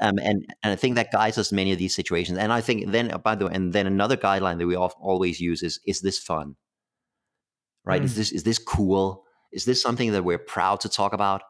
um, 0.00 0.18
and 0.18 0.46
and 0.62 0.72
I 0.72 0.76
think 0.76 0.96
that 0.96 1.12
guides 1.12 1.38
us 1.38 1.50
in 1.50 1.56
many 1.56 1.72
of 1.72 1.78
these 1.78 1.94
situations. 1.94 2.38
And 2.38 2.52
I 2.52 2.60
think 2.60 2.90
then 2.92 3.08
by 3.24 3.34
the 3.34 3.46
way, 3.46 3.52
and 3.54 3.72
then 3.72 3.86
another 3.86 4.16
guideline 4.16 4.58
that 4.58 4.66
we 4.66 4.76
all, 4.76 4.92
always 5.00 5.40
use 5.40 5.62
is 5.62 5.80
is 5.86 6.02
this 6.02 6.18
fun? 6.18 6.56
Right? 7.84 8.02
Mm. 8.02 8.06
Is 8.06 8.16
this 8.16 8.32
is 8.32 8.42
this 8.42 8.58
cool? 8.58 9.24
Is 9.52 9.64
this 9.64 9.80
something 9.80 10.12
that 10.12 10.24
we're 10.24 10.38
proud 10.38 10.80
to 10.80 10.88
talk 10.88 11.14
about? 11.14 11.42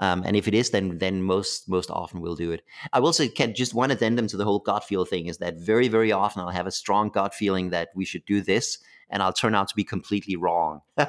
Um, 0.00 0.24
and 0.26 0.34
if 0.36 0.48
it 0.48 0.54
is, 0.54 0.70
then 0.70 0.98
then 0.98 1.22
most 1.22 1.68
most 1.68 1.90
often 1.90 2.20
we'll 2.20 2.34
do 2.34 2.50
it. 2.50 2.62
I 2.92 2.98
will 2.98 3.12
say, 3.12 3.28
Ken, 3.28 3.54
just 3.54 3.74
one 3.74 3.92
addendum 3.92 4.26
to 4.28 4.36
the 4.36 4.44
whole 4.44 4.58
gut 4.58 4.84
feel 4.84 5.04
thing 5.04 5.26
is 5.26 5.38
that 5.38 5.58
very 5.58 5.86
very 5.88 6.10
often 6.10 6.42
I'll 6.42 6.48
have 6.48 6.66
a 6.66 6.72
strong 6.72 7.10
gut 7.10 7.32
feeling 7.32 7.70
that 7.70 7.90
we 7.94 8.04
should 8.04 8.24
do 8.24 8.40
this, 8.40 8.78
and 9.08 9.22
I'll 9.22 9.32
turn 9.32 9.54
out 9.54 9.68
to 9.68 9.76
be 9.76 9.84
completely 9.84 10.34
wrong. 10.34 10.80
uh, 10.98 11.06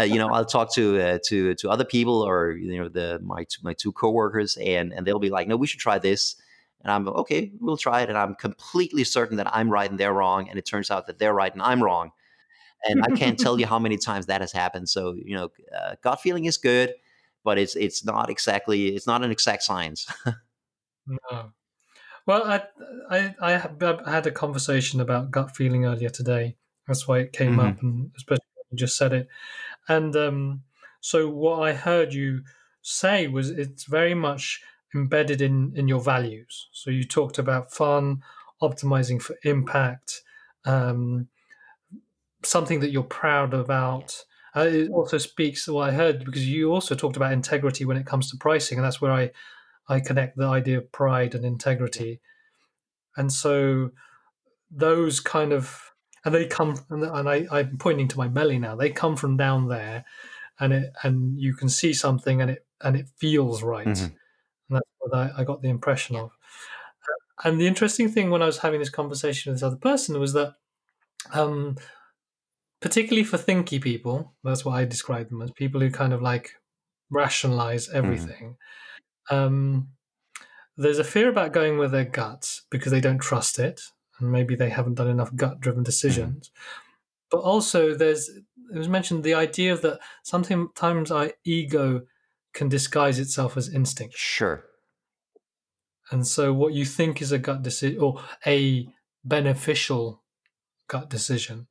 you 0.00 0.16
know, 0.16 0.28
I'll 0.30 0.44
talk 0.44 0.74
to 0.74 1.00
uh, 1.00 1.18
to 1.28 1.54
to 1.54 1.70
other 1.70 1.84
people 1.84 2.20
or 2.22 2.50
you 2.50 2.80
know 2.80 2.88
the 2.88 3.20
my 3.22 3.46
my 3.62 3.74
two 3.74 3.92
coworkers, 3.92 4.56
and 4.56 4.92
and 4.92 5.06
they'll 5.06 5.20
be 5.20 5.30
like, 5.30 5.46
no, 5.46 5.56
we 5.56 5.68
should 5.68 5.80
try 5.80 5.98
this. 5.98 6.34
And 6.82 6.90
I'm 6.90 7.06
okay, 7.08 7.52
we'll 7.60 7.76
try 7.76 8.00
it. 8.00 8.08
And 8.08 8.16
I'm 8.16 8.34
completely 8.34 9.04
certain 9.04 9.36
that 9.36 9.54
I'm 9.54 9.70
right 9.70 9.90
and 9.90 10.00
they're 10.00 10.14
wrong. 10.14 10.48
And 10.48 10.58
it 10.58 10.64
turns 10.64 10.90
out 10.90 11.06
that 11.08 11.18
they're 11.18 11.34
right 11.34 11.52
and 11.52 11.62
I'm 11.62 11.82
wrong. 11.82 12.12
And 12.82 13.04
I 13.04 13.14
can't 13.14 13.38
tell 13.38 13.60
you 13.60 13.66
how 13.66 13.78
many 13.78 13.98
times 13.98 14.24
that 14.26 14.40
has 14.40 14.52
happened. 14.52 14.88
So, 14.88 15.14
you 15.22 15.36
know, 15.36 15.50
uh, 15.78 15.96
gut 16.02 16.22
feeling 16.22 16.46
is 16.46 16.56
good 16.56 16.94
but 17.44 17.58
it's 17.58 17.76
it's 17.76 18.04
not 18.04 18.30
exactly 18.30 18.88
it's 18.88 19.06
not 19.06 19.24
an 19.24 19.30
exact 19.30 19.62
science. 19.62 20.06
no. 21.06 21.52
Well, 22.26 22.44
I, 22.44 22.62
I 23.10 23.34
I 23.40 24.10
had 24.10 24.26
a 24.26 24.30
conversation 24.30 25.00
about 25.00 25.30
gut 25.30 25.56
feeling 25.56 25.86
earlier 25.86 26.10
today. 26.10 26.56
That's 26.86 27.08
why 27.08 27.20
it 27.20 27.32
came 27.32 27.52
mm-hmm. 27.52 27.60
up, 27.60 27.82
and 27.82 28.10
especially 28.16 28.44
when 28.54 28.64
you 28.72 28.78
just 28.78 28.96
said 28.96 29.12
it. 29.12 29.28
And 29.88 30.14
um, 30.16 30.62
so, 31.00 31.28
what 31.28 31.60
I 31.60 31.72
heard 31.72 32.12
you 32.12 32.42
say 32.82 33.26
was 33.26 33.50
it's 33.50 33.84
very 33.84 34.14
much 34.14 34.62
embedded 34.94 35.40
in 35.40 35.72
in 35.74 35.88
your 35.88 36.00
values. 36.00 36.68
So 36.72 36.90
you 36.90 37.04
talked 37.04 37.38
about 37.38 37.72
fun, 37.72 38.22
optimizing 38.62 39.20
for 39.20 39.36
impact, 39.44 40.22
um, 40.64 41.28
something 42.42 42.80
that 42.80 42.90
you're 42.90 43.02
proud 43.02 43.54
about, 43.54 44.24
uh, 44.56 44.66
it 44.68 44.90
also 44.90 45.18
speaks 45.18 45.64
to 45.64 45.74
what 45.74 45.90
I 45.90 45.92
heard 45.92 46.24
because 46.24 46.46
you 46.48 46.72
also 46.72 46.94
talked 46.94 47.16
about 47.16 47.32
integrity 47.32 47.84
when 47.84 47.96
it 47.96 48.06
comes 48.06 48.30
to 48.30 48.36
pricing, 48.36 48.78
and 48.78 48.84
that's 48.84 49.00
where 49.00 49.12
I 49.12 49.30
I 49.88 50.00
connect 50.00 50.36
the 50.36 50.46
idea 50.46 50.78
of 50.78 50.92
pride 50.92 51.34
and 51.34 51.44
integrity. 51.44 52.20
And 53.16 53.32
so 53.32 53.90
those 54.70 55.20
kind 55.20 55.52
of 55.52 55.92
and 56.24 56.34
they 56.34 56.46
come 56.46 56.76
and 56.90 57.28
I, 57.28 57.46
I'm 57.50 57.78
pointing 57.78 58.08
to 58.08 58.18
my 58.18 58.28
belly 58.28 58.58
now. 58.58 58.76
They 58.76 58.90
come 58.90 59.16
from 59.16 59.36
down 59.36 59.68
there, 59.68 60.04
and 60.58 60.72
it 60.72 60.92
and 61.02 61.38
you 61.38 61.54
can 61.54 61.68
see 61.68 61.92
something 61.92 62.40
and 62.40 62.50
it 62.50 62.66
and 62.82 62.96
it 62.96 63.08
feels 63.18 63.62
right. 63.62 63.86
Mm-hmm. 63.86 64.04
and 64.04 64.12
that's 64.70 64.88
what 64.98 65.14
I, 65.16 65.30
I 65.38 65.44
got 65.44 65.62
the 65.62 65.68
impression 65.68 66.16
of. 66.16 66.32
And 67.42 67.60
the 67.60 67.66
interesting 67.66 68.10
thing 68.10 68.30
when 68.30 68.42
I 68.42 68.46
was 68.46 68.58
having 68.58 68.80
this 68.80 68.90
conversation 68.90 69.50
with 69.50 69.60
this 69.60 69.66
other 69.66 69.76
person 69.76 70.18
was 70.20 70.34
that, 70.34 70.54
um, 71.32 71.76
particularly 72.80 73.24
for 73.24 73.38
thinky 73.38 73.80
people, 73.80 74.34
that's 74.42 74.64
what 74.64 74.72
I 74.72 74.84
describe 74.84 75.28
them 75.28 75.42
as 75.42 75.50
people 75.50 75.80
who 75.80 75.90
kind 75.90 76.12
of 76.12 76.22
like 76.22 76.54
rationalize 77.10 77.88
Mm-hmm. 77.88 77.96
everything. 77.96 78.56
Um, 79.30 79.88
there's 80.76 80.98
a 80.98 81.04
fear 81.04 81.28
about 81.28 81.52
going 81.52 81.78
with 81.78 81.92
their 81.92 82.04
guts 82.04 82.62
because 82.70 82.90
they 82.90 83.00
don't 83.00 83.18
trust 83.18 83.58
it, 83.58 83.82
and 84.18 84.32
maybe 84.32 84.54
they 84.54 84.70
haven't 84.70 84.94
done 84.94 85.08
enough 85.08 85.34
gut-driven 85.34 85.82
decisions. 85.82 86.50
But 87.30 87.40
also, 87.40 87.94
there's 87.94 88.28
it 88.28 88.78
was 88.78 88.88
mentioned 88.88 89.24
the 89.24 89.34
idea 89.34 89.76
that 89.76 89.98
sometimes 90.22 91.10
our 91.10 91.32
ego 91.44 92.02
can 92.54 92.68
disguise 92.68 93.18
itself 93.18 93.56
as 93.56 93.72
instinct. 93.72 94.16
Sure. 94.16 94.64
And 96.10 96.26
so, 96.26 96.52
what 96.52 96.72
you 96.72 96.84
think 96.84 97.20
is 97.20 97.30
a 97.30 97.38
gut 97.38 97.62
decision 97.62 98.00
or 98.00 98.22
a 98.46 98.88
beneficial 99.24 100.22
gut 100.88 101.10
decision 101.10 101.66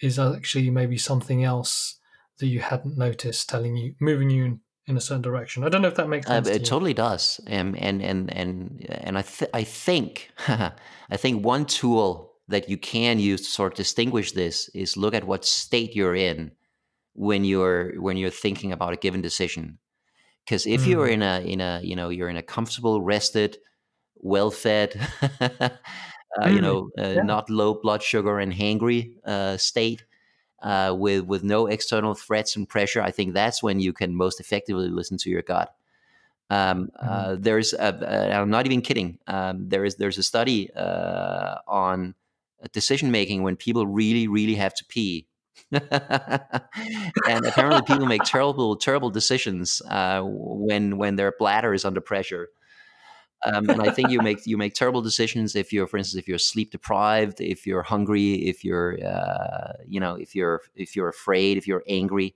is 0.00 0.18
actually 0.18 0.70
maybe 0.70 0.98
something 0.98 1.44
else 1.44 1.98
that 2.38 2.46
you 2.46 2.60
hadn't 2.60 2.98
noticed, 2.98 3.48
telling 3.48 3.76
you, 3.76 3.94
moving 4.00 4.30
you 4.30 4.44
in, 4.44 4.60
in 4.86 4.96
a 4.96 5.00
certain 5.00 5.22
direction. 5.22 5.64
I 5.64 5.68
don't 5.68 5.82
know 5.82 5.88
if 5.88 5.94
that 5.96 6.08
makes 6.08 6.26
Uh, 6.26 6.34
sense. 6.34 6.48
to 6.48 6.54
it 6.54 6.60
you. 6.60 6.66
totally 6.66 6.94
does, 6.94 7.40
um, 7.48 7.74
and 7.78 8.02
and 8.02 8.32
and 8.34 8.86
and 8.88 9.18
I 9.18 9.22
th- 9.22 9.50
I 9.54 9.62
think 9.64 10.30
I 10.48 11.16
think 11.16 11.44
one 11.44 11.64
tool 11.66 12.32
that 12.48 12.68
you 12.68 12.76
can 12.76 13.18
use 13.18 13.42
to 13.42 13.50
sort 13.50 13.72
of 13.72 13.76
distinguish 13.76 14.32
this 14.32 14.68
is 14.74 14.96
look 14.96 15.14
at 15.14 15.24
what 15.24 15.44
state 15.44 15.94
you're 15.94 16.14
in 16.16 16.52
when 17.14 17.44
you're 17.44 18.00
when 18.00 18.16
you're 18.16 18.30
thinking 18.30 18.72
about 18.72 18.92
a 18.92 18.96
given 18.96 19.22
decision. 19.22 19.78
Because 20.44 20.66
if 20.66 20.86
you're 20.86 21.06
Mm. 21.08 21.12
in 21.12 21.22
a 21.22 21.40
in 21.40 21.60
a 21.60 21.80
you 21.82 21.96
know 21.96 22.08
you're 22.10 22.28
in 22.28 22.36
a 22.36 22.42
comfortable, 22.42 23.00
rested, 23.00 23.56
well 24.16 24.50
fed, 24.50 24.90
uh, 26.42 26.48
you 26.48 26.60
Mm, 26.60 26.60
know, 26.60 26.90
uh, 26.98 27.16
yeah. 27.16 27.22
not 27.22 27.50
low 27.50 27.74
blood 27.74 28.02
sugar 28.02 28.38
and 28.38 28.52
hangry 28.52 29.14
uh, 29.24 29.56
state. 29.56 30.04
Uh, 30.62 30.94
with 30.98 31.24
with 31.26 31.44
no 31.44 31.66
external 31.66 32.14
threats 32.14 32.56
and 32.56 32.68
pressure, 32.68 33.02
I 33.02 33.10
think 33.10 33.34
that's 33.34 33.62
when 33.62 33.80
you 33.80 33.92
can 33.92 34.14
most 34.16 34.40
effectively 34.40 34.88
listen 34.88 35.18
to 35.18 35.30
your 35.30 35.42
gut. 35.42 35.74
Um, 36.50 36.90
uh, 37.00 37.36
there's, 37.38 37.72
a, 37.72 37.98
a, 38.02 38.34
I'm 38.34 38.50
not 38.50 38.66
even 38.66 38.82
kidding. 38.82 39.18
Um, 39.26 39.68
there 39.68 39.84
is 39.84 39.96
there's 39.96 40.18
a 40.18 40.22
study 40.22 40.72
uh, 40.74 41.56
on 41.66 42.14
decision 42.72 43.10
making 43.10 43.42
when 43.42 43.56
people 43.56 43.86
really 43.86 44.28
really 44.28 44.54
have 44.54 44.74
to 44.74 44.84
pee, 44.86 45.26
and 47.26 47.46
apparently 47.46 47.82
people 47.82 48.06
make 48.06 48.22
terrible 48.24 48.76
terrible 48.76 49.10
decisions 49.10 49.82
uh, 49.88 50.22
when 50.24 50.96
when 50.98 51.16
their 51.16 51.32
bladder 51.38 51.74
is 51.74 51.84
under 51.84 52.00
pressure. 52.00 52.48
Um, 53.46 53.68
and 53.68 53.82
I 53.82 53.90
think 53.90 54.10
you 54.10 54.20
make 54.20 54.46
you 54.46 54.56
make 54.56 54.74
terrible 54.74 55.02
decisions 55.02 55.54
if 55.54 55.72
you're, 55.72 55.86
for 55.86 55.98
instance, 55.98 56.18
if 56.18 56.26
you're 56.28 56.38
sleep 56.38 56.70
deprived, 56.70 57.40
if 57.40 57.66
you're 57.66 57.82
hungry, 57.82 58.34
if 58.48 58.64
you're, 58.64 58.98
uh, 59.04 59.74
you 59.86 60.00
know, 60.00 60.14
if 60.14 60.34
you're 60.34 60.62
if 60.74 60.96
you're 60.96 61.08
afraid, 61.08 61.58
if 61.58 61.66
you're 61.66 61.84
angry. 61.88 62.34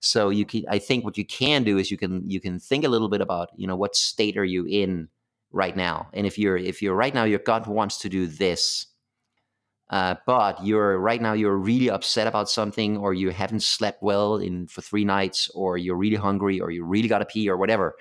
So 0.00 0.30
you 0.30 0.46
can, 0.46 0.64
I 0.70 0.78
think, 0.78 1.04
what 1.04 1.18
you 1.18 1.26
can 1.26 1.62
do 1.62 1.76
is 1.76 1.90
you 1.90 1.98
can 1.98 2.22
you 2.30 2.40
can 2.40 2.58
think 2.58 2.84
a 2.84 2.88
little 2.88 3.10
bit 3.10 3.20
about, 3.20 3.50
you 3.56 3.66
know, 3.66 3.76
what 3.76 3.94
state 3.94 4.38
are 4.38 4.44
you 4.44 4.64
in 4.66 5.08
right 5.52 5.76
now, 5.76 6.08
and 6.14 6.26
if 6.26 6.38
you're 6.38 6.56
if 6.56 6.80
you're 6.80 6.94
right 6.94 7.12
now 7.14 7.24
your 7.24 7.40
gut 7.40 7.66
wants 7.66 7.98
to 7.98 8.08
do 8.08 8.26
this, 8.26 8.86
uh, 9.90 10.14
but 10.26 10.64
you're 10.64 10.98
right 10.98 11.20
now 11.20 11.34
you're 11.34 11.56
really 11.58 11.90
upset 11.90 12.26
about 12.26 12.48
something, 12.48 12.96
or 12.96 13.12
you 13.12 13.30
haven't 13.30 13.62
slept 13.62 14.02
well 14.02 14.36
in 14.36 14.68
for 14.68 14.80
three 14.80 15.04
nights, 15.04 15.50
or 15.54 15.76
you're 15.76 15.96
really 15.96 16.16
hungry, 16.16 16.60
or 16.60 16.70
you 16.70 16.82
really 16.84 17.08
got 17.08 17.18
to 17.18 17.26
pee, 17.26 17.50
or 17.50 17.58
whatever 17.58 17.96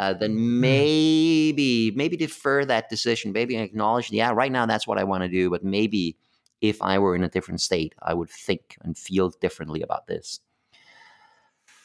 uh, 0.00 0.14
then 0.14 0.60
maybe 0.60 1.90
maybe 1.94 2.16
defer 2.16 2.64
that 2.64 2.88
decision. 2.88 3.32
Maybe 3.32 3.56
acknowledge, 3.56 4.10
yeah, 4.10 4.30
right 4.30 4.50
now 4.50 4.64
that's 4.64 4.86
what 4.86 4.96
I 4.96 5.04
want 5.04 5.24
to 5.24 5.28
do, 5.28 5.50
but 5.50 5.62
maybe 5.62 6.16
if 6.62 6.80
I 6.80 6.98
were 6.98 7.14
in 7.14 7.22
a 7.22 7.28
different 7.28 7.60
state, 7.60 7.94
I 8.00 8.14
would 8.14 8.30
think 8.30 8.78
and 8.80 8.96
feel 8.96 9.28
differently 9.28 9.82
about 9.82 10.06
this. 10.06 10.40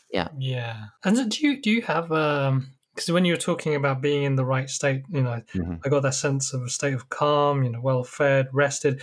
Yeah. 0.09 0.29
Yeah. 0.37 0.85
And 1.03 1.29
do 1.29 1.45
you 1.45 1.61
do 1.61 1.69
you 1.69 1.81
have 1.81 2.09
um 2.13 2.71
because 2.93 3.11
when 3.11 3.25
you 3.25 3.33
were 3.33 3.47
talking 3.49 3.75
about 3.75 3.99
being 3.99 4.23
in 4.23 4.37
the 4.37 4.45
right 4.45 4.69
state, 4.69 5.03
you 5.09 5.21
know, 5.21 5.41
Mhm. 5.53 5.81
I 5.83 5.89
got 5.89 6.03
that 6.03 6.13
sense 6.15 6.53
of 6.53 6.63
a 6.63 6.69
state 6.69 6.93
of 6.93 7.09
calm, 7.09 7.63
you 7.63 7.69
know, 7.69 7.81
well 7.81 8.05
fed, 8.05 8.47
rested. 8.53 9.01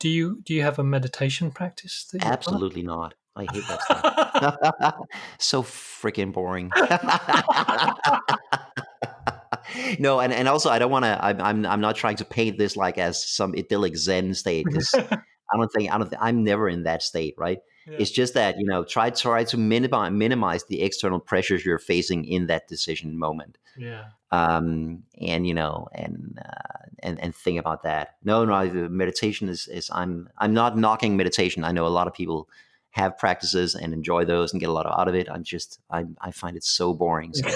Do 0.00 0.08
you 0.08 0.40
do 0.42 0.54
you 0.54 0.62
have 0.62 0.80
a 0.80 0.84
meditation 0.84 1.52
practice? 1.52 2.06
That 2.06 2.18
you 2.18 2.22
follow? 2.22 2.34
Absolutely 2.34 2.82
not. 2.82 3.14
I 3.36 3.46
hate 3.52 3.64
that 3.68 3.82
stuff. 3.82 4.96
so 5.38 5.62
freaking 5.62 6.32
boring. 6.32 6.70
no, 9.98 10.20
and, 10.20 10.32
and 10.32 10.48
also 10.48 10.70
I 10.70 10.78
don't 10.78 10.90
want 10.90 11.04
to. 11.04 11.24
I'm, 11.24 11.40
I'm 11.40 11.66
I'm 11.66 11.80
not 11.80 11.96
trying 11.96 12.16
to 12.16 12.24
paint 12.24 12.58
this 12.58 12.76
like 12.76 12.98
as 12.98 13.24
some 13.24 13.54
idyllic 13.56 13.96
Zen 13.96 14.34
state 14.34 14.66
because 14.66 14.94
I 14.94 15.56
don't 15.56 15.68
think 15.68 15.92
I 15.92 15.98
don't. 15.98 16.08
Think, 16.08 16.22
I'm 16.22 16.44
never 16.44 16.68
in 16.68 16.84
that 16.84 17.02
state, 17.02 17.34
right? 17.38 17.58
Yeah. 17.86 17.96
It's 17.98 18.10
just 18.10 18.34
that 18.34 18.58
you 18.58 18.66
know 18.66 18.84
try 18.84 19.10
try 19.10 19.44
to 19.44 19.56
minimize 19.56 20.12
minimize 20.12 20.64
the 20.64 20.82
external 20.82 21.20
pressures 21.20 21.64
you're 21.64 21.78
facing 21.78 22.24
in 22.24 22.46
that 22.46 22.68
decision 22.68 23.18
moment, 23.18 23.58
yeah. 23.76 24.06
um, 24.32 25.02
and 25.20 25.46
you 25.46 25.54
know 25.54 25.88
and 25.92 26.38
uh, 26.44 26.86
and 27.00 27.18
and 27.20 27.34
think 27.34 27.58
about 27.58 27.84
that. 27.84 28.16
No, 28.22 28.44
no, 28.44 28.68
the 28.68 28.88
meditation 28.88 29.48
is 29.48 29.66
is 29.66 29.90
I'm 29.92 30.28
I'm 30.38 30.52
not 30.52 30.76
knocking 30.76 31.16
meditation. 31.16 31.64
I 31.64 31.72
know 31.72 31.86
a 31.86 31.88
lot 31.88 32.06
of 32.06 32.12
people 32.12 32.48
have 32.90 33.16
practices 33.18 33.74
and 33.74 33.92
enjoy 33.92 34.24
those 34.24 34.52
and 34.52 34.60
get 34.60 34.68
a 34.68 34.72
lot 34.72 34.86
out 34.86 35.08
of 35.08 35.14
it. 35.14 35.28
I'm 35.30 35.44
just 35.44 35.80
I 35.90 36.04
I 36.20 36.32
find 36.32 36.56
it 36.56 36.64
so 36.64 36.92
boring. 36.92 37.32
So 37.34 37.48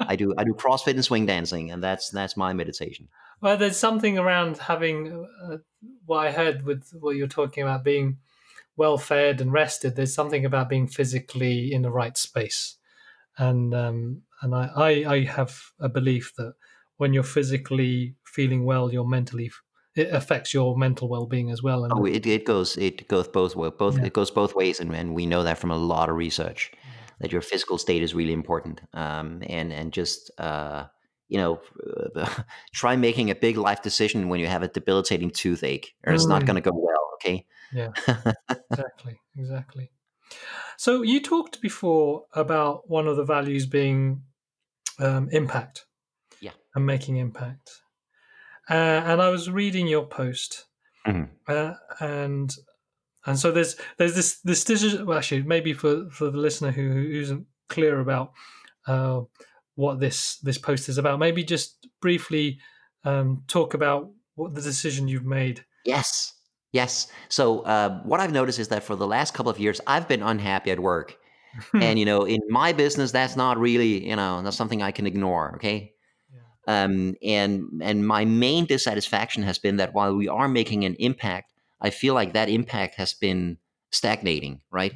I 0.00 0.16
do 0.16 0.34
I 0.36 0.44
do 0.44 0.52
CrossFit 0.58 0.94
and 0.94 1.04
swing 1.04 1.26
dancing, 1.26 1.70
and 1.70 1.82
that's 1.82 2.10
that's 2.10 2.36
my 2.36 2.52
meditation. 2.52 3.08
Well, 3.40 3.56
there's 3.56 3.76
something 3.76 4.18
around 4.18 4.58
having 4.58 5.26
uh, 5.44 5.58
what 6.06 6.26
I 6.26 6.32
heard 6.32 6.64
with 6.64 6.90
what 6.92 7.16
you're 7.16 7.28
talking 7.28 7.62
about 7.62 7.84
being 7.84 8.18
well 8.76 8.98
fed 8.98 9.40
and 9.40 9.52
rested. 9.52 9.94
There's 9.94 10.14
something 10.14 10.44
about 10.44 10.68
being 10.68 10.88
physically 10.88 11.72
in 11.72 11.82
the 11.82 11.90
right 11.90 12.16
space, 12.16 12.76
and 13.36 13.72
um, 13.74 14.22
and 14.42 14.54
I, 14.54 14.70
I 14.74 15.14
I 15.14 15.24
have 15.24 15.56
a 15.78 15.88
belief 15.88 16.32
that 16.36 16.54
when 16.96 17.12
you're 17.12 17.22
physically 17.22 18.16
feeling 18.24 18.64
well, 18.64 18.92
you're 18.92 19.06
mentally 19.06 19.52
it 19.98 20.12
affects 20.12 20.54
your 20.54 20.76
mental 20.76 21.08
well 21.08 21.26
being 21.26 21.50
as 21.50 21.62
well. 21.62 21.84
And 21.84 21.92
Oh, 21.94 22.04
it, 22.04 22.26
it 22.26 22.44
goes 22.44 22.76
it 22.76 23.08
goes 23.08 23.28
both 23.28 23.54
both 23.78 23.98
Yeah. 23.98 24.06
it 24.06 24.12
goes 24.12 24.30
both 24.30 24.54
ways, 24.54 24.80
and, 24.80 24.94
and 24.94 25.14
we 25.14 25.26
know 25.26 25.42
that 25.42 25.58
from 25.58 25.70
a 25.70 25.76
lot 25.76 26.08
of 26.08 26.16
research 26.16 26.72
that 27.20 27.32
your 27.32 27.42
physical 27.42 27.78
state 27.78 28.02
is 28.02 28.14
really 28.14 28.32
important. 28.32 28.80
Um, 28.94 29.42
and 29.46 29.72
and 29.72 29.92
just 29.92 30.30
uh, 30.38 30.84
you 31.28 31.38
know, 31.38 31.60
try 32.74 32.96
making 32.96 33.30
a 33.30 33.34
big 33.34 33.56
life 33.56 33.82
decision 33.82 34.28
when 34.28 34.40
you 34.40 34.46
have 34.46 34.62
a 34.62 34.68
debilitating 34.68 35.30
toothache, 35.30 35.94
or 36.06 36.12
it's 36.14 36.26
not 36.26 36.42
Mm. 36.42 36.46
going 36.46 36.62
to 36.62 36.70
go 36.70 36.72
well. 36.74 37.10
Okay. 37.14 37.46
Yeah. 37.72 37.90
exactly, 38.70 39.20
exactly. 39.36 39.90
So 40.76 41.02
you 41.02 41.20
talked 41.20 41.60
before 41.60 42.24
about 42.32 42.88
one 42.88 43.06
of 43.08 43.16
the 43.16 43.24
values 43.24 43.66
being 43.66 44.22
um, 44.98 45.28
impact. 45.32 45.86
Yeah. 46.40 46.52
And 46.74 46.86
making 46.86 47.16
impact. 47.16 47.70
Uh, 48.70 49.02
and 49.06 49.22
I 49.22 49.28
was 49.30 49.50
reading 49.50 49.86
your 49.86 50.06
post, 50.06 50.66
Mhm. 51.06 51.28
uh, 51.46 51.74
and 52.00 52.54
and 53.26 53.38
so 53.38 53.50
there's 53.50 53.76
there's 53.96 54.14
this 54.14 54.40
this 54.40 54.64
decision. 54.64 55.06
Well, 55.06 55.18
actually, 55.18 55.42
maybe 55.42 55.72
for 55.72 56.08
for 56.10 56.30
the 56.30 56.38
listener 56.38 56.70
who, 56.70 56.90
who 56.90 57.10
isn't 57.20 57.46
clear 57.68 58.00
about 58.00 58.32
uh, 58.86 59.22
what 59.74 60.00
this 60.00 60.38
this 60.38 60.58
post 60.58 60.88
is 60.88 60.98
about, 60.98 61.18
maybe 61.18 61.44
just 61.44 61.88
briefly 62.00 62.58
um, 63.04 63.42
talk 63.46 63.74
about 63.74 64.10
what 64.34 64.54
the 64.54 64.62
decision 64.62 65.08
you've 65.08 65.24
made. 65.24 65.64
Yes. 65.84 66.34
Yes. 66.72 67.08
So 67.28 67.60
uh, 67.60 68.02
what 68.02 68.20
I've 68.20 68.32
noticed 68.32 68.58
is 68.58 68.68
that 68.68 68.82
for 68.82 68.94
the 68.96 69.06
last 69.06 69.32
couple 69.34 69.50
of 69.50 69.58
years, 69.58 69.80
I've 69.86 70.06
been 70.06 70.22
unhappy 70.22 70.70
at 70.70 70.80
work. 70.80 71.16
and 71.74 71.98
you 71.98 72.04
know 72.04 72.24
in 72.24 72.40
my 72.50 72.72
business 72.74 73.10
that's 73.10 73.34
not 73.34 73.58
really 73.58 74.06
you 74.06 74.14
know 74.14 74.42
that's 74.42 74.56
something 74.56 74.82
i 74.82 74.92
can 74.92 75.06
ignore 75.06 75.54
okay 75.56 75.92
um, 76.68 77.16
and 77.22 77.80
and 77.82 78.06
my 78.06 78.24
main 78.24 78.66
dissatisfaction 78.66 79.42
has 79.42 79.58
been 79.58 79.76
that 79.76 79.94
while 79.94 80.14
we 80.14 80.28
are 80.28 80.48
making 80.48 80.84
an 80.84 80.94
impact 81.00 81.52
i 81.80 81.90
feel 81.90 82.14
like 82.14 82.32
that 82.32 82.48
impact 82.48 82.94
has 82.94 83.14
been 83.14 83.58
stagnating 83.90 84.60
right 84.70 84.94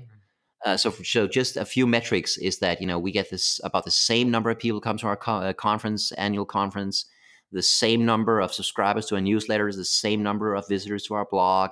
uh, 0.64 0.76
so 0.76 0.92
for, 0.92 1.02
so 1.02 1.26
just 1.26 1.56
a 1.56 1.64
few 1.64 1.86
metrics 1.86 2.36
is 2.36 2.58
that 2.58 2.80
you 2.80 2.86
know 2.86 2.98
we 2.98 3.10
get 3.10 3.30
this 3.30 3.60
about 3.64 3.84
the 3.84 3.90
same 3.90 4.30
number 4.30 4.50
of 4.50 4.58
people 4.58 4.80
come 4.80 4.98
to 4.98 5.06
our 5.06 5.16
co- 5.16 5.38
uh, 5.38 5.52
conference 5.52 6.12
annual 6.12 6.44
conference 6.44 7.06
the 7.50 7.62
same 7.62 8.04
number 8.04 8.38
of 8.38 8.52
subscribers 8.52 9.06
to 9.06 9.16
our 9.16 9.20
newsletters 9.20 9.74
the 9.74 9.84
same 9.84 10.22
number 10.22 10.54
of 10.54 10.68
visitors 10.68 11.04
to 11.04 11.14
our 11.14 11.26
blog 11.30 11.70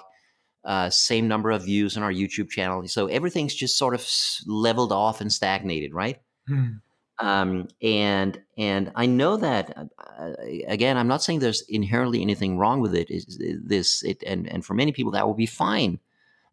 uh, 0.64 0.90
same 0.90 1.26
number 1.28 1.50
of 1.50 1.64
views 1.64 1.96
on 1.96 2.02
our 2.02 2.12
YouTube 2.12 2.50
channel. 2.50 2.86
So 2.86 3.06
everything's 3.06 3.54
just 3.54 3.78
sort 3.78 3.94
of 3.94 4.06
leveled 4.46 4.92
off 4.92 5.20
and 5.20 5.32
stagnated, 5.32 5.94
right? 5.94 6.20
Hmm. 6.46 6.72
Um, 7.20 7.68
and 7.82 8.40
and 8.56 8.92
I 8.94 9.06
know 9.06 9.36
that 9.36 9.76
uh, 9.76 10.32
again. 10.66 10.96
I'm 10.96 11.08
not 11.08 11.22
saying 11.22 11.40
there's 11.40 11.62
inherently 11.68 12.22
anything 12.22 12.56
wrong 12.58 12.80
with 12.80 12.94
it. 12.94 13.10
Is 13.10 13.38
this 13.64 14.02
it? 14.02 14.22
And 14.26 14.48
and 14.48 14.64
for 14.64 14.74
many 14.74 14.92
people 14.92 15.12
that 15.12 15.26
will 15.26 15.34
be 15.34 15.46
fine. 15.46 15.98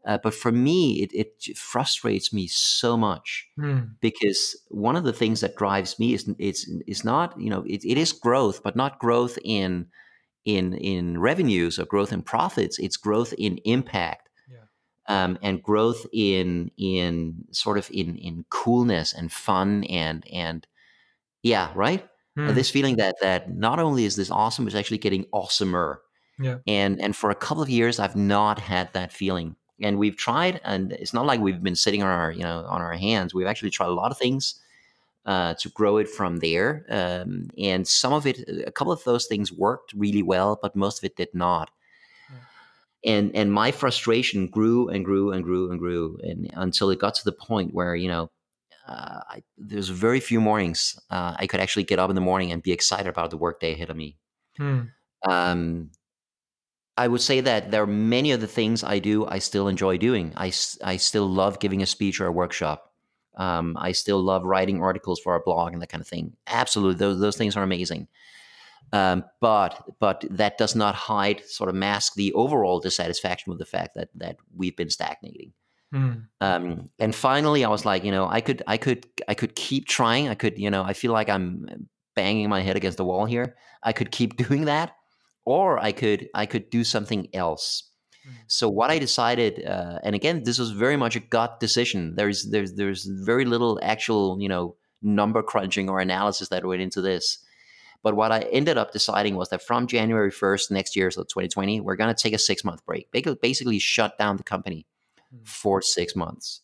Uh, 0.06 0.18
but 0.24 0.34
for 0.34 0.54
me, 0.54 1.02
it, 1.04 1.12
it 1.14 1.58
frustrates 1.58 2.32
me 2.32 2.48
so 2.48 2.96
much 2.96 3.48
Mm. 3.60 3.90
because 4.00 4.56
one 4.70 4.96
of 4.96 5.04
the 5.04 5.12
things 5.12 5.42
that 5.42 5.58
drives 5.58 6.00
me 6.00 6.14
is 6.14 6.30
it's 6.40 6.70
is 6.88 7.04
not 7.04 7.40
you 7.40 7.50
know 7.50 7.64
it, 7.68 7.84
it 7.86 7.98
is 7.98 8.14
growth, 8.14 8.62
but 8.64 8.76
not 8.76 9.00
growth 9.00 9.38
in 9.44 9.88
in 10.46 10.74
in 10.76 11.20
revenues 11.20 11.78
or 11.80 11.86
growth 11.86 12.14
in 12.14 12.22
profits. 12.22 12.80
It's 12.80 12.98
growth 12.98 13.34
in 13.38 13.58
impact. 13.66 14.27
Um, 15.08 15.38
and 15.42 15.64
growth 15.64 16.06
in 16.12 16.72
in 16.78 17.46
sort 17.52 17.78
of 17.78 17.90
in 17.92 18.16
in 18.18 18.46
coolness 18.50 19.14
and 19.14 19.32
fun 19.32 19.84
and 19.86 20.26
and 20.32 20.68
yeah, 21.44 21.72
right. 21.76 22.08
Mm. 22.38 22.54
This 22.54 22.70
feeling 22.70 22.98
that 22.98 23.16
that 23.22 23.56
not 23.56 23.80
only 23.80 24.06
is 24.06 24.16
this 24.16 24.32
awesome, 24.32 24.68
it's 24.68 24.76
actually 24.76 25.00
getting 25.00 25.26
awesomer. 25.34 25.98
Yeah. 26.40 26.58
And 26.68 27.02
and 27.02 27.16
for 27.16 27.30
a 27.32 27.36
couple 27.36 27.64
of 27.64 27.70
years, 27.70 28.00
I've 28.00 28.16
not 28.16 28.60
had 28.60 28.94
that 28.94 29.12
feeling. 29.12 29.56
And 29.80 30.00
we've 30.00 30.18
tried, 30.18 30.60
and 30.64 30.92
it's 30.92 31.14
not 31.14 31.28
like 31.28 31.40
we've 31.40 31.62
been 31.62 31.76
sitting 31.76 32.02
on 32.02 32.10
our 32.10 32.32
you 32.32 32.44
know 32.44 32.66
on 32.68 32.82
our 32.82 32.94
hands. 32.94 33.34
We've 33.34 33.48
actually 33.48 33.72
tried 33.72 33.88
a 33.88 33.94
lot 33.94 34.12
of 34.12 34.18
things 34.18 34.60
uh, 35.28 35.54
to 35.56 35.70
grow 35.70 35.98
it 35.98 36.10
from 36.10 36.38
there. 36.38 36.86
Um, 36.90 37.50
and 37.58 37.88
some 37.88 38.14
of 38.14 38.26
it, 38.26 38.48
a 38.66 38.72
couple 38.72 38.94
of 38.94 39.04
those 39.04 39.26
things 39.26 39.52
worked 39.52 39.94
really 39.94 40.24
well, 40.24 40.58
but 40.60 40.76
most 40.76 41.00
of 41.00 41.04
it 41.04 41.16
did 41.16 41.34
not. 41.34 41.70
And 43.06 43.36
and 43.36 43.52
my 43.52 43.72
frustration 43.72 44.48
grew 44.48 44.90
and 44.90 45.06
grew 45.06 45.32
and 45.32 45.44
grew 45.44 45.72
and 45.72 45.80
grew, 45.80 46.18
and 46.24 46.50
until 46.54 46.90
it 46.90 47.00
got 47.00 47.16
to 47.16 47.26
the 47.26 47.32
point 47.32 47.74
where 47.74 47.96
you 47.96 48.08
know. 48.08 48.30
Uh, 48.88 49.20
I, 49.30 49.44
there's 49.58 49.90
very 49.90 50.22
few 50.22 50.40
mornings 50.40 50.98
uh, 51.10 51.36
I 51.38 51.46
could 51.46 51.60
actually 51.60 51.84
get 51.84 52.00
up 52.00 52.10
in 52.10 52.16
the 52.16 52.22
morning 52.22 52.54
and 52.54 52.64
be 52.64 52.72
excited 52.72 53.08
about 53.08 53.32
the 53.32 53.36
workday 53.36 53.74
ahead 53.74 53.90
of 53.90 53.98
me. 53.98 54.16
Mm. 54.58 54.92
Um, 55.28 55.90
I 56.98 57.08
would 57.08 57.22
say 57.22 57.42
that 57.42 57.70
there 57.70 57.84
are 57.84 57.88
many 57.88 58.32
of 58.32 58.42
the 58.42 58.48
things 58.48 58.84
I 58.84 59.00
do 59.00 59.26
I 59.28 59.38
still 59.38 59.68
enjoy 59.68 59.98
doing. 59.98 60.34
I, 60.36 60.52
I 60.84 60.98
still 60.98 61.28
love 61.28 61.60
giving 61.60 61.84
a 61.84 61.86
speech 61.86 62.20
or 62.20 62.26
a 62.26 62.32
workshop. 62.32 62.92
Um, 63.38 63.78
I 63.80 63.92
still 63.92 64.20
love 64.20 64.44
writing 64.44 64.82
articles 64.82 65.20
for 65.20 65.34
our 65.34 65.44
blog 65.44 65.74
and 65.74 65.82
that 65.82 65.90
kind 65.90 66.02
of 66.02 66.08
thing. 66.08 66.36
Absolutely, 66.48 66.98
those 66.98 67.20
those 67.20 67.38
things 67.38 67.56
are 67.56 67.64
amazing. 67.64 68.08
Um, 68.94 69.26
but 69.42 69.84
but 70.00 70.24
that 70.30 70.58
does 70.58 70.76
not 70.76 70.96
hide, 70.96 71.44
sort 71.46 71.70
of 71.70 71.76
mask 71.76 72.16
the 72.16 72.32
overall 72.34 72.80
dissatisfaction 72.80 73.50
with 73.50 73.60
the 73.60 73.66
fact 73.66 73.96
that 73.96 74.10
that 74.16 74.38
we've 74.56 74.76
been 74.76 74.90
stagnating. 74.90 75.54
Mm. 75.94 76.26
Um, 76.42 76.90
and 77.00 77.16
finally, 77.16 77.64
I 77.64 77.70
was 77.70 77.86
like, 77.86 78.04
you 78.04 78.12
know, 78.12 78.28
I 78.28 78.42
could 78.42 78.64
I 78.68 78.78
could 78.78 79.06
I 79.28 79.34
could 79.34 79.56
keep 79.56 79.88
trying. 79.88 80.28
I 80.28 80.36
could, 80.36 80.58
you 80.58 80.70
know, 80.70 80.84
I 80.84 80.94
feel 80.94 81.12
like 81.12 81.30
I'm 81.30 81.90
banging 82.16 82.50
my 82.50 82.62
head 82.62 82.76
against 82.76 82.98
the 82.98 83.06
wall 83.06 83.26
here. 83.26 83.56
I 83.84 83.94
could 83.94 84.12
keep 84.12 84.38
doing 84.48 84.66
that, 84.66 84.96
or 85.46 85.80
I 85.80 85.92
could 85.92 86.30
I 86.34 86.46
could 86.46 86.70
do 86.70 86.84
something 86.84 87.28
else. 87.34 87.92
Mm. 88.28 88.34
So 88.48 88.70
what 88.70 88.90
I 88.90 89.00
decided, 89.00 89.66
uh, 89.66 90.00
and 90.04 90.16
again, 90.16 90.44
this 90.44 90.60
was 90.60 90.72
very 90.72 90.98
much 90.98 91.16
a 91.16 91.22
gut 91.22 91.60
decision. 91.60 92.16
There's 92.16 92.50
there's 92.50 92.74
there's 92.74 93.06
very 93.06 93.46
little 93.46 93.80
actual 93.82 94.42
you 94.42 94.50
know 94.50 94.76
number 95.02 95.44
crunching 95.44 95.90
or 95.90 96.00
analysis 96.00 96.50
that 96.50 96.66
went 96.66 96.82
into 96.82 97.02
this. 97.02 97.40
But 98.04 98.16
what 98.16 98.32
I 98.32 98.40
ended 98.52 98.78
up 98.78 98.92
deciding 98.94 99.36
was 99.36 99.50
that 99.50 99.62
from 99.62 99.88
January 99.88 100.32
1st 100.32 100.72
next 100.72 100.96
year, 100.96 101.12
so 101.12 101.24
2020, 101.24 101.82
we're 101.82 101.96
going 101.96 102.14
to 102.14 102.22
take 102.22 102.34
a 102.34 102.38
six 102.40 102.64
month 102.64 102.86
break. 102.86 103.12
Basically, 103.12 103.38
basically 103.42 103.80
shut 103.80 104.18
down 104.18 104.38
the 104.38 104.44
company 104.44 104.86
Mm. 105.34 105.46
for 105.46 105.82
six 105.82 106.16
months, 106.16 106.62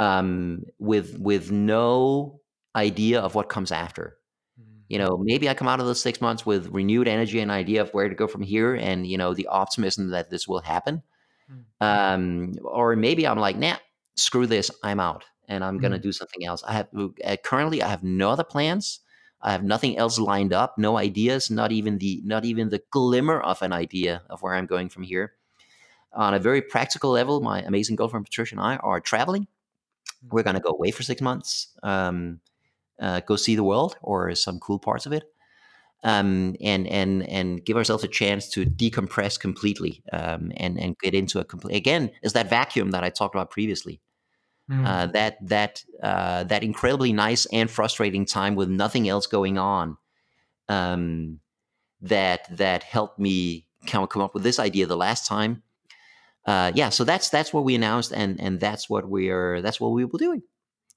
um, 0.00 0.64
with 0.78 1.18
with 1.20 1.50
no 1.52 2.40
idea 2.74 3.20
of 3.20 3.34
what 3.36 3.48
comes 3.48 3.70
after 3.70 4.16
Mm. 4.60 4.64
you 4.88 4.98
know 4.98 5.16
maybe 5.16 5.48
i 5.48 5.54
come 5.54 5.68
out 5.68 5.78
of 5.80 5.86
those 5.86 6.00
six 6.00 6.20
months 6.20 6.44
with 6.44 6.66
renewed 6.68 7.06
energy 7.08 7.38
and 7.40 7.50
idea 7.52 7.80
of 7.82 7.90
where 7.94 8.08
to 8.08 8.14
go 8.16 8.26
from 8.26 8.42
here 8.42 8.74
and 8.74 9.06
you 9.06 9.16
know 9.16 9.32
the 9.34 9.46
optimism 9.46 10.10
that 10.10 10.28
this 10.30 10.48
will 10.48 10.60
happen 10.60 11.02
Mm. 11.50 11.64
um, 11.80 12.52
or 12.64 12.96
maybe 12.96 13.26
i'm 13.28 13.38
like 13.38 13.56
nah 13.56 13.76
screw 14.16 14.46
this 14.46 14.70
i'm 14.82 14.98
out 14.98 15.24
and 15.46 15.62
i'm 15.64 15.78
going 15.78 15.92
to 15.92 15.98
Mm. 15.98 16.02
do 16.02 16.12
something 16.12 16.44
else 16.44 16.64
i 16.64 16.72
have 16.72 16.88
uh, 17.24 17.36
currently 17.44 17.80
i 17.82 17.88
have 17.88 18.02
no 18.02 18.30
other 18.30 18.44
plans 18.44 19.00
i 19.44 19.52
have 19.52 19.62
nothing 19.62 19.96
else 19.96 20.18
lined 20.18 20.52
up 20.52 20.76
no 20.78 20.98
ideas 20.98 21.50
not 21.50 21.70
even 21.70 21.98
the 21.98 22.20
not 22.24 22.44
even 22.44 22.70
the 22.70 22.82
glimmer 22.90 23.40
of 23.40 23.62
an 23.62 23.72
idea 23.72 24.22
of 24.28 24.42
where 24.42 24.54
i'm 24.54 24.66
going 24.66 24.88
from 24.88 25.04
here. 25.04 25.34
On 26.16 26.32
a 26.32 26.38
very 26.38 26.62
practical 26.62 27.10
level 27.10 27.40
my 27.40 27.60
amazing 27.62 27.96
girlfriend 27.96 28.26
patricia 28.26 28.54
and 28.54 28.60
i 28.60 28.76
are 28.76 29.00
traveling. 29.00 29.46
We're 30.30 30.42
going 30.42 30.54
to 30.54 30.60
go 30.60 30.70
away 30.70 30.90
for 30.90 31.02
six 31.02 31.20
months 31.20 31.68
um, 31.82 32.40
uh, 33.00 33.20
go 33.20 33.36
see 33.36 33.56
the 33.56 33.64
world 33.64 33.96
or 34.02 34.34
some 34.34 34.58
cool 34.58 34.78
parts 34.78 35.06
of 35.06 35.12
it 35.12 35.24
um, 36.04 36.54
and 36.60 36.86
and 36.86 37.28
and 37.28 37.64
give 37.64 37.76
ourselves 37.76 38.04
a 38.04 38.08
chance 38.08 38.48
to 38.50 38.64
decompress 38.64 39.40
completely 39.40 40.02
um, 40.12 40.52
and 40.56 40.78
and 40.78 40.96
get 40.98 41.14
into 41.14 41.40
a 41.40 41.44
complete 41.44 41.76
again 41.76 42.10
is 42.22 42.34
that 42.34 42.48
vacuum 42.48 42.90
that 42.92 43.02
I 43.02 43.10
talked 43.10 43.34
about 43.34 43.50
previously 43.50 44.00
Mm. 44.70 44.86
uh, 44.86 45.06
that 45.08 45.36
that 45.46 45.84
uh, 46.02 46.44
that 46.44 46.62
incredibly 46.62 47.12
nice 47.12 47.46
and 47.52 47.70
frustrating 47.70 48.24
time 48.24 48.54
with 48.54 48.70
nothing 48.70 49.08
else 49.08 49.26
going 49.26 49.58
on 49.58 49.98
um, 50.70 51.40
that 52.00 52.48
that 52.56 52.82
helped 52.82 53.18
me 53.18 53.66
come 53.86 54.06
come 54.06 54.22
up 54.22 54.32
with 54.32 54.42
this 54.42 54.58
idea 54.58 54.86
the 54.86 54.96
last 54.96 55.26
time. 55.26 55.62
Uh, 56.46 56.72
yeah 56.74 56.90
so 56.90 57.04
that's 57.04 57.30
that's 57.30 57.52
what 57.52 57.64
we 57.64 57.74
announced 57.74 58.12
and 58.12 58.40
and 58.40 58.60
that's 58.60 58.88
what 58.88 59.08
we're 59.08 59.62
that's 59.62 59.80
what 59.80 59.92
we 59.92 60.04
will 60.04 60.18
be 60.18 60.24
doing. 60.24 60.42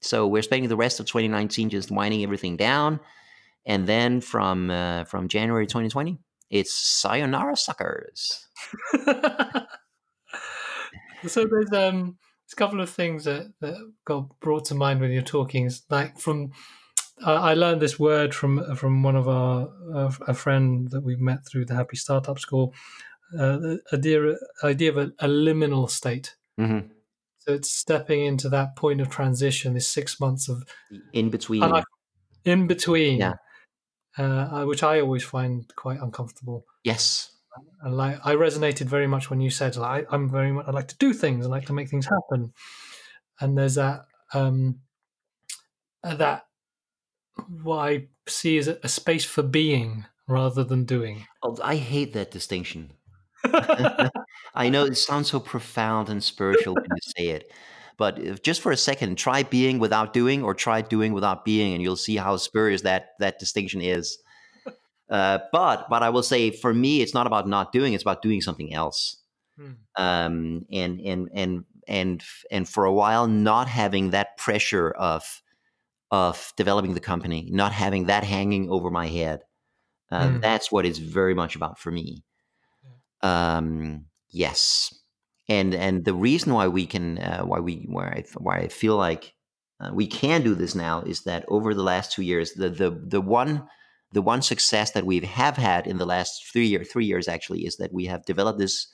So 0.01 0.27
we're 0.27 0.43
spending 0.43 0.69
the 0.69 0.77
rest 0.77 0.99
of 0.99 1.05
2019 1.05 1.69
just 1.69 1.91
winding 1.91 2.23
everything 2.23 2.55
down. 2.55 2.99
And 3.65 3.87
then 3.87 4.21
from 4.21 4.69
uh, 4.69 5.03
from 5.05 5.27
January 5.27 5.67
2020 5.67 6.19
it's 6.49 6.73
sayonara 6.73 7.57
suckers. 7.57 8.47
So 11.25 11.45
there's 11.45 11.71
um 11.73 12.17
a 12.53 12.55
couple 12.55 12.81
of 12.81 12.89
things 12.89 13.25
that, 13.25 13.51
that 13.61 13.75
got 14.05 14.39
brought 14.39 14.65
to 14.65 14.75
mind 14.75 14.99
when 15.01 15.11
you're 15.11 15.21
talking. 15.21 15.65
It's 15.65 15.83
like 15.89 16.19
from 16.19 16.51
I 17.25 17.55
learned 17.55 17.81
this 17.81 17.99
word 17.99 18.35
from 18.35 18.75
from 18.75 19.01
one 19.03 19.15
of 19.15 19.27
our 19.27 19.69
uh, 19.93 20.11
a 20.27 20.33
friend 20.33 20.89
that 20.91 21.01
we've 21.03 21.19
met 21.19 21.45
through 21.47 21.65
the 21.65 21.73
Happy 21.75 21.97
Startup 21.97 22.37
School. 22.39 22.73
Uh, 23.33 23.57
the 23.57 23.81
idea 23.93 24.35
idea 24.63 24.91
of 24.91 24.97
a, 24.97 25.11
a 25.19 25.27
liminal 25.27 25.89
state. 25.89 26.35
Mhm. 26.59 26.89
So 27.39 27.53
it's 27.53 27.71
stepping 27.71 28.25
into 28.25 28.49
that 28.49 28.75
point 28.75 29.01
of 29.01 29.09
transition. 29.09 29.73
This 29.73 29.87
six 29.87 30.19
months 30.19 30.47
of 30.47 30.63
in 31.13 31.29
between 31.29 31.63
I 31.63 31.83
in 32.45 32.67
between, 32.67 33.19
Yeah. 33.19 33.33
uh, 34.17 34.63
which 34.65 34.83
I 34.83 35.01
always 35.01 35.23
find 35.23 35.65
quite 35.75 35.99
uncomfortable. 35.99 36.65
yes 36.83 37.31
And 37.81 37.95
like 37.95 38.19
I 38.25 38.35
resonated 38.35 38.85
very 38.85 39.07
much 39.07 39.29
when 39.29 39.41
you 39.41 39.49
said 39.49 39.75
like 39.75 40.07
I, 40.11 40.15
I'm 40.15 40.29
very 40.29 40.51
much 40.51 40.65
I 40.67 40.71
like 40.71 40.87
to 40.89 40.97
do 40.97 41.13
things, 41.13 41.45
I 41.45 41.49
like 41.49 41.65
to 41.67 41.73
make 41.73 41.89
things 41.89 42.07
happen, 42.07 42.53
and 43.39 43.57
there's 43.57 43.75
that 43.75 44.05
um, 44.33 44.79
uh, 46.03 46.15
that 46.15 46.45
what 47.63 47.77
I 47.77 48.07
see 48.27 48.57
is 48.57 48.67
a, 48.67 48.79
a 48.83 48.87
space 48.87 49.25
for 49.25 49.43
being 49.43 50.05
rather 50.27 50.63
than 50.63 50.85
doing. 50.85 51.25
oh, 51.43 51.57
I 51.63 51.75
hate 51.75 52.13
that 52.13 52.31
distinction 52.31 52.91
I 54.55 54.69
know 54.69 54.85
it 54.85 54.95
sounds 54.97 55.29
so 55.29 55.39
profound 55.39 56.09
and 56.09 56.23
spiritual 56.23 56.75
when 56.75 56.85
you 56.85 57.13
say 57.17 57.27
it, 57.29 57.51
but 57.97 58.19
if 58.19 58.41
just 58.41 58.61
for 58.61 58.71
a 58.71 58.77
second, 58.77 59.17
try 59.17 59.43
being 59.43 59.79
without 59.79 60.13
doing, 60.13 60.43
or 60.43 60.53
try 60.53 60.81
doing 60.81 61.13
without 61.13 61.45
being, 61.45 61.73
and 61.73 61.81
you'll 61.81 61.95
see 61.95 62.17
how 62.17 62.37
spurious 62.37 62.81
that 62.81 63.09
that 63.19 63.39
distinction 63.39 63.81
is. 63.81 64.17
Uh, 65.09 65.39
but 65.51 65.89
but 65.89 66.03
I 66.03 66.09
will 66.09 66.23
say, 66.23 66.51
for 66.51 66.73
me, 66.73 67.01
it's 67.01 67.13
not 67.13 67.27
about 67.27 67.47
not 67.47 67.71
doing; 67.71 67.93
it's 67.93 68.03
about 68.03 68.21
doing 68.21 68.41
something 68.41 68.73
else. 68.73 69.17
Hmm. 69.57 69.71
Um, 69.97 70.65
and 70.71 70.99
and 71.01 71.29
and 71.33 71.65
and 71.87 72.23
and 72.51 72.67
for 72.69 72.85
a 72.85 72.93
while, 72.93 73.27
not 73.27 73.67
having 73.67 74.11
that 74.11 74.37
pressure 74.37 74.91
of 74.91 75.41
of 76.11 76.53
developing 76.57 76.93
the 76.93 76.99
company, 76.99 77.49
not 77.51 77.71
having 77.71 78.05
that 78.05 78.23
hanging 78.23 78.69
over 78.69 78.89
my 78.91 79.07
head. 79.07 79.41
Uh, 80.11 80.29
Hmm. 80.29 80.39
That's 80.39 80.71
what 80.71 80.85
it's 80.85 80.99
very 80.99 81.33
much 81.33 81.55
about 81.55 81.79
for 81.79 81.91
me. 81.91 82.23
Um, 83.21 84.05
yes, 84.29 84.93
and 85.49 85.73
and 85.73 86.05
the 86.05 86.13
reason 86.13 86.53
why 86.53 86.67
we 86.67 86.85
can 86.85 87.17
uh, 87.17 87.43
why 87.43 87.59
we 87.59 87.85
why 87.89 88.07
I 88.07 88.23
why 88.37 88.57
I 88.57 88.67
feel 88.67 88.97
like 88.97 89.33
uh, 89.79 89.91
we 89.93 90.07
can 90.07 90.43
do 90.43 90.55
this 90.55 90.75
now 90.75 91.01
is 91.01 91.21
that 91.23 91.45
over 91.47 91.73
the 91.73 91.83
last 91.83 92.11
two 92.11 92.21
years, 92.21 92.53
the 92.53 92.69
the 92.69 92.91
the 92.91 93.21
one 93.21 93.67
the 94.11 94.21
one 94.21 94.41
success 94.41 94.91
that 94.91 95.05
we 95.05 95.19
have 95.19 95.57
had 95.57 95.87
in 95.87 95.97
the 95.97 96.05
last 96.05 96.45
three 96.51 96.67
year 96.67 96.83
three 96.83 97.05
years 97.05 97.27
actually 97.27 97.65
is 97.65 97.77
that 97.77 97.93
we 97.93 98.05
have 98.05 98.25
developed 98.25 98.59
this 98.59 98.87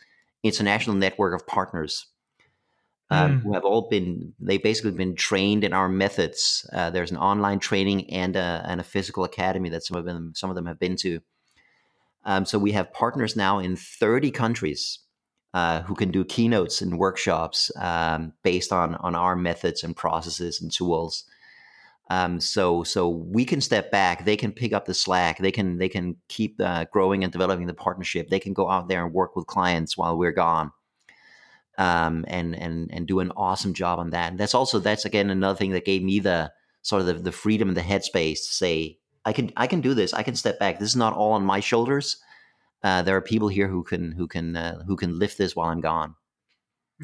international 0.43 0.95
network 0.95 1.33
of 1.33 1.47
partners 1.47 2.07
um, 3.09 3.39
Mm. 3.39 3.41
who 3.43 3.53
have 3.53 3.63
all 3.63 3.87
been 3.89 4.33
they've 4.39 4.63
basically 4.63 4.91
been 4.91 5.15
trained 5.15 5.63
in 5.63 5.73
our 5.73 5.87
methods. 5.87 6.67
Uh, 6.73 6.89
there's 6.89 7.11
an 7.11 7.17
online 7.17 7.59
training 7.59 8.09
and 8.09 8.35
a, 8.35 8.63
and 8.67 8.81
a 8.81 8.83
physical 8.83 9.23
academy 9.23 9.69
that 9.69 9.83
some 9.83 9.97
of 9.97 10.05
them 10.05 10.33
some 10.35 10.49
of 10.49 10.55
them 10.55 10.65
have 10.65 10.79
been 10.79 10.95
to. 10.97 11.19
Um, 12.25 12.45
so 12.45 12.57
we 12.57 12.71
have 12.71 12.93
partners 12.93 13.35
now 13.35 13.59
in 13.59 13.75
30 13.75 14.31
countries 14.31 14.99
uh, 15.53 15.81
who 15.81 15.93
can 15.93 16.09
do 16.09 16.23
keynotes 16.23 16.81
and 16.81 16.97
workshops 16.97 17.69
um, 17.77 18.33
based 18.43 18.71
on 18.71 18.95
on 18.95 19.13
our 19.15 19.35
methods 19.35 19.83
and 19.83 19.95
processes 19.95 20.61
and 20.61 20.71
tools. 20.71 21.25
Um, 22.09 22.39
so 22.39 22.83
so 22.83 23.09
we 23.09 23.45
can 23.45 23.61
step 23.61 23.91
back. 23.91 24.25
They 24.25 24.37
can 24.37 24.51
pick 24.51 24.73
up 24.73 24.85
the 24.85 24.93
slack. 24.93 25.39
They 25.39 25.51
can 25.51 25.77
they 25.77 25.89
can 25.89 26.15
keep 26.27 26.59
uh, 26.61 26.85
growing 26.91 27.23
and 27.23 27.31
developing 27.33 27.67
the 27.67 27.73
partnership. 27.73 28.29
They 28.29 28.39
can 28.39 28.53
go 28.53 28.69
out 28.69 28.87
there 28.87 29.05
and 29.05 29.13
work 29.13 29.35
with 29.35 29.47
clients 29.47 29.97
while 29.97 30.17
we're 30.17 30.31
gone. 30.33 30.71
um, 31.77 32.25
and 32.27 32.55
and 32.55 32.89
and 32.93 33.07
do 33.07 33.19
an 33.19 33.31
awesome 33.35 33.73
job 33.73 33.99
on 33.99 34.11
that. 34.11 34.31
And 34.31 34.39
that's 34.39 34.53
also 34.53 34.79
that's 34.79 35.05
again 35.05 35.29
another 35.29 35.57
thing 35.57 35.71
that 35.71 35.85
gave 35.85 36.03
me 36.03 36.19
the 36.19 36.51
sort 36.81 37.01
of 37.01 37.07
the, 37.07 37.13
the 37.15 37.31
freedom 37.31 37.67
and 37.69 37.77
the 37.77 37.81
headspace 37.81 38.39
to 38.39 38.53
say 38.53 38.99
I 39.25 39.33
can 39.33 39.51
I 39.57 39.67
can 39.67 39.81
do 39.81 39.93
this. 39.93 40.13
I 40.13 40.23
can 40.23 40.35
step 40.35 40.59
back. 40.59 40.79
This 40.79 40.89
is 40.89 40.95
not 40.95 41.13
all 41.13 41.33
on 41.33 41.43
my 41.45 41.59
shoulders. 41.59 42.17
Uh, 42.83 43.01
there 43.01 43.15
are 43.15 43.21
people 43.21 43.47
here 43.47 43.67
who 43.67 43.83
can 43.83 44.11
who 44.11 44.27
can 44.27 44.55
uh, 44.55 44.83
who 44.85 44.95
can 44.95 45.17
lift 45.19 45.37
this 45.37 45.55
while 45.55 45.69
I'm 45.69 45.81
gone. 45.81 46.15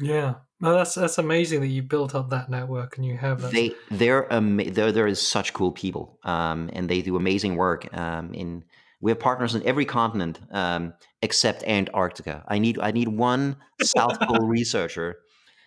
Yeah, 0.00 0.34
no, 0.60 0.74
that's 0.74 0.94
that's 0.94 1.18
amazing 1.18 1.60
that 1.60 1.68
you 1.68 1.82
built 1.82 2.14
up 2.14 2.30
that 2.30 2.50
network 2.50 2.96
and 2.96 3.06
you 3.06 3.16
have 3.16 3.42
that. 3.42 3.52
They 3.52 3.72
they're 3.90 4.32
um, 4.32 4.56
they're 4.56 4.92
there 4.92 5.06
is 5.06 5.20
such 5.20 5.52
cool 5.52 5.72
people, 5.72 6.18
um, 6.24 6.70
and 6.72 6.88
they 6.88 7.02
do 7.02 7.16
amazing 7.16 7.56
work. 7.56 7.92
Um, 7.96 8.32
in 8.34 8.64
we 9.00 9.10
have 9.10 9.18
partners 9.18 9.54
on 9.54 9.62
every 9.64 9.84
continent 9.84 10.38
um, 10.50 10.94
except 11.22 11.64
Antarctica. 11.64 12.44
I 12.48 12.58
need 12.58 12.78
I 12.80 12.90
need 12.90 13.08
one 13.08 13.56
South 13.82 14.18
Pole 14.22 14.46
researcher. 14.46 15.18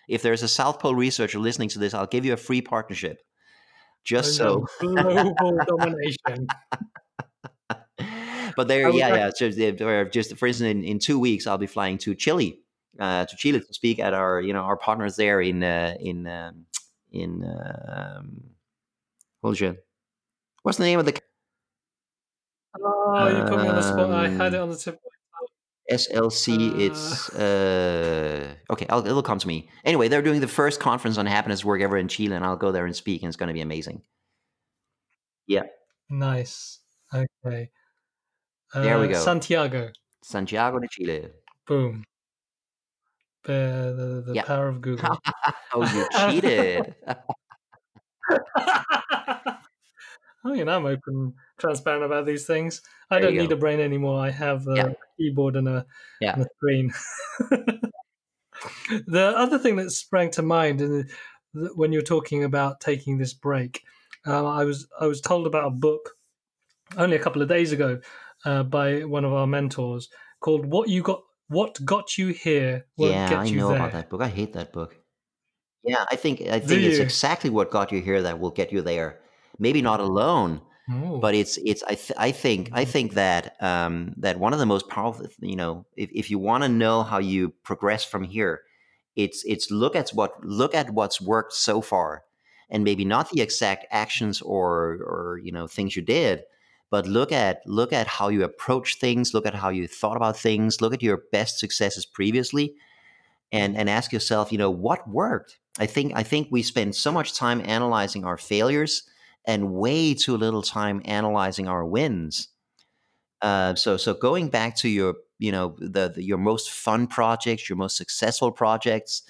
If 0.08 0.22
there's 0.22 0.42
a 0.42 0.48
South 0.48 0.80
Pole 0.80 0.94
researcher 0.94 1.38
listening 1.38 1.70
to 1.70 1.78
this, 1.78 1.94
I'll 1.94 2.06
give 2.06 2.24
you 2.24 2.32
a 2.32 2.36
free 2.36 2.60
partnership. 2.60 3.20
Just 4.04 4.36
so 4.36 4.66
global 4.80 5.34
domination. 5.66 6.46
but 8.54 8.68
there, 8.68 8.90
yeah, 8.90 9.14
yeah. 9.14 9.30
So 9.34 9.50
just 10.04 10.36
for 10.36 10.46
instance, 10.46 10.70
in, 10.70 10.84
in 10.84 10.98
two 10.98 11.18
weeks, 11.18 11.46
I'll 11.46 11.56
be 11.56 11.66
flying 11.66 11.96
to 11.98 12.14
Chile 12.14 12.60
uh, 12.98 13.24
to 13.26 13.36
Chile 13.36 13.60
to 13.60 13.74
speak 13.74 13.98
at 13.98 14.14
our 14.14 14.40
you 14.40 14.52
know 14.52 14.62
our 14.62 14.76
partners 14.76 15.16
there 15.16 15.40
in 15.40 15.62
uh, 15.62 15.94
in 16.00 16.26
um, 16.26 16.66
in 17.12 17.44
um, 17.44 18.42
what's 19.40 19.58
the 19.58 20.84
name 20.84 20.98
of 20.98 21.06
the? 21.06 21.18
Oh, 22.80 23.28
you 23.28 23.44
put 23.44 23.62
me 23.62 23.68
on 23.68 23.76
the 23.76 23.82
spot. 23.82 24.10
I 24.10 24.28
had 24.28 24.54
it 24.54 24.60
on 24.60 24.70
the 24.70 24.76
tip. 24.76 25.00
SLC, 25.92 26.72
uh, 26.72 26.78
it's 26.78 27.30
uh, 27.34 28.54
okay. 28.70 28.86
I'll, 28.88 29.06
it'll 29.06 29.22
come 29.22 29.38
to 29.38 29.46
me. 29.46 29.68
Anyway, 29.84 30.08
they're 30.08 30.22
doing 30.22 30.40
the 30.40 30.48
first 30.48 30.80
conference 30.80 31.18
on 31.18 31.26
happiness 31.26 31.62
work 31.64 31.82
ever 31.82 31.98
in 31.98 32.08
Chile, 32.08 32.34
and 32.34 32.44
I'll 32.44 32.56
go 32.56 32.72
there 32.72 32.86
and 32.86 32.96
speak, 32.96 33.22
and 33.22 33.28
it's 33.28 33.36
going 33.36 33.48
to 33.48 33.54
be 33.54 33.60
amazing. 33.60 34.00
Yeah. 35.46 35.64
Nice. 36.08 36.80
Okay. 37.12 37.70
Uh, 38.74 38.80
there 38.80 38.98
we 38.98 39.06
uh, 39.06 39.12
go. 39.12 39.18
Santiago. 39.18 39.90
Santiago 40.22 40.78
de 40.78 40.88
Chile. 40.88 41.28
Boom 41.66 42.04
the, 43.44 44.22
the, 44.26 44.32
the 44.32 44.42
power 44.42 44.68
of 44.68 44.80
Google. 44.80 45.18
oh, 45.74 45.84
you 45.94 46.06
cheated. 46.30 46.94
you 50.44 50.64
know, 50.64 50.76
I'm 50.76 50.86
open, 50.86 51.34
transparent 51.58 52.04
about 52.04 52.26
these 52.26 52.46
things. 52.46 52.82
I 53.10 53.20
there 53.20 53.30
don't 53.30 53.38
need 53.38 53.52
a 53.52 53.56
brain 53.56 53.80
anymore. 53.80 54.20
I 54.20 54.30
have 54.30 54.66
a 54.66 54.96
keyboard 55.18 55.56
and 55.56 55.68
a, 55.68 55.86
yeah. 56.20 56.34
and 56.34 56.42
a 56.42 56.48
screen. 56.56 56.92
the 59.06 59.32
other 59.36 59.58
thing 59.58 59.76
that 59.76 59.90
sprang 59.90 60.30
to 60.32 60.42
mind 60.42 61.08
when 61.52 61.92
you're 61.92 62.02
talking 62.02 62.44
about 62.44 62.80
taking 62.80 63.18
this 63.18 63.32
break, 63.32 63.82
uh, 64.26 64.46
I 64.46 64.64
was 64.64 64.88
I 65.00 65.06
was 65.06 65.20
told 65.20 65.46
about 65.46 65.66
a 65.66 65.70
book 65.70 66.16
only 66.96 67.16
a 67.16 67.20
couple 67.20 67.42
of 67.42 67.48
days 67.48 67.72
ago 67.72 68.00
uh, 68.44 68.62
by 68.62 69.04
one 69.04 69.24
of 69.24 69.32
our 69.32 69.46
mentors 69.46 70.08
called 70.40 70.66
"What 70.66 70.88
You 70.88 71.02
Got 71.02 71.22
what 71.48 71.84
got 71.84 72.18
you 72.18 72.28
here 72.28 72.86
will 72.96 73.10
get 73.10 73.14
you 73.14 73.28
there. 73.28 73.32
yeah, 73.32 73.40
I 73.40 73.50
know 73.50 73.68
there. 73.68 73.76
about 73.76 73.92
that 73.92 74.10
book. 74.10 74.20
I 74.20 74.28
hate 74.28 74.52
that 74.54 74.72
book. 74.72 74.96
Yeah, 75.84 76.04
I 76.10 76.16
think 76.16 76.40
I 76.42 76.60
think 76.60 76.82
it's 76.82 76.98
exactly 76.98 77.50
what 77.50 77.70
got 77.70 77.92
you 77.92 78.00
here 78.00 78.22
that 78.22 78.40
will 78.40 78.50
get 78.50 78.72
you 78.72 78.80
there. 78.80 79.20
Maybe 79.58 79.82
not 79.82 80.00
alone, 80.00 80.62
oh. 80.90 81.18
but 81.18 81.34
it's 81.34 81.58
it's 81.58 81.82
I 81.82 81.94
th- 81.94 82.18
I 82.18 82.32
think 82.32 82.70
I 82.72 82.82
mm-hmm. 82.82 82.90
think 82.90 83.14
that 83.14 83.56
um, 83.60 84.14
that 84.16 84.38
one 84.38 84.54
of 84.54 84.58
the 84.58 84.66
most 84.66 84.88
powerful 84.88 85.26
you 85.40 85.56
know 85.56 85.84
if, 85.96 86.10
if 86.12 86.30
you 86.30 86.38
want 86.38 86.64
to 86.64 86.68
know 86.70 87.02
how 87.02 87.18
you 87.18 87.50
progress 87.64 88.02
from 88.02 88.24
here, 88.24 88.62
it's 89.14 89.44
it's 89.44 89.70
look 89.70 89.94
at 89.94 90.10
what 90.10 90.42
look 90.42 90.74
at 90.74 90.90
what's 90.90 91.20
worked 91.20 91.52
so 91.52 91.82
far, 91.82 92.24
and 92.70 92.82
maybe 92.82 93.04
not 93.04 93.30
the 93.30 93.42
exact 93.42 93.84
actions 93.90 94.40
or 94.40 94.94
or 95.04 95.40
you 95.44 95.52
know 95.52 95.66
things 95.66 95.94
you 95.94 96.02
did, 96.02 96.44
but 96.90 97.06
look 97.06 97.32
at 97.32 97.60
look 97.66 97.92
at 97.92 98.06
how 98.06 98.28
you 98.28 98.44
approach 98.44 98.98
things 98.98 99.34
look 99.34 99.46
at 99.46 99.54
how 99.54 99.68
you 99.68 99.88
thought 99.88 100.16
about 100.16 100.36
things 100.36 100.80
look 100.80 100.94
at 100.94 101.02
your 101.02 101.22
best 101.32 101.58
successes 101.58 102.06
previously 102.06 102.74
and 103.52 103.76
and 103.76 103.88
ask 103.88 104.12
yourself 104.12 104.52
you 104.52 104.58
know 104.58 104.70
what 104.70 105.08
worked? 105.08 105.58
I 105.78 105.86
think 105.86 106.12
i 106.14 106.22
think 106.22 106.48
we 106.50 106.62
spend 106.62 106.94
so 106.94 107.10
much 107.10 107.34
time 107.34 107.60
analyzing 107.64 108.24
our 108.24 108.38
failures 108.38 109.02
and 109.44 109.74
way 109.74 110.14
too 110.14 110.36
little 110.36 110.62
time 110.62 111.02
analyzing 111.04 111.68
our 111.68 111.84
wins. 111.84 112.48
Uh, 113.42 113.74
so 113.74 113.96
so 113.96 114.14
going 114.14 114.48
back 114.48 114.74
to 114.76 114.88
your 114.88 115.14
you 115.38 115.52
know 115.52 115.76
the, 115.78 116.12
the, 116.14 116.22
your 116.22 116.38
most 116.38 116.70
fun 116.70 117.06
projects 117.06 117.68
your 117.68 117.76
most 117.76 117.96
successful 117.96 118.50
projects 118.50 119.22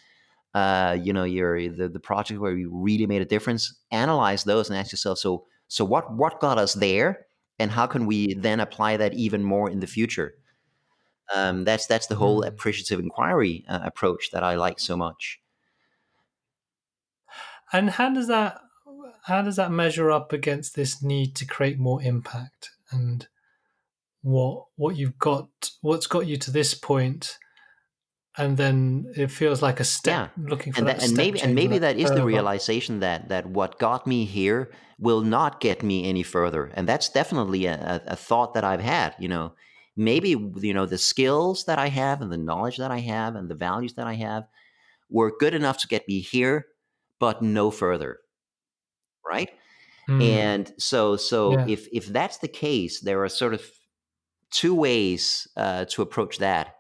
uh, 0.55 0.97
you 1.01 1.13
know 1.13 1.25
your 1.25 1.69
the, 1.69 1.89
the 1.89 1.99
project 1.99 2.39
where 2.41 2.57
you 2.57 2.71
really 2.73 3.07
made 3.07 3.23
a 3.23 3.25
difference 3.25 3.75
analyze 3.91 4.45
those 4.45 4.71
and 4.71 4.79
ask 4.79 4.93
yourself 4.93 5.19
so 5.19 5.47
so 5.67 5.85
what 5.85 6.13
what 6.15 6.39
got 6.39 6.59
us 6.59 6.75
there 6.75 7.27
and 7.59 7.71
how 7.71 7.87
can 7.87 8.07
we 8.07 8.35
then 8.35 8.61
apply 8.61 8.97
that 8.97 9.15
even 9.15 9.43
more 9.43 9.71
in 9.71 9.81
the 9.81 9.87
future? 9.87 10.35
Um, 11.35 11.65
that's 11.65 11.87
that's 11.87 12.07
the 12.07 12.17
whole 12.17 12.43
mm. 12.43 12.49
appreciative 12.49 13.01
inquiry 13.01 13.65
uh, 13.69 13.81
approach 13.83 14.31
that 14.33 14.43
I 14.43 14.55
like 14.55 14.79
so 14.79 14.97
much. 14.97 15.41
And 17.73 17.91
how 17.91 18.13
does 18.13 18.29
that 18.29 18.61
how 19.25 19.43
does 19.43 19.57
that 19.57 19.71
measure 19.71 20.11
up 20.11 20.33
against 20.33 20.77
this 20.77 21.03
need 21.03 21.35
to 21.37 21.47
create 21.47 21.79
more 21.79 22.03
impact 22.03 22.71
and 22.91 23.27
what 24.23 24.67
what 24.77 24.97
you've 24.97 25.19
got 25.19 25.49
what's 25.81 26.07
got 26.07 26.27
you 26.27 26.37
to 26.37 26.51
this 26.51 26.75
point 26.75 27.39
and 28.37 28.57
then 28.57 29.13
it 29.17 29.31
feels 29.31 29.63
like 29.63 29.81
a 29.81 29.85
step 29.85 30.33
yeah. 30.37 30.49
looking 30.49 30.73
for 30.73 30.81
and 30.81 30.89
that, 30.89 30.99
that 30.99 31.09
and 31.09 31.17
maybe 31.17 31.41
and 31.41 31.55
maybe 31.55 31.79
that, 31.79 31.97
that 31.97 32.03
is 32.03 32.11
the 32.11 32.25
realization 32.25 33.01
that 33.01 33.29
that 33.29 33.47
what 33.47 33.79
got 33.79 34.07
me 34.07 34.25
here 34.25 34.71
will 34.99 35.21
not 35.21 35.61
get 35.61 35.83
me 35.83 36.09
any 36.09 36.23
further 36.23 36.71
and 36.75 36.89
that's 36.89 37.09
definitely 37.09 37.67
a, 37.67 38.03
a, 38.07 38.17
thought 38.17 38.55
that 38.55 38.65
i've 38.65 38.81
had 38.81 39.15
you 39.19 39.29
know 39.29 39.53
maybe 39.97 40.31
you 40.31 40.75
know 40.75 40.87
the 40.87 40.99
skills 40.99 41.65
that 41.65 41.79
i 41.79 41.89
have 41.89 42.21
and 42.21 42.33
the 42.33 42.37
knowledge 42.37 42.77
that 42.77 42.91
i 42.91 42.99
have 42.99 43.35
and 43.37 43.49
the 43.49 43.55
values 43.55 43.95
that 43.95 44.07
i 44.07 44.15
have 44.15 44.45
were 45.11 45.33
good 45.39 45.55
enough 45.55 45.79
to 45.79 45.89
get 45.89 46.07
me 46.09 46.21
here 46.21 46.67
but 47.21 47.43
no 47.43 47.71
further 47.71 48.19
right 49.27 49.51
mm. 50.09 50.23
and 50.23 50.73
so 50.79 51.17
so 51.17 51.53
yeah. 51.53 51.67
if 51.69 51.89
if 51.93 52.07
that's 52.07 52.39
the 52.39 52.49
case 52.49 53.01
there 53.01 53.23
are 53.23 53.29
sort 53.29 53.55
of 53.55 53.63
two 54.51 54.75
ways 54.75 55.49
uh, 55.57 55.85
to 55.87 56.01
approach 56.01 56.39
that 56.39 56.77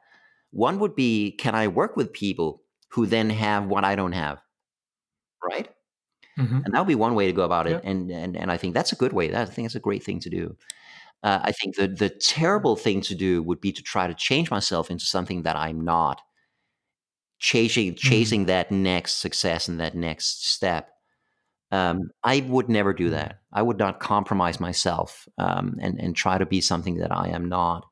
one 0.54 0.78
would 0.78 0.94
be 0.94 1.32
can 1.32 1.54
I 1.54 1.68
work 1.68 1.96
with 1.96 2.12
people 2.12 2.62
who 2.90 3.06
then 3.06 3.28
have 3.30 3.66
what 3.66 3.84
I 3.84 3.96
don't 3.96 4.12
have? 4.12 4.40
Right? 5.42 5.68
Mm-hmm. 6.38 6.60
And 6.64 6.74
that 6.74 6.78
would 6.78 6.88
be 6.88 6.94
one 6.94 7.14
way 7.14 7.26
to 7.26 7.32
go 7.32 7.42
about 7.42 7.66
it. 7.66 7.82
Yeah. 7.82 7.90
And, 7.90 8.10
and 8.10 8.36
and 8.36 8.50
I 8.50 8.56
think 8.56 8.74
that's 8.74 8.92
a 8.92 8.96
good 8.96 9.12
way. 9.12 9.28
That, 9.28 9.48
I 9.48 9.50
think 9.50 9.66
it's 9.66 9.74
a 9.74 9.80
great 9.80 10.02
thing 10.02 10.20
to 10.20 10.30
do. 10.30 10.56
Uh, 11.22 11.40
I 11.42 11.52
think 11.52 11.76
the 11.76 11.88
the 11.88 12.08
terrible 12.08 12.76
thing 12.76 13.00
to 13.02 13.14
do 13.14 13.42
would 13.42 13.60
be 13.60 13.72
to 13.72 13.82
try 13.82 14.06
to 14.06 14.14
change 14.14 14.50
myself 14.50 14.90
into 14.90 15.04
something 15.04 15.42
that 15.42 15.56
I'm 15.56 15.84
not. 15.84 16.20
Chasing 17.38 17.94
chasing 17.94 18.42
mm-hmm. 18.42 18.48
that 18.48 18.70
next 18.70 19.14
success 19.14 19.68
and 19.68 19.80
that 19.80 19.94
next 19.94 20.48
step. 20.48 20.90
Um, 21.70 22.10
I 22.22 22.40
would 22.46 22.68
never 22.68 22.92
do 22.92 23.10
that. 23.10 23.40
I 23.52 23.62
would 23.62 23.78
not 23.78 23.98
compromise 23.98 24.60
myself 24.60 25.28
um, 25.36 25.76
and 25.80 26.00
and 26.00 26.14
try 26.14 26.38
to 26.38 26.46
be 26.46 26.60
something 26.60 26.96
that 26.98 27.12
I 27.12 27.28
am 27.28 27.48
not. 27.48 27.86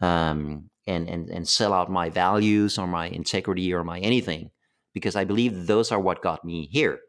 Um, 0.00 0.70
and 0.88 1.08
and 1.08 1.28
and 1.30 1.46
sell 1.46 1.72
out 1.72 1.90
my 1.90 2.10
values 2.10 2.78
or 2.78 2.86
my 2.86 3.08
integrity 3.08 3.72
or 3.72 3.84
my 3.84 3.98
anything 4.00 4.50
because 4.94 5.16
I 5.16 5.24
believe 5.24 5.66
those 5.66 5.92
are 5.92 6.00
what 6.00 6.22
got 6.22 6.44
me 6.44 6.68
here. 6.72 7.00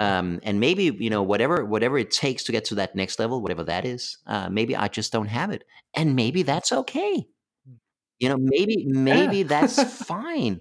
Um, 0.00 0.40
and 0.44 0.60
maybe 0.60 0.96
you 0.98 1.10
know 1.10 1.22
whatever 1.22 1.64
whatever 1.64 1.98
it 1.98 2.10
takes 2.10 2.44
to 2.44 2.52
get 2.52 2.64
to 2.66 2.76
that 2.76 2.94
next 2.94 3.18
level, 3.18 3.40
whatever 3.40 3.64
that 3.64 3.84
is, 3.84 4.18
uh, 4.26 4.48
maybe 4.48 4.76
I 4.76 4.88
just 4.88 5.12
don't 5.12 5.26
have 5.26 5.50
it, 5.50 5.64
and 5.94 6.14
maybe 6.14 6.42
that's 6.42 6.72
okay. 6.72 7.26
You 8.18 8.28
know, 8.28 8.36
maybe 8.38 8.84
maybe 8.86 9.42
that's 9.42 9.82
fine. 10.04 10.60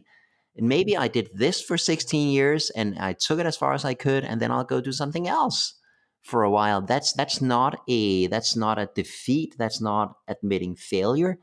And 0.55 0.67
maybe 0.67 0.97
I 0.97 1.07
did 1.07 1.29
this 1.35 1.61
for 1.61 1.77
16 1.77 2.29
years 2.29 2.71
and 2.71 2.97
I 2.97 3.13
took 3.13 3.39
it 3.39 3.45
as 3.45 3.55
far 3.55 3.73
as 3.73 3.85
I 3.85 3.93
could, 3.93 4.23
and 4.23 4.41
then 4.41 4.51
I'll 4.51 4.63
go 4.63 4.81
do 4.81 4.91
something 4.91 5.27
else 5.27 5.75
for 6.23 6.43
a 6.43 6.49
while. 6.49 6.81
That's 6.81 7.13
that's 7.13 7.41
not 7.41 7.79
a 7.87 8.27
that's 8.27 8.55
not 8.55 8.79
a 8.79 8.89
defeat. 8.95 9.55
That's 9.57 9.79
not 9.79 10.15
admitting 10.27 10.75
failure. 10.75 11.37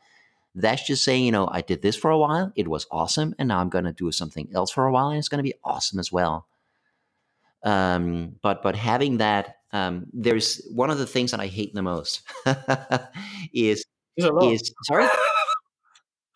That's 0.54 0.86
just 0.86 1.02
saying, 1.02 1.24
you 1.24 1.32
know, 1.32 1.48
I 1.50 1.62
did 1.62 1.82
this 1.82 1.96
for 1.96 2.10
a 2.10 2.18
while, 2.18 2.52
it 2.54 2.68
was 2.68 2.86
awesome, 2.90 3.34
and 3.38 3.48
now 3.48 3.58
I'm 3.58 3.68
going 3.68 3.84
to 3.84 3.92
do 3.92 4.10
something 4.12 4.48
else 4.54 4.70
for 4.70 4.86
a 4.86 4.92
while, 4.92 5.08
and 5.08 5.18
it's 5.18 5.28
going 5.28 5.38
to 5.38 5.48
be 5.48 5.54
awesome 5.64 5.98
as 5.98 6.12
well. 6.12 6.46
Um, 7.64 8.36
but 8.42 8.62
but 8.62 8.76
having 8.76 9.18
that, 9.18 9.56
um, 9.72 10.06
there's 10.12 10.60
one 10.70 10.90
of 10.90 10.98
the 10.98 11.06
things 11.06 11.30
that 11.30 11.40
I 11.40 11.46
hate 11.46 11.74
the 11.74 11.82
most 11.82 12.22
is 13.54 13.84
is 14.16 14.72
sorry. 14.84 15.08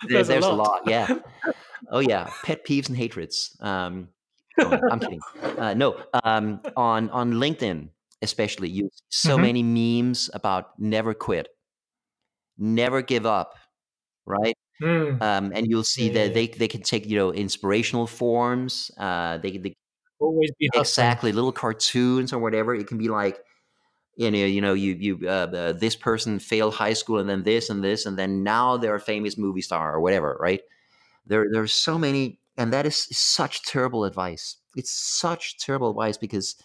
there's, 0.08 0.28
there's 0.28 0.44
a, 0.44 0.50
lot. 0.50 0.82
a, 0.86 0.90
lot. 0.90 0.90
yeah. 0.90 1.18
Oh 1.90 2.00
yeah, 2.00 2.28
pet 2.42 2.66
peeves 2.66 2.88
and 2.88 2.98
hatreds. 2.98 3.56
Um, 3.60 4.08
I'm 4.58 5.00
kidding. 5.00 5.20
Uh, 5.56 5.72
no, 5.72 5.96
um, 6.22 6.60
on 6.76 7.08
on 7.10 7.34
LinkedIn 7.34 7.88
especially, 8.22 8.68
you 8.68 8.90
so 9.08 9.36
mm-hmm. 9.36 9.42
many 9.42 9.62
memes 9.62 10.30
about 10.34 10.78
never 10.78 11.14
quit, 11.14 11.48
never 12.56 13.02
give 13.02 13.26
up, 13.26 13.54
right? 14.28 14.56
Mm. 14.80 15.20
um, 15.20 15.52
and 15.54 15.66
you'll 15.68 15.84
see 15.84 16.08
Yeah, 16.08 16.10
that 16.10 16.34
they 16.34 16.48
they 16.48 16.68
can 16.68 16.82
take 16.82 17.06
you 17.06 17.16
know 17.18 17.32
inspirational 17.32 18.06
forms. 18.06 18.90
Uh, 18.98 19.38
they, 19.38 19.58
they 19.58 19.74
Always 20.20 20.52
be 20.60 20.70
hustling. 20.74 21.16
exactly 21.16 21.32
little 21.32 21.52
cartoons 21.52 22.32
or 22.32 22.38
whatever. 22.38 22.74
It 22.74 22.86
can 22.88 22.98
be 22.98 23.08
like 23.08 23.38
you 24.16 24.30
know 24.30 24.38
you 24.38 24.60
know 24.60 24.74
you 24.74 24.94
you 24.94 25.28
uh, 25.28 25.48
uh, 25.54 25.72
this 25.72 25.96
person 25.96 26.38
failed 26.38 26.74
high 26.74 26.94
school 26.94 27.18
and 27.18 27.28
then 27.28 27.44
this 27.44 27.70
and 27.70 27.84
this 27.84 28.06
and 28.06 28.18
then 28.18 28.42
now 28.42 28.76
they're 28.76 28.96
a 28.96 29.00
famous 29.00 29.38
movie 29.38 29.62
star 29.62 29.94
or 29.94 30.00
whatever. 30.00 30.36
Right? 30.40 30.62
There 31.26 31.46
there's 31.52 31.72
so 31.72 31.98
many, 31.98 32.40
and 32.56 32.72
that 32.72 32.86
is 32.86 32.96
such 33.16 33.62
terrible 33.64 34.04
advice. 34.04 34.56
It's 34.76 34.92
such 34.92 35.58
terrible 35.58 35.90
advice 35.90 36.16
because 36.18 36.56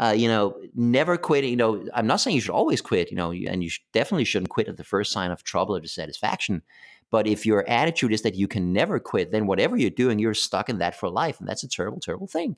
uh, 0.00 0.14
you 0.16 0.26
know, 0.26 0.56
never 0.74 1.16
quit. 1.16 1.44
You 1.44 1.56
know, 1.56 1.86
I'm 1.94 2.06
not 2.06 2.20
saying 2.20 2.34
you 2.34 2.40
should 2.40 2.50
always 2.50 2.80
quit. 2.80 3.10
You 3.10 3.16
know, 3.16 3.30
and 3.30 3.62
you 3.62 3.70
definitely 3.92 4.24
shouldn't 4.24 4.48
quit 4.48 4.68
at 4.68 4.76
the 4.76 4.84
first 4.84 5.12
sign 5.12 5.30
of 5.30 5.44
trouble 5.44 5.76
or 5.76 5.80
dissatisfaction. 5.80 6.62
But 7.10 7.26
if 7.26 7.44
your 7.44 7.68
attitude 7.68 8.12
is 8.12 8.22
that 8.22 8.34
you 8.34 8.48
can 8.48 8.72
never 8.72 8.98
quit, 8.98 9.30
then 9.30 9.46
whatever 9.46 9.76
you're 9.76 9.90
doing, 9.90 10.18
you're 10.18 10.34
stuck 10.34 10.68
in 10.68 10.78
that 10.78 10.94
for 10.94 11.10
life, 11.10 11.38
and 11.38 11.48
that's 11.48 11.64
a 11.64 11.68
terrible, 11.68 12.00
terrible 12.00 12.28
thing. 12.28 12.56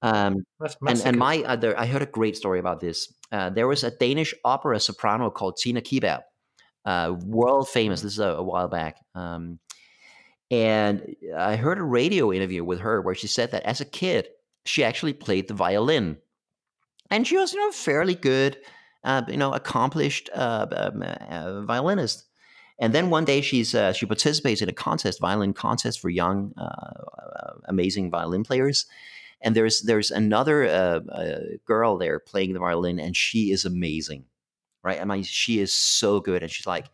Um, 0.00 0.46
and 0.86 1.00
and 1.04 1.16
my 1.16 1.42
other, 1.42 1.78
I 1.78 1.86
heard 1.86 2.02
a 2.02 2.06
great 2.06 2.36
story 2.36 2.58
about 2.58 2.80
this. 2.80 3.12
Uh, 3.30 3.50
there 3.50 3.68
was 3.68 3.84
a 3.84 3.90
Danish 3.90 4.34
opera 4.44 4.80
soprano 4.80 5.30
called 5.30 5.56
Tina 5.56 5.80
Kiberg, 5.80 6.22
uh, 6.84 7.14
world 7.24 7.68
famous. 7.68 8.00
This 8.00 8.12
is 8.14 8.18
a, 8.18 8.28
a 8.28 8.42
while 8.42 8.68
back. 8.68 8.96
Um, 9.14 9.58
and 10.50 11.14
I 11.36 11.56
heard 11.56 11.78
a 11.78 11.82
radio 11.82 12.32
interview 12.32 12.64
with 12.64 12.80
her 12.80 13.00
where 13.00 13.14
she 13.14 13.26
said 13.26 13.52
that 13.52 13.62
as 13.62 13.80
a 13.80 13.86
kid, 13.86 14.28
she 14.64 14.84
actually 14.84 15.12
played 15.12 15.48
the 15.48 15.54
violin 15.54 16.18
and 17.12 17.26
she 17.26 17.36
was 17.36 17.52
you 17.52 17.60
know 17.60 17.70
fairly 17.70 18.14
good 18.14 18.58
uh, 19.04 19.22
you 19.28 19.36
know 19.36 19.52
accomplished 19.52 20.30
uh, 20.34 20.66
um, 20.72 21.02
uh, 21.02 21.62
violinist. 21.62 22.24
And 22.78 22.92
then 22.92 23.10
one 23.10 23.24
day 23.24 23.42
she's 23.42 23.74
uh, 23.74 23.92
she 23.92 24.06
participates 24.06 24.62
in 24.62 24.68
a 24.68 24.72
contest 24.72 25.20
violin 25.20 25.52
contest 25.52 26.00
for 26.00 26.08
young 26.08 26.52
uh, 26.56 27.52
amazing 27.66 28.10
violin 28.10 28.42
players. 28.42 28.86
And 29.42 29.54
there's 29.54 29.82
there's 29.82 30.10
another 30.10 30.64
uh, 30.64 31.00
uh, 31.12 31.40
girl 31.66 31.98
there 31.98 32.18
playing 32.18 32.54
the 32.54 32.60
violin 32.60 32.98
and 32.98 33.16
she 33.16 33.52
is 33.52 33.64
amazing 33.64 34.24
right? 34.82 35.00
I 35.00 35.04
mean 35.04 35.22
she 35.22 35.60
is 35.60 35.72
so 35.72 36.18
good 36.18 36.42
and 36.42 36.50
she's 36.50 36.66
like 36.66 36.86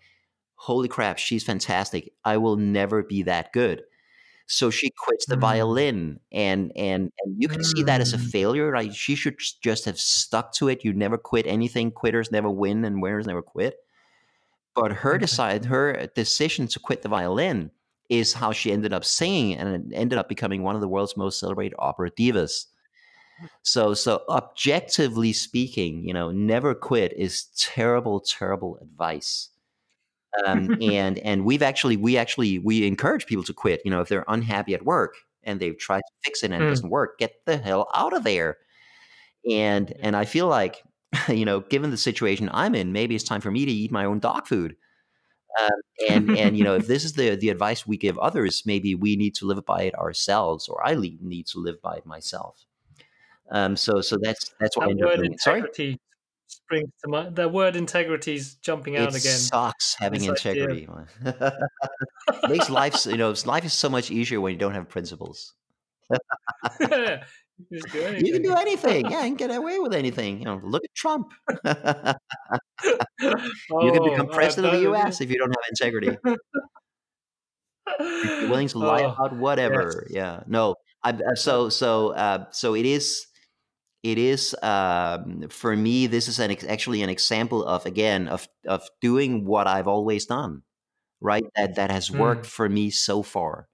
holy 0.57 0.89
crap 0.89 1.19
she's 1.19 1.45
fantastic. 1.45 2.12
I 2.25 2.37
will 2.39 2.57
never 2.57 3.03
be 3.03 3.23
that 3.23 3.53
good 3.53 3.85
so 4.49 4.70
she 4.70 4.90
quits 4.90 5.26
the 5.26 5.36
Mm. 5.36 5.38
violin 5.38 6.20
and 6.32 6.72
and 6.76 7.12
and 7.20 7.36
you 7.42 7.49
can 7.49 7.62
see 7.62 7.82
that 7.84 8.01
as 8.01 8.14
a 8.14 8.18
Mm. 8.18 8.32
failure 8.32 8.72
like 8.74 8.94
she 8.94 9.14
should 9.14 9.36
just 9.62 9.84
have 9.84 9.99
stuck 10.01 10.53
to 10.55 10.68
it 10.68 10.84
you 10.84 10.92
never 10.92 11.18
quit 11.18 11.46
anything 11.46 11.90
quitters 11.92 12.32
never 12.32 12.51
win 12.51 12.84
and 12.84 13.03
winners 13.03 13.26
never 13.26 13.42
quit 13.42 13.76
but 14.74 14.92
her 14.92 15.18
Okay. 15.18 15.18
decide 15.18 15.64
her 15.66 16.07
decision 16.14 16.66
to 16.68 16.78
quit 16.80 17.03
the 17.03 17.09
violin 17.09 17.70
is 18.09 18.32
how 18.32 18.53
she 18.53 18.72
ended 18.72 18.92
up 18.92 19.05
singing 19.05 19.57
and 19.57 19.92
it 19.92 19.96
ended 19.96 20.18
up 20.18 20.28
becoming 20.28 20.62
one 20.62 20.74
of 20.74 20.80
the 20.80 20.88
world's 20.88 21.16
most 21.16 21.38
celebrated 21.40 21.74
opera 21.78 22.11
divas 22.11 22.66
so 23.62 23.94
so 23.94 24.24
objectively 24.28 25.32
speaking 25.32 26.05
you 26.07 26.14
know 26.14 26.30
never 26.30 26.74
quit 26.74 27.12
is 27.14 27.46
terrible 27.57 28.20
terrible 28.20 28.78
advice 28.82 29.51
um, 30.47 30.70
and 30.81 31.18
and 31.20 31.45
we've 31.45 31.62
actually 31.62 31.97
we 31.97 32.16
actually 32.16 32.59
we 32.59 32.87
encourage 32.87 33.26
people 33.26 33.45
to 33.45 33.53
quit 33.55 33.81
you 33.85 33.91
know 33.91 34.01
if 34.01 34.09
they're 34.09 34.24
unhappy 34.29 34.74
at 34.74 34.85
work 34.85 35.14
and 35.45 35.61
they've 35.61 35.79
tried 35.79 36.01
to 36.01 36.12
fix 36.24 36.43
it 36.43 36.51
and 36.53 36.62
it 36.62 36.66
Mm. 36.66 36.70
doesn't 36.70 36.91
work 36.91 37.18
get 37.18 37.33
the 37.47 37.57
hell 37.57 37.89
out 37.95 38.12
of 38.12 38.24
there. 38.24 38.59
And 39.51 39.93
and 40.01 40.16
i 40.16 40.24
feel 40.24 40.49
like 40.49 40.83
you 41.29 41.45
know 41.45 41.61
given 41.61 41.91
the 41.91 41.97
situation 41.97 42.51
i'm 42.53 42.74
in 42.74 42.93
maybe 42.93 43.14
it's 43.14 43.24
time 43.24 43.41
for 43.41 43.51
me 43.51 43.64
to 43.64 43.72
eat 43.72 43.91
my 43.93 44.05
own 44.05 44.18
dog 44.18 44.47
food. 44.47 44.76
Um, 45.61 45.70
and 46.09 46.31
and 46.37 46.57
you 46.59 46.64
know 46.64 46.76
if 46.76 46.87
this 46.89 47.05
is 47.05 47.14
the 47.14 47.37
the 47.37 47.49
advice 47.51 47.87
we 47.87 47.97
give 47.97 48.18
others 48.18 48.62
maybe 48.66 48.95
we 48.95 49.16
need 49.16 49.35
to 49.37 49.47
live 49.47 49.64
by 49.64 49.83
it 49.85 49.95
ourselves 49.95 50.68
or 50.68 50.87
i 50.87 50.95
need 50.95 51.47
to 51.49 51.59
live 51.61 51.81
by 51.83 51.97
it 51.97 52.07
myself. 52.07 52.64
Um 53.51 53.76
so 53.76 54.01
so 54.01 54.16
that's 54.20 54.55
that's 54.61 54.76
what 54.76 54.89
I 54.89 54.93
up 54.93 55.16
doing. 55.16 55.39
sorry 55.39 55.62
springs 56.49 56.90
to 57.05 57.11
mind. 57.11 57.36
The 57.36 57.49
word 57.49 57.76
integrity 57.76 58.34
is 58.34 58.57
jumping 58.57 58.96
out 58.96 59.14
it 59.14 59.20
again. 59.20 59.38
sucks 59.38 59.94
having 59.99 60.24
integrity 60.24 60.88
makes 62.49 62.68
life 62.70 63.07
you 63.07 63.16
know 63.16 63.34
life 63.46 63.64
is 63.64 63.72
so 63.72 63.88
much 63.88 64.11
easier 64.11 64.40
when 64.40 64.53
you 64.53 64.59
don't 64.59 64.74
have 64.74 64.88
principles. 64.88 65.55
Yeah, 66.80 67.24
you 67.70 67.80
can 67.82 67.90
do 67.92 68.01
anything. 68.03 68.26
you 68.26 68.32
can 68.34 68.42
do 68.42 68.55
anything. 68.55 69.11
yeah 69.11 69.22
you 69.24 69.30
can 69.30 69.34
get 69.36 69.51
away 69.55 69.78
with 69.80 69.92
anything. 69.92 70.38
You 70.38 70.44
know 70.44 70.61
look 70.62 70.84
at 70.84 70.94
trump. 70.94 71.32
You 71.51 71.59
can 72.84 73.62
Oh, 73.72 74.11
become 74.11 74.28
uh, 74.30 74.34
president 74.34 74.74
of 74.74 74.80
the 74.80 74.90
us 74.92 75.20
if 75.20 75.30
you 75.30 75.38
don't 75.38 75.51
have 75.51 75.64
integrity. 75.70 76.16
You're 78.01 78.49
willing 78.51 78.68
to 78.68 78.78
lie 78.78 79.03
Oh, 79.03 79.12
about 79.12 79.34
whatever. 79.36 80.07
yes. 80.09 80.14
yeah 80.14 80.42
no 80.46 80.76
I, 81.03 81.11
I- 81.11 81.34
so 81.34 81.68
so 81.68 82.11
uh, 82.12 82.44
so 82.53 82.74
it 82.74 82.86
is 82.86 83.26
it 84.03 84.18
is 84.18 84.55
um, 84.62 85.49
for 85.51 85.76
me 85.76 86.07
this 86.07 86.28
is 86.28 86.38
an 86.38 86.51
actually 86.68 87.03
an 87.03 87.09
example 87.11 87.64
of 87.64 87.84
again 87.86 88.28
of 88.28 88.49
of 88.66 88.88
doing 89.01 89.44
what 89.44 89.66
i've 89.66 89.88
always 89.88 90.26
done 90.26 90.62
right? 91.22 91.44
That 91.57 91.76
that 91.76 91.90
has 91.90 92.11
worked 92.12 92.46
Mm. 92.46 92.51
for 92.51 92.68
me 92.68 92.90
so 92.90 93.22
far. 93.22 93.68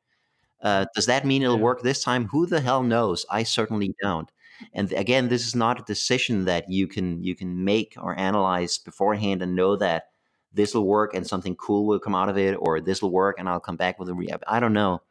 Uh, 0.62 0.86
does 0.94 1.06
that 1.06 1.24
mean 1.26 1.42
it'll 1.42 1.56
Yeah. 1.56 1.62
work 1.62 1.82
this 1.82 2.02
time? 2.02 2.26
Who 2.28 2.46
the 2.46 2.60
hell 2.60 2.82
knows? 2.82 3.26
I 3.30 3.42
certainly 3.42 3.94
don't. 4.02 4.30
And 4.72 4.92
again 4.92 5.28
this 5.28 5.46
is 5.46 5.54
not 5.54 5.80
a 5.80 5.84
decision 5.84 6.44
that 6.46 6.70
you 6.70 6.86
can 6.88 7.22
you 7.24 7.34
can 7.34 7.64
make 7.64 7.94
or 8.00 8.18
analyze 8.18 8.78
beforehand 8.78 9.42
and 9.42 9.54
know 9.56 9.76
that 9.76 10.04
this 10.52 10.74
will 10.74 10.86
work 10.86 11.14
and 11.14 11.26
something 11.26 11.56
cool 11.56 11.86
will 11.86 11.98
come 11.98 12.14
out 12.14 12.28
of 12.28 12.38
it 12.38 12.54
or 12.60 12.80
this 12.80 13.02
will 13.02 13.10
work 13.10 13.36
and 13.38 13.48
i'll 13.48 13.60
come 13.60 13.76
back 13.76 13.98
with 13.98 14.08
a 14.08 14.14
re- 14.14 14.28
i 14.48 14.60
don't 14.60 14.72
know. 14.72 15.02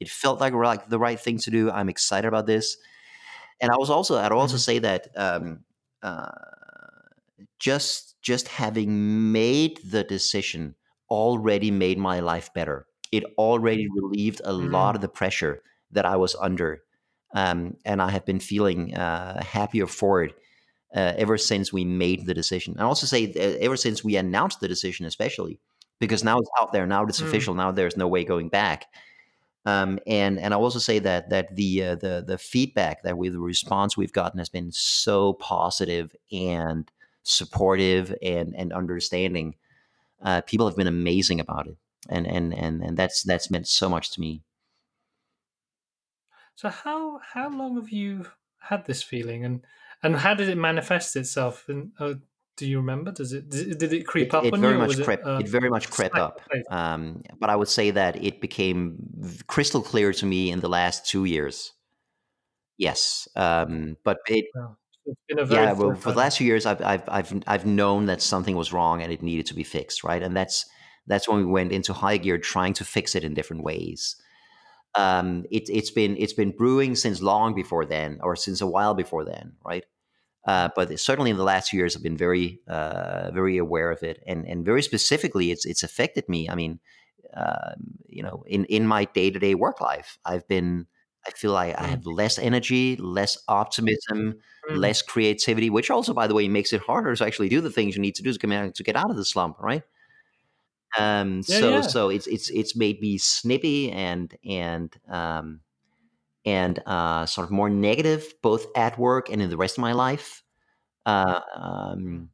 It 0.00 0.08
felt 0.10 0.40
like 0.40 0.52
like 0.54 0.88
the 0.88 0.98
right 0.98 1.20
thing 1.20 1.38
to 1.38 1.50
do. 1.50 1.70
I'm 1.70 1.88
excited 1.88 2.28
about 2.28 2.46
this 2.46 2.76
and 3.60 3.70
i 3.70 3.76
was 3.76 3.90
also 3.90 4.16
i'd 4.18 4.32
also 4.32 4.56
Mhm. 4.56 4.60
say 4.60 4.78
that 4.78 5.08
um, 5.16 5.64
uh, 6.02 6.28
just 7.58 8.16
just 8.22 8.48
having 8.48 9.32
made 9.32 9.78
the 9.90 10.04
decision 10.04 10.74
already 11.10 11.70
made 11.70 11.98
my 11.98 12.20
life 12.20 12.52
better 12.54 12.86
it 13.12 13.24
already 13.38 13.88
relieved 13.94 14.40
a 14.44 14.52
lot 14.52 14.94
of 14.94 15.00
the 15.00 15.08
pressure 15.08 15.62
that 15.90 16.04
i 16.06 16.16
was 16.16 16.34
under 16.36 16.82
um, 17.34 17.76
and 17.84 18.00
i 18.02 18.10
have 18.10 18.24
been 18.24 18.40
feeling 18.40 18.94
uh, 18.94 19.42
happier 19.42 19.86
for 19.86 20.22
it 20.22 20.34
uh, 20.96 21.12
ever 21.18 21.36
since 21.38 21.72
we 21.72 21.84
made 21.84 22.26
the 22.26 22.34
decision. 22.34 22.76
I 22.78 22.84
also 22.84 23.06
say 23.06 23.26
uh, 23.34 23.58
ever 23.60 23.76
since 23.76 24.04
we 24.04 24.16
announced 24.16 24.60
the 24.60 24.68
decision, 24.68 25.06
especially 25.06 25.60
because 26.00 26.24
now 26.24 26.38
it's 26.38 26.50
out 26.60 26.72
there, 26.72 26.86
now 26.86 27.04
it's 27.04 27.20
Mm. 27.20 27.24
official, 27.24 27.54
now 27.54 27.72
there's 27.72 27.96
no 27.96 28.08
way 28.08 28.24
going 28.24 28.48
back. 28.48 28.86
Um, 29.66 29.98
and 30.06 30.38
and 30.38 30.52
I 30.52 30.56
also 30.58 30.78
say 30.78 30.98
that 30.98 31.30
that 31.30 31.56
the 31.56 31.82
uh, 31.82 31.94
the 31.94 32.22
the 32.26 32.36
feedback 32.36 33.02
that 33.02 33.16
we 33.16 33.30
the 33.30 33.38
response 33.38 33.96
we've 33.96 34.12
gotten 34.12 34.38
has 34.38 34.50
been 34.50 34.70
so 34.72 35.34
positive 35.34 36.14
and 36.30 36.90
supportive 37.22 38.14
and 38.22 38.54
and 38.56 38.72
understanding. 38.72 39.54
Uh, 40.22 40.42
people 40.42 40.66
have 40.66 40.76
been 40.76 40.86
amazing 40.86 41.40
about 41.40 41.66
it, 41.66 41.76
and 42.08 42.26
and 42.26 42.52
and 42.54 42.82
and 42.82 42.96
that's 42.96 43.22
that's 43.22 43.50
meant 43.50 43.66
so 43.66 43.88
much 43.88 44.10
to 44.12 44.20
me. 44.20 44.42
So 46.56 46.68
how 46.68 47.20
how 47.32 47.48
long 47.48 47.76
have 47.76 47.90
you 47.90 48.26
had 48.58 48.84
this 48.84 49.02
feeling, 49.02 49.44
and 49.44 49.66
and 50.02 50.16
how 50.16 50.34
did 50.34 50.50
it 50.50 50.58
manifest 50.58 51.16
itself? 51.16 51.64
And 51.68 51.92
uh, 51.98 52.14
do 52.56 52.66
you 52.66 52.78
remember? 52.78 53.10
Does 53.12 53.32
it 53.32 53.48
did 53.50 53.92
it, 53.92 54.06
creep 54.06 54.28
It, 54.28 54.34
up 54.34 54.44
it 54.44 54.56
very 54.56 54.74
you? 54.74 54.78
much 54.78 55.02
crept. 55.02 55.26
It, 55.26 55.28
uh, 55.28 55.38
it 55.38 55.48
very 55.48 55.70
much 55.70 55.90
crept 55.90 56.16
up. 56.16 56.38
in 56.38 56.42
the 56.44 56.54
face? 56.56 56.64
Um, 56.70 57.22
but 57.40 57.50
I 57.50 57.56
would 57.56 57.68
say 57.68 57.90
that 57.90 58.22
it 58.22 58.40
became 58.40 58.96
crystal 59.46 59.82
clear 59.82 60.12
to 60.12 60.26
me 60.26 60.50
in 60.50 60.60
the 60.60 60.68
last 60.68 61.06
two 61.06 61.24
years. 61.24 61.72
Yes, 62.78 63.28
um, 63.36 63.96
but 64.04 64.18
it 64.28 64.46
Wow. 64.54 64.76
It's 65.06 65.20
been 65.28 65.38
a 65.38 65.44
very 65.44 65.64
yeah. 65.64 65.72
Well, 65.72 65.94
for 65.94 66.12
the 66.12 66.18
last 66.18 66.38
few 66.38 66.46
years, 66.46 66.66
I've 66.66 66.80
I've 66.82 67.02
I've 67.08 67.42
I've 67.46 67.66
known 67.66 68.06
that 68.06 68.22
something 68.22 68.56
was 68.56 68.72
wrong 68.72 69.02
and 69.02 69.12
it 69.12 69.22
needed 69.22 69.46
to 69.46 69.54
be 69.54 69.62
fixed, 69.64 70.02
right? 70.02 70.22
And 70.22 70.36
that's 70.36 70.64
that's 71.06 71.28
when 71.28 71.38
we 71.38 71.44
went 71.44 71.72
into 71.72 71.92
high 71.92 72.16
gear, 72.16 72.38
trying 72.38 72.72
to 72.74 72.84
fix 72.84 73.14
it 73.14 73.24
in 73.24 73.34
different 73.34 73.62
ways. 73.62 74.16
Um, 74.94 75.44
it, 75.50 75.68
it's 75.68 75.90
been 75.90 76.16
it's 76.16 76.32
been 76.32 76.52
brewing 76.52 76.96
since 76.96 77.20
long 77.20 77.54
before 77.54 77.84
then, 77.84 78.18
or 78.22 78.36
since 78.36 78.60
a 78.60 78.66
while 78.66 78.94
before 78.94 79.24
then, 79.24 79.54
right? 79.64 79.84
Uh, 80.46 80.68
but 80.76 80.98
certainly 81.00 81.30
in 81.30 81.36
the 81.38 81.44
last 81.44 81.70
few 81.70 81.78
years, 81.78 81.96
I've 81.96 82.02
been 82.02 82.16
very 82.16 82.60
uh, 82.68 83.30
very 83.32 83.56
aware 83.58 83.90
of 83.90 84.02
it, 84.02 84.22
and 84.26 84.46
and 84.46 84.64
very 84.64 84.82
specifically, 84.82 85.50
it's 85.50 85.64
it's 85.66 85.82
affected 85.82 86.28
me. 86.28 86.48
I 86.50 86.54
mean, 86.54 86.80
um, 87.34 87.98
you 88.08 88.22
know, 88.22 88.44
in 88.46 88.64
in 88.66 88.86
my 88.86 89.06
day 89.06 89.30
to 89.30 89.38
day 89.38 89.54
work 89.54 89.80
life, 89.80 90.18
I've 90.24 90.46
been 90.48 90.86
I 91.26 91.30
feel 91.30 91.52
like 91.52 91.74
I 91.78 91.84
Mm. 91.84 91.88
have 91.88 92.06
less 92.06 92.38
energy, 92.38 92.96
less 92.96 93.38
optimism, 93.48 94.36
Mm. 94.70 94.78
less 94.78 95.02
creativity, 95.02 95.70
which 95.70 95.90
also, 95.90 96.12
by 96.14 96.26
the 96.26 96.34
way, 96.34 96.48
makes 96.48 96.72
it 96.72 96.82
harder 96.82 97.14
to 97.16 97.24
actually 97.26 97.48
do 97.48 97.60
the 97.62 97.70
things 97.70 97.96
you 97.96 98.02
need 98.02 98.14
to 98.16 98.22
do 98.22 98.32
to 98.32 98.38
come 98.38 98.52
out 98.52 98.74
to 98.74 98.82
get 98.84 98.96
out 98.96 99.10
of 99.10 99.16
the 99.16 99.24
slump, 99.24 99.58
right? 99.60 99.82
Um, 100.98 101.42
Yeah, 101.46 101.58
so 101.58 101.80
yeah. 101.82 101.82
so 101.82 102.08
it's 102.08 102.26
it's 102.28 102.50
it's 102.50 102.76
made 102.76 103.00
me 103.00 103.18
snippy 103.18 103.90
and 103.90 104.36
and 104.48 104.94
um, 105.08 105.60
and 106.44 106.82
uh, 106.86 107.26
sort 107.26 107.46
of 107.46 107.50
more 107.50 107.70
negative, 107.70 108.34
both 108.42 108.66
at 108.76 108.98
work 108.98 109.30
and 109.30 109.40
in 109.40 109.50
the 109.50 109.56
rest 109.56 109.78
of 109.78 109.82
my 109.82 109.92
life. 109.92 110.42
Uh, 111.06 111.40
um, 111.54 112.28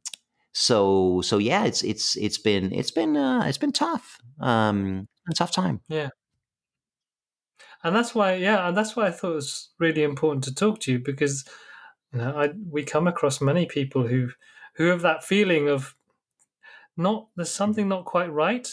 so 0.53 1.21
so 1.21 1.37
yeah, 1.37 1.65
it's 1.65 1.81
it's 1.83 2.15
it's 2.17 2.37
been 2.37 2.73
it's 2.73 2.91
been 2.91 3.15
uh, 3.15 3.43
it's 3.45 3.57
been 3.57 3.71
tough. 3.71 4.17
Um, 4.39 5.07
a 5.29 5.33
tough 5.33 5.51
time. 5.51 5.81
Yeah. 5.87 6.09
And 7.83 7.95
that's 7.95 8.13
why, 8.13 8.35
yeah, 8.35 8.67
and 8.67 8.77
that's 8.77 8.95
why 8.95 9.07
I 9.07 9.11
thought 9.11 9.31
it 9.31 9.35
was 9.35 9.69
really 9.79 10.03
important 10.03 10.43
to 10.43 10.53
talk 10.53 10.79
to 10.81 10.91
you 10.91 10.99
because 10.99 11.45
you 12.13 12.19
know, 12.19 12.35
I 12.37 12.49
we 12.69 12.83
come 12.83 13.07
across 13.07 13.41
many 13.41 13.65
people 13.65 14.07
who 14.07 14.29
who 14.75 14.85
have 14.85 15.01
that 15.01 15.23
feeling 15.23 15.67
of 15.67 15.95
not 16.95 17.27
there's 17.35 17.51
something 17.51 17.87
not 17.87 18.05
quite 18.05 18.31
right 18.31 18.67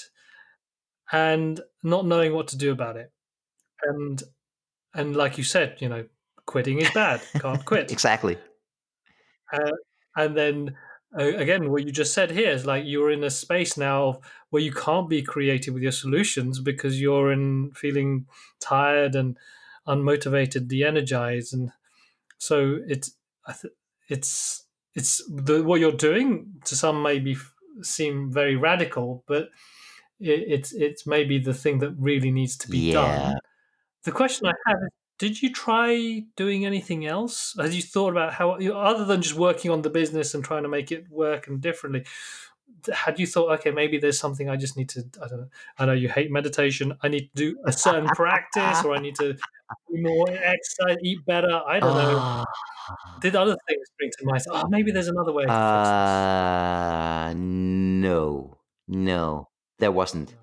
and 1.11 1.61
not 1.83 2.05
knowing 2.05 2.35
what 2.35 2.49
to 2.49 2.59
do 2.59 2.71
about 2.71 2.97
it. 2.97 3.13
And 3.83 4.23
and 4.95 5.17
like 5.17 5.39
you 5.39 5.45
said, 5.45 5.77
you 5.81 5.89
know, 5.89 6.07
quitting 6.47 6.79
is 6.81 6.91
bad. 6.91 7.21
Can't 7.39 7.65
quit. 7.71 7.91
exactly. 7.93 8.39
Uh, 9.53 9.73
and 10.17 10.37
then 10.37 10.77
uh, 11.19 11.25
again, 11.37 11.71
what 11.71 11.85
you 11.87 11.93
just 11.93 12.13
said 12.13 12.31
here 12.31 12.51
is 12.51 12.67
like 12.67 12.85
you're 12.87 13.11
in 13.11 13.25
a 13.25 13.31
space 13.31 13.77
now 13.77 14.21
where 14.51 14.63
you 14.63 14.73
can't 14.73 15.09
be 15.09 15.23
creative 15.23 15.75
with 15.75 15.83
your 15.83 15.93
solutions 15.93 16.61
because 16.61 17.01
you're 17.01 17.33
in 17.33 17.71
feeling 17.73 18.27
tired 18.61 19.15
and 19.15 19.39
unmotivated, 19.87 20.69
de-energized, 20.69 21.55
and 21.55 21.73
so 22.39 22.79
it's 22.87 23.17
it's 24.09 24.67
it's 24.95 25.23
the 25.31 25.63
what 25.63 25.81
you're 25.81 25.93
doing 25.93 26.61
to 26.65 26.77
some 26.77 27.03
maybe 27.03 27.37
seem 27.83 28.31
very 28.31 28.57
radical, 28.57 29.25
but 29.27 29.49
it, 30.21 30.45
it's 30.47 30.73
it's 30.75 31.07
maybe 31.07 31.39
the 31.39 31.55
thing 31.55 31.79
that 31.79 31.93
really 31.93 32.31
needs 32.31 32.57
to 32.59 32.71
be 32.71 32.79
Yeah. 32.79 32.93
done. 32.93 33.39
The 34.05 34.13
question 34.13 34.47
I 34.47 34.53
have 34.67 34.79
is 34.83 34.91
did 35.19 35.43
you 35.43 35.53
try 35.53 36.23
doing 36.37 36.65
anything 36.65 37.05
else? 37.05 37.55
Had 37.59 37.75
you 37.75 37.83
thought 37.83 38.11
about 38.11 38.33
how, 38.35 38.53
other 38.53 39.05
than 39.05 39.21
just 39.21 39.35
working 39.35 39.71
on 39.73 39.83
the 39.83 39.91
business 39.91 40.33
and 40.33 40.45
trying 40.45 40.63
to 40.63 40.69
make 40.69 40.93
it 40.93 41.11
work 41.11 41.49
and 41.49 41.61
differently? 41.61 42.05
Had 42.95 43.19
you 43.19 43.27
thought, 43.27 43.51
okay, 43.59 43.73
maybe 43.73 43.99
there's 43.99 44.21
something 44.21 44.49
I 44.49 44.55
just 44.57 44.77
need 44.77 44.89
to, 44.91 45.05
I 45.21 45.27
don't 45.27 45.41
know, 45.41 45.49
I 45.77 45.87
know 45.87 45.93
you 45.93 46.09
hate 46.09 46.31
meditation. 46.31 46.97
I 47.03 47.09
need 47.09 47.31
to 47.35 47.35
do 47.35 47.59
a 47.67 47.73
certain 47.73 48.07
practice 48.11 48.85
or 48.85 48.95
I 48.95 49.01
need 49.01 49.17
to 49.17 49.33
do 49.33 49.41
more 49.91 50.29
exercise, 50.31 50.97
eat 51.03 51.27
better. 51.27 51.61
I 51.67 51.81
don't 51.81 51.95
know. 51.95 52.19
Ah. 52.21 52.45
Did 53.21 53.35
other 53.35 53.57
things 53.69 53.87
bring 53.99 54.11
to 54.19 54.25
mind? 54.25 54.43
Oh, 54.51 54.69
maybe 54.69 54.93
there's 54.93 55.09
another 55.09 55.33
way 55.33 55.45
Uh, 55.47 57.35
no, 57.37 58.59
no, 58.87 59.49
there 59.81 59.91
wasn't. 59.93 60.37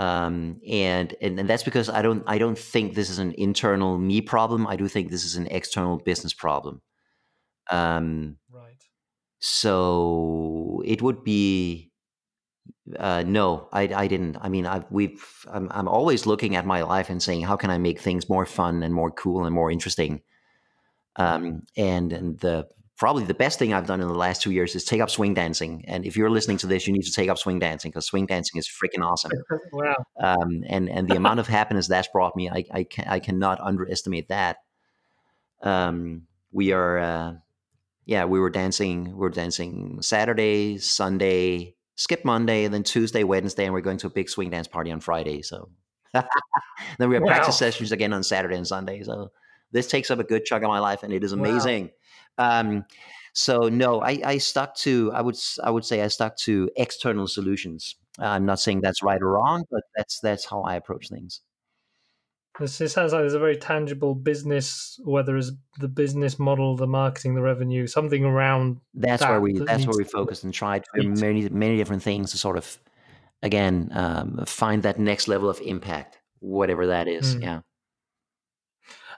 Um, 0.00 0.60
and, 0.68 1.14
and 1.20 1.40
and 1.40 1.48
that's 1.48 1.64
because 1.64 1.88
I 1.88 2.02
don't 2.02 2.22
I 2.26 2.38
don't 2.38 2.58
think 2.58 2.94
this 2.94 3.10
is 3.10 3.18
an 3.18 3.32
internal 3.36 3.98
me 3.98 4.20
problem. 4.20 4.66
I 4.66 4.76
do 4.76 4.86
think 4.88 5.10
this 5.10 5.24
is 5.24 5.34
an 5.36 5.48
external 5.48 5.98
business 5.98 6.32
problem. 6.32 6.82
Um, 7.70 8.38
Right. 8.50 8.82
so 9.40 10.82
it 10.84 11.02
would 11.02 11.24
be 11.24 11.90
uh, 12.98 13.22
no, 13.26 13.68
I 13.72 13.82
I 13.82 14.06
didn't. 14.06 14.36
I 14.40 14.48
mean, 14.48 14.66
I've 14.66 14.84
we've 14.90 15.24
I'm 15.50 15.68
I'm 15.72 15.88
always 15.88 16.26
looking 16.26 16.56
at 16.56 16.66
my 16.66 16.82
life 16.82 17.10
and 17.10 17.22
saying 17.22 17.42
how 17.42 17.56
can 17.56 17.70
I 17.70 17.78
make 17.78 18.00
things 18.00 18.28
more 18.28 18.46
fun 18.46 18.82
and 18.82 18.94
more 18.94 19.10
cool 19.10 19.44
and 19.44 19.54
more 19.54 19.70
interesting. 19.70 20.22
Um, 21.16 21.62
and 21.76 22.12
and 22.12 22.38
the 22.38 22.68
probably 22.98 23.24
the 23.24 23.34
best 23.34 23.58
thing 23.58 23.72
I've 23.72 23.86
done 23.86 24.00
in 24.00 24.08
the 24.08 24.14
last 24.14 24.42
two 24.42 24.50
years 24.50 24.74
is 24.74 24.84
take 24.84 25.00
up 25.00 25.08
swing 25.08 25.32
dancing. 25.32 25.84
And 25.86 26.04
if 26.04 26.16
you're 26.16 26.30
listening 26.30 26.58
to 26.58 26.66
this, 26.66 26.86
you 26.86 26.92
need 26.92 27.04
to 27.04 27.12
take 27.12 27.28
up 27.28 27.38
swing 27.38 27.60
dancing 27.60 27.90
because 27.90 28.06
swing 28.06 28.26
dancing 28.26 28.58
is 28.58 28.68
freaking 28.68 29.04
awesome. 29.04 29.30
wow. 29.72 29.94
Um, 30.20 30.64
and 30.68 30.88
and 30.90 31.08
the 31.08 31.14
amount 31.16 31.40
of 31.40 31.46
happiness 31.58 31.86
that's 31.86 32.08
brought 32.08 32.34
me, 32.36 32.50
I 32.50 32.64
I, 32.72 32.84
can, 32.84 33.04
I 33.08 33.20
cannot 33.20 33.60
underestimate 33.60 34.28
that. 34.28 34.58
Um, 35.62 36.26
we 36.50 36.72
are, 36.72 36.98
uh, 36.98 37.32
yeah, 38.04 38.24
we 38.24 38.40
were 38.40 38.50
dancing. 38.50 39.04
We 39.04 39.14
were 39.14 39.30
dancing 39.30 40.02
Saturday, 40.02 40.78
Sunday, 40.78 41.76
skip 41.94 42.24
Monday, 42.24 42.64
and 42.64 42.74
then 42.74 42.82
Tuesday, 42.82 43.22
Wednesday, 43.22 43.64
and 43.64 43.74
we're 43.74 43.80
going 43.80 43.98
to 43.98 44.06
a 44.08 44.10
big 44.10 44.28
swing 44.28 44.50
dance 44.50 44.66
party 44.66 44.90
on 44.90 45.00
Friday. 45.00 45.42
So 45.42 45.70
then 46.14 47.08
we 47.08 47.14
have 47.14 47.22
Wow. 47.22 47.30
practice 47.30 47.58
sessions 47.58 47.92
again 47.92 48.12
on 48.12 48.22
Saturday 48.22 48.56
and 48.56 48.66
Sunday. 48.66 49.02
So 49.02 49.30
this 49.72 49.86
takes 49.86 50.10
up 50.10 50.18
a 50.18 50.24
good 50.24 50.44
chunk 50.44 50.64
of 50.64 50.68
my 50.68 50.78
life, 50.78 51.02
and 51.02 51.12
it 51.12 51.22
is 51.22 51.34
Wow. 51.34 51.42
Um, 52.38 52.84
so 53.34 53.68
no, 53.68 54.00
I, 54.00 54.20
I 54.24 54.38
stuck 54.38 54.74
to 54.76 55.12
I 55.12 55.20
would 55.20 55.36
I 55.62 55.70
would 55.70 55.84
say 55.84 56.02
I 56.02 56.08
stuck 56.08 56.36
to 56.38 56.70
external 56.76 57.26
solutions. 57.26 57.96
I'm 58.18 58.46
not 58.46 58.58
saying 58.58 58.80
that's 58.80 59.02
right 59.02 59.20
or 59.20 59.32
wrong, 59.32 59.64
but 59.70 59.82
that's 59.96 60.18
that's 60.20 60.44
how 60.44 60.62
I 60.62 60.74
approach 60.76 61.08
things. 61.08 61.40
This, 62.58 62.80
it 62.80 62.88
sounds 62.88 63.12
like 63.12 63.22
there's 63.22 63.34
a 63.34 63.38
very 63.38 63.56
tangible 63.56 64.16
business, 64.16 64.98
whether 65.04 65.36
it's 65.36 65.52
the 65.78 65.86
business 65.86 66.40
model, 66.40 66.74
the 66.74 66.88
marketing, 66.88 67.36
the 67.36 67.40
revenue, 67.42 67.86
something 67.86 68.24
around. 68.24 68.80
That's 68.94 69.22
That- 69.22 69.30
where 69.30 69.40
we 69.40 69.52
that 69.58 69.66
that's 69.66 69.86
where 69.86 69.96
we 69.96 70.02
to- 70.02 70.10
focus 70.10 70.42
and 70.42 70.52
try 70.52 70.80
to 70.80 70.86
do 71.00 71.08
many 71.10 71.48
many 71.50 71.76
different 71.76 72.02
things 72.02 72.32
to 72.32 72.38
sort 72.38 72.56
of 72.56 72.78
again 73.42 73.90
um, 73.92 74.44
find 74.46 74.82
that 74.82 74.98
next 74.98 75.28
level 75.28 75.48
of 75.48 75.60
impact, 75.60 76.18
whatever 76.40 76.88
that 76.88 77.06
is. 77.06 77.36
Mm. 77.36 77.42
Yeah. 77.42 77.60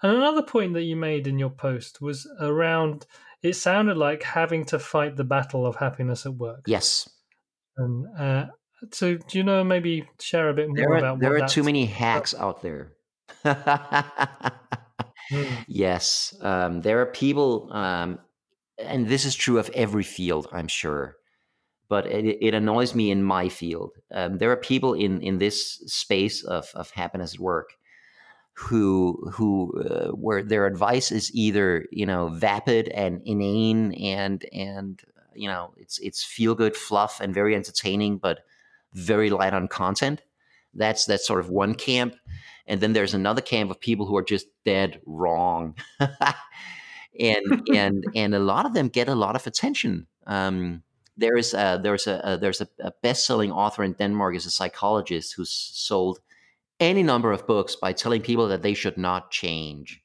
And 0.02 0.16
another 0.16 0.42
point 0.42 0.74
that 0.74 0.82
you 0.82 0.96
made 0.96 1.26
in 1.26 1.38
your 1.38 1.50
post 1.50 2.00
was 2.00 2.26
around. 2.40 3.06
It 3.42 3.54
sounded 3.54 3.96
like 3.96 4.22
having 4.22 4.64
to 4.66 4.78
fight 4.78 5.16
the 5.16 5.24
battle 5.24 5.66
of 5.66 5.76
happiness 5.76 6.26
at 6.26 6.34
work. 6.34 6.62
Yes. 6.66 7.08
And 7.76 8.06
uh, 8.18 8.46
so, 8.92 9.16
do 9.16 9.38
you 9.38 9.44
know 9.44 9.62
maybe 9.62 10.08
share 10.18 10.48
a 10.48 10.54
bit 10.54 10.68
more 10.68 10.76
There 10.76 10.92
are 10.92 10.98
about 10.98 11.20
there 11.20 11.42
are 11.42 11.48
too 11.48 11.62
many 11.62 11.86
hacks 11.86 12.34
out 12.34 12.62
there. 12.62 12.92
Mm, 13.44 14.52
Yes, 15.68 16.34
um, 16.40 16.80
there 16.80 17.00
are 17.00 17.06
people, 17.06 17.72
um, 17.72 18.18
and 18.78 19.06
this 19.06 19.24
is 19.24 19.34
true 19.36 19.58
of 19.58 19.70
every 19.74 20.02
field, 20.02 20.48
I'm 20.50 20.66
sure. 20.66 21.16
But 21.88 22.06
it, 22.06 22.38
it 22.40 22.54
annoys 22.54 22.94
me 22.94 23.10
in 23.10 23.22
my 23.22 23.48
field. 23.48 23.92
Um, 24.12 24.38
there 24.38 24.50
are 24.50 24.56
people 24.56 24.94
in 24.94 25.20
in 25.22 25.38
this 25.38 25.82
space 25.86 26.42
of 26.44 26.70
of 26.74 26.90
happiness 26.90 27.34
at 27.34 27.40
work 27.40 27.74
who 28.54 29.30
who 29.32 29.82
uh, 29.82 30.08
where 30.10 30.42
their 30.42 30.66
advice 30.66 31.10
is 31.10 31.30
either 31.34 31.86
you 31.90 32.06
know 32.06 32.28
vapid 32.28 32.88
and 32.88 33.22
inane 33.24 33.92
and 33.94 34.44
and 34.52 35.02
you 35.34 35.48
know 35.48 35.72
it's 35.76 35.98
it's 36.00 36.22
feel 36.22 36.54
good 36.54 36.76
fluff 36.76 37.20
and 37.20 37.34
very 37.34 37.54
entertaining, 37.54 38.18
but 38.18 38.40
very 38.92 39.30
light 39.30 39.54
on 39.54 39.68
content. 39.68 40.22
That's 40.74 41.06
that's 41.06 41.26
sort 41.26 41.40
of 41.40 41.50
one 41.50 41.74
camp, 41.74 42.14
and 42.66 42.80
then 42.80 42.92
there's 42.92 43.14
another 43.14 43.40
camp 43.40 43.70
of 43.70 43.80
people 43.80 44.06
who 44.06 44.16
are 44.16 44.22
just 44.22 44.46
dead 44.64 45.00
wrong, 45.06 45.76
and 47.18 47.68
and 47.74 48.04
and 48.14 48.34
a 48.34 48.38
lot 48.38 48.66
of 48.66 48.74
them 48.74 48.88
get 48.88 49.08
a 49.08 49.14
lot 49.14 49.36
of 49.36 49.46
attention. 49.46 50.06
Um, 50.26 50.82
there 51.16 51.36
is 51.36 51.54
a, 51.54 51.80
there's 51.82 52.06
a, 52.06 52.20
a 52.24 52.38
there's 52.38 52.60
a, 52.60 52.68
a 52.78 52.92
best-selling 53.02 53.52
author 53.52 53.82
in 53.82 53.92
Denmark 53.92 54.36
is 54.36 54.46
a 54.46 54.50
psychologist 54.50 55.34
who's 55.34 55.50
sold 55.50 56.20
any 56.80 57.02
number 57.02 57.30
of 57.30 57.46
books 57.46 57.76
by 57.76 57.92
telling 57.92 58.22
people 58.22 58.48
that 58.48 58.62
they 58.62 58.74
should 58.74 58.96
not 58.96 59.30
change. 59.30 60.02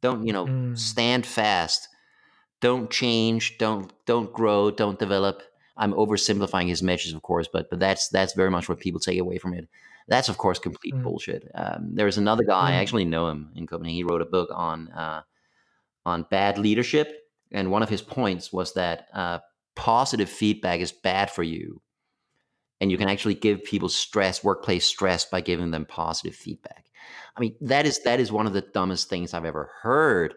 Don't 0.00 0.26
you 0.26 0.32
know? 0.32 0.46
Mm. 0.46 0.78
Stand 0.78 1.26
fast. 1.26 1.88
Don't 2.60 2.90
change. 2.90 3.58
Don't 3.58 3.92
don't 4.06 4.32
grow. 4.32 4.70
Don't 4.70 4.98
develop. 4.98 5.42
I'm 5.76 5.92
oversimplifying 5.92 6.68
his 6.68 6.82
message, 6.82 7.12
of 7.12 7.22
course, 7.22 7.48
but 7.52 7.70
but 7.70 7.78
that's 7.78 8.08
that's 8.08 8.34
very 8.34 8.50
much 8.50 8.68
what 8.68 8.80
people 8.80 9.00
take 9.00 9.18
away 9.18 9.38
from 9.38 9.54
it. 9.54 9.68
That's 10.08 10.28
of 10.28 10.38
course 10.38 10.58
complete 10.58 10.94
Mm. 10.94 11.02
bullshit. 11.02 11.50
Um, 11.54 11.94
there's 11.94 12.18
another 12.18 12.44
guy 12.44 12.70
I 12.70 12.72
Mm. 12.72 12.80
actually 12.80 13.04
know 13.04 13.28
him 13.28 13.52
in 13.54 13.66
Copenhagen. 13.66 13.94
He 13.94 14.02
wrote 14.02 14.22
a 14.22 14.26
book 14.26 14.50
on 14.52 14.88
uh, 14.88 15.22
on 16.04 16.26
bad 16.30 16.58
leadership, 16.58 17.08
and 17.52 17.70
one 17.70 17.82
of 17.82 17.88
his 17.88 18.02
points 18.02 18.52
was 18.52 18.72
that 18.74 19.08
uh, 19.12 19.38
positive 19.76 20.28
feedback 20.30 20.80
is 20.80 20.92
bad 20.92 21.30
for 21.30 21.42
you, 21.42 21.80
and 22.80 22.90
you 22.90 22.96
can 22.96 23.08
actually 23.08 23.34
give 23.34 23.64
people 23.64 23.88
stress, 23.88 24.42
workplace 24.42 24.86
stress, 24.86 25.24
by 25.24 25.40
giving 25.40 25.70
them 25.70 25.84
positive 25.84 26.34
feedback. 26.34 26.86
I 27.36 27.40
mean, 27.40 27.54
that 27.60 27.86
is 27.86 28.02
that 28.04 28.20
is 28.20 28.32
one 28.32 28.46
of 28.46 28.52
the 28.52 28.62
dumbest 28.62 29.08
things 29.08 29.34
I've 29.34 29.44
ever 29.44 29.70
heard. 29.82 30.34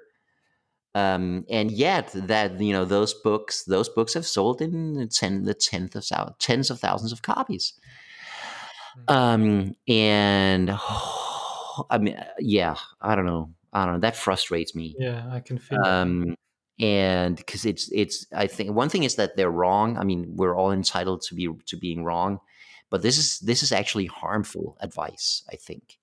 Um, 0.95 1.45
and 1.49 1.71
yet, 1.71 2.11
that 2.13 2.59
you 2.59 2.73
know, 2.73 2.85
those 2.85 3.13
books, 3.13 3.63
those 3.63 3.89
books 3.89 4.13
have 4.13 4.25
sold 4.25 4.61
in 4.61 4.93
the 4.93 5.07
ten, 5.07 5.43
the 5.43 5.53
tenth 5.53 5.95
of 5.95 6.37
tens 6.37 6.69
of 6.69 6.79
thousands 6.79 7.11
of 7.11 7.21
copies. 7.21 7.73
Um, 9.07 9.75
and 9.87 10.69
I 11.89 11.97
mean, 11.99 12.23
yeah, 12.39 12.75
I 13.01 13.15
don't 13.15 13.25
know, 13.25 13.49
I 13.71 13.85
don't 13.85 13.95
know. 13.95 13.99
That 14.01 14.15
frustrates 14.15 14.75
me. 14.75 14.95
Yeah, 14.99 15.27
I 15.31 15.39
can 15.39 15.57
feel. 15.57 15.79
it. 15.79 15.87
Um, 15.87 16.35
and 16.79 17.35
because 17.35 17.65
it's 17.65 17.89
it's, 17.91 18.25
I 18.33 18.47
think 18.47 18.71
one 18.71 18.89
thing 18.89 19.03
is 19.03 19.15
that 19.15 19.37
they're 19.37 19.51
wrong. 19.51 19.97
I 19.97 20.03
mean, 20.03 20.33
we're 20.35 20.55
all 20.55 20.71
entitled 20.71 21.21
to 21.23 21.35
be 21.35 21.47
to 21.67 21.77
being 21.77 22.03
wrong, 22.03 22.39
but 22.89 23.01
this 23.01 23.17
is 23.17 23.39
this 23.39 23.63
is 23.63 23.71
actually 23.71 24.07
harmful 24.07 24.77
advice. 24.81 25.43
I 25.51 25.55
think 25.55 25.99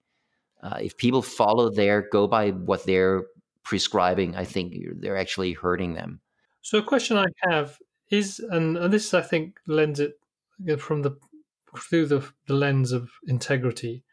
uh, 0.62 0.78
if 0.80 0.96
people 0.96 1.22
follow 1.22 1.70
their 1.70 2.08
go 2.10 2.26
by 2.26 2.50
what 2.50 2.84
they're 2.84 3.24
prescribing, 3.64 4.36
I 4.36 4.44
think 4.44 4.74
they're 5.00 5.16
actually 5.16 5.52
hurting 5.52 5.94
them. 5.94 6.20
So, 6.62 6.78
a 6.78 6.82
question 6.82 7.16
I 7.16 7.26
have 7.48 7.78
is, 8.10 8.38
and, 8.38 8.76
and 8.76 8.92
this 8.92 9.14
I 9.14 9.22
think 9.22 9.58
lends 9.66 10.00
it 10.00 10.18
from 10.78 11.02
the 11.02 11.16
through 11.78 12.06
the 12.06 12.28
the 12.46 12.54
lens 12.54 12.92
of 12.92 13.10
integrity. 13.26 14.04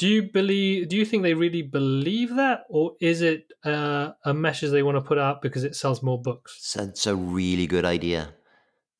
Do 0.00 0.08
you 0.08 0.22
believe? 0.22 0.88
Do 0.88 0.96
you 0.96 1.04
think 1.04 1.22
they 1.22 1.34
really 1.34 1.60
believe 1.60 2.34
that, 2.36 2.64
or 2.70 2.94
is 3.02 3.20
it 3.20 3.52
uh, 3.66 4.12
a 4.24 4.32
message 4.32 4.70
they 4.70 4.82
want 4.82 4.96
to 4.96 5.02
put 5.02 5.18
out 5.18 5.42
because 5.42 5.62
it 5.62 5.76
sells 5.76 6.02
more 6.02 6.18
books? 6.18 6.72
That's 6.72 7.06
a 7.06 7.14
really 7.14 7.66
good 7.66 7.84
idea. 7.84 8.32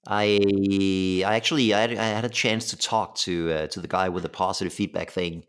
I 0.07 0.39
I 1.27 1.37
actually 1.37 1.73
I 1.73 1.81
had, 1.81 1.91
I 1.93 2.05
had 2.05 2.27
a 2.27 2.29
chance 2.29 2.69
to 2.69 2.77
talk 2.77 3.15
to 3.25 3.51
uh, 3.51 3.67
to 3.69 3.81
the 3.81 3.89
guy 3.89 4.11
with 4.11 4.25
the 4.25 4.29
positive 4.29 4.75
feedback 4.75 5.11
thing, 5.11 5.45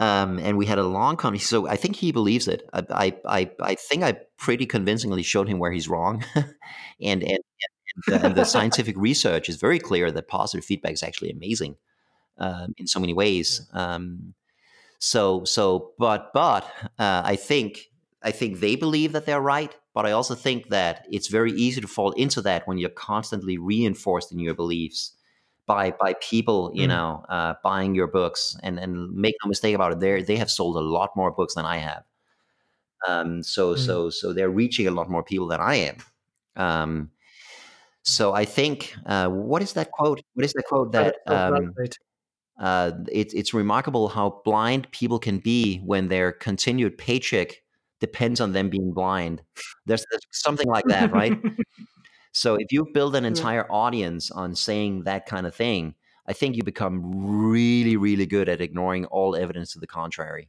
um, 0.00 0.40
and 0.40 0.58
we 0.58 0.66
had 0.66 0.78
a 0.78 0.82
long 0.82 1.16
conversation. 1.16 1.46
So 1.46 1.68
I 1.68 1.76
think 1.76 1.94
he 1.94 2.10
believes 2.10 2.48
it. 2.48 2.68
I 2.72 2.82
I 2.90 3.16
I, 3.24 3.50
I 3.60 3.74
think 3.76 4.02
I 4.02 4.18
pretty 4.36 4.66
convincingly 4.66 5.22
showed 5.22 5.48
him 5.48 5.60
where 5.60 5.70
he's 5.70 5.88
wrong, 5.88 6.24
and 6.34 7.22
and, 7.22 7.22
and, 7.22 7.40
the, 8.08 8.26
and 8.26 8.34
the 8.34 8.44
scientific 8.54 8.96
research 8.98 9.48
is 9.48 9.58
very 9.58 9.78
clear 9.78 10.10
that 10.10 10.26
positive 10.26 10.64
feedback 10.64 10.94
is 10.94 11.04
actually 11.04 11.30
amazing 11.30 11.76
um, 12.38 12.74
in 12.76 12.86
so 12.86 13.00
many 13.00 13.14
ways. 13.14 13.68
Um, 13.72 14.34
so 14.98 15.44
so 15.44 15.92
but 15.98 16.32
but 16.32 16.64
uh, 16.98 17.22
I 17.24 17.36
think 17.36 17.90
I 18.22 18.30
think 18.30 18.60
they 18.60 18.76
believe 18.76 19.12
that 19.12 19.26
they're 19.26 19.40
right, 19.40 19.74
but 19.92 20.06
I 20.06 20.12
also 20.12 20.34
think 20.34 20.70
that 20.70 21.06
it's 21.10 21.28
very 21.28 21.52
easy 21.52 21.80
to 21.80 21.86
fall 21.86 22.12
into 22.12 22.40
that 22.42 22.66
when 22.66 22.78
you're 22.78 22.90
constantly 22.90 23.58
reinforced 23.58 24.32
in 24.32 24.38
your 24.38 24.54
beliefs 24.54 25.12
by 25.66 25.90
by 25.92 26.14
people, 26.20 26.70
you 26.74 26.86
mm. 26.86 26.88
know, 26.88 27.24
uh, 27.28 27.54
buying 27.62 27.94
your 27.94 28.06
books. 28.06 28.56
And 28.62 28.78
and 28.78 29.14
make 29.14 29.34
no 29.44 29.48
mistake 29.48 29.74
about 29.74 29.92
it, 29.92 30.00
they 30.00 30.22
they 30.22 30.36
have 30.36 30.50
sold 30.50 30.76
a 30.76 30.80
lot 30.80 31.10
more 31.16 31.30
books 31.30 31.54
than 31.54 31.64
I 31.64 31.78
have. 31.78 32.04
Um, 33.06 33.42
so 33.42 33.74
mm. 33.74 33.78
so 33.78 34.10
so 34.10 34.32
they're 34.32 34.50
reaching 34.50 34.86
a 34.86 34.90
lot 34.90 35.10
more 35.10 35.22
people 35.22 35.48
than 35.48 35.60
I 35.60 35.76
am. 35.76 35.96
Um, 36.56 37.10
so 38.02 38.34
I 38.34 38.44
think 38.44 38.94
uh, 39.06 39.28
what 39.28 39.62
is 39.62 39.72
that 39.74 39.90
quote? 39.90 40.22
What 40.34 40.44
is 40.44 40.52
that 40.52 40.64
quote 40.64 40.92
that 40.92 41.16
um, 41.26 41.74
uh, 42.58 42.92
it's 43.10 43.34
it's 43.34 43.52
remarkable 43.52 44.08
how 44.08 44.40
blind 44.44 44.90
people 44.92 45.18
can 45.18 45.38
be 45.38 45.78
when 45.78 46.08
their 46.08 46.32
continued 46.32 46.96
paycheck 46.98 47.62
depends 48.00 48.40
on 48.40 48.52
them 48.52 48.68
being 48.68 48.92
blind. 48.92 49.42
There's, 49.86 50.04
there's 50.10 50.26
something 50.30 50.68
like 50.68 50.84
that, 50.86 51.12
right? 51.12 51.32
so 52.32 52.56
if 52.56 52.70
you 52.70 52.86
build 52.92 53.16
an 53.16 53.24
entire 53.32 53.70
audience 53.72 54.30
on 54.30 54.54
saying 54.54 55.04
that 55.04 55.26
kind 55.26 55.46
of 55.46 55.54
thing, 55.54 55.94
I 56.26 56.32
think 56.32 56.56
you 56.56 56.62
become 56.62 57.00
really, 57.50 57.96
really 57.96 58.26
good 58.26 58.48
at 58.48 58.60
ignoring 58.60 59.04
all 59.06 59.36
evidence 59.36 59.72
to 59.72 59.78
the 59.78 59.86
contrary. 59.86 60.48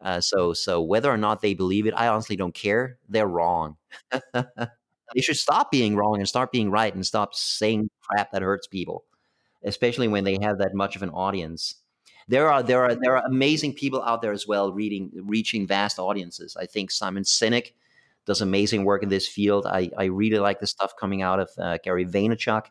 Uh, 0.00 0.20
so, 0.20 0.52
so 0.52 0.82
whether 0.82 1.10
or 1.10 1.16
not 1.16 1.40
they 1.40 1.54
believe 1.54 1.86
it, 1.86 1.94
I 1.96 2.08
honestly 2.08 2.36
don't 2.36 2.54
care. 2.54 2.98
They're 3.08 3.26
wrong. 3.26 3.76
they 4.34 5.20
should 5.20 5.36
stop 5.36 5.70
being 5.70 5.96
wrong 5.96 6.16
and 6.18 6.28
start 6.28 6.52
being 6.52 6.70
right, 6.70 6.94
and 6.94 7.06
stop 7.06 7.34
saying 7.34 7.88
crap 8.02 8.32
that 8.32 8.42
hurts 8.42 8.66
people, 8.66 9.04
especially 9.64 10.08
when 10.08 10.24
they 10.24 10.38
have 10.40 10.58
that 10.58 10.74
much 10.74 10.96
of 10.96 11.02
an 11.02 11.10
audience 11.10 11.76
there 12.28 12.50
are 12.50 12.62
there 12.62 12.84
are 12.84 12.94
there 12.94 13.16
are 13.16 13.24
amazing 13.26 13.74
people 13.74 14.02
out 14.02 14.22
there 14.22 14.32
as 14.32 14.46
well 14.46 14.72
reading 14.72 15.10
reaching 15.14 15.66
vast 15.66 15.98
audiences. 15.98 16.56
I 16.58 16.66
think 16.66 16.90
Simon 16.90 17.22
Sinek 17.22 17.72
does 18.24 18.40
amazing 18.40 18.84
work 18.84 19.02
in 19.02 19.08
this 19.08 19.28
field. 19.28 19.66
I, 19.66 19.90
I 19.96 20.04
really 20.04 20.38
like 20.38 20.60
the 20.60 20.66
stuff 20.66 20.94
coming 20.98 21.20
out 21.20 21.40
of 21.40 21.50
uh, 21.58 21.78
Gary 21.84 22.06
Vaynerchuk. 22.06 22.64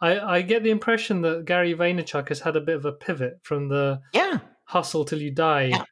I, 0.00 0.18
I 0.18 0.42
get 0.42 0.62
the 0.62 0.70
impression 0.70 1.20
that 1.22 1.44
Gary 1.44 1.74
Vaynerchuk 1.74 2.28
has 2.30 2.40
had 2.40 2.56
a 2.56 2.60
bit 2.60 2.76
of 2.76 2.84
a 2.84 2.92
pivot 2.92 3.40
from 3.42 3.68
the 3.68 4.00
yeah 4.12 4.38
hustle 4.64 5.04
till 5.04 5.20
you 5.20 5.30
die 5.30 5.64
yeah. 5.64 5.84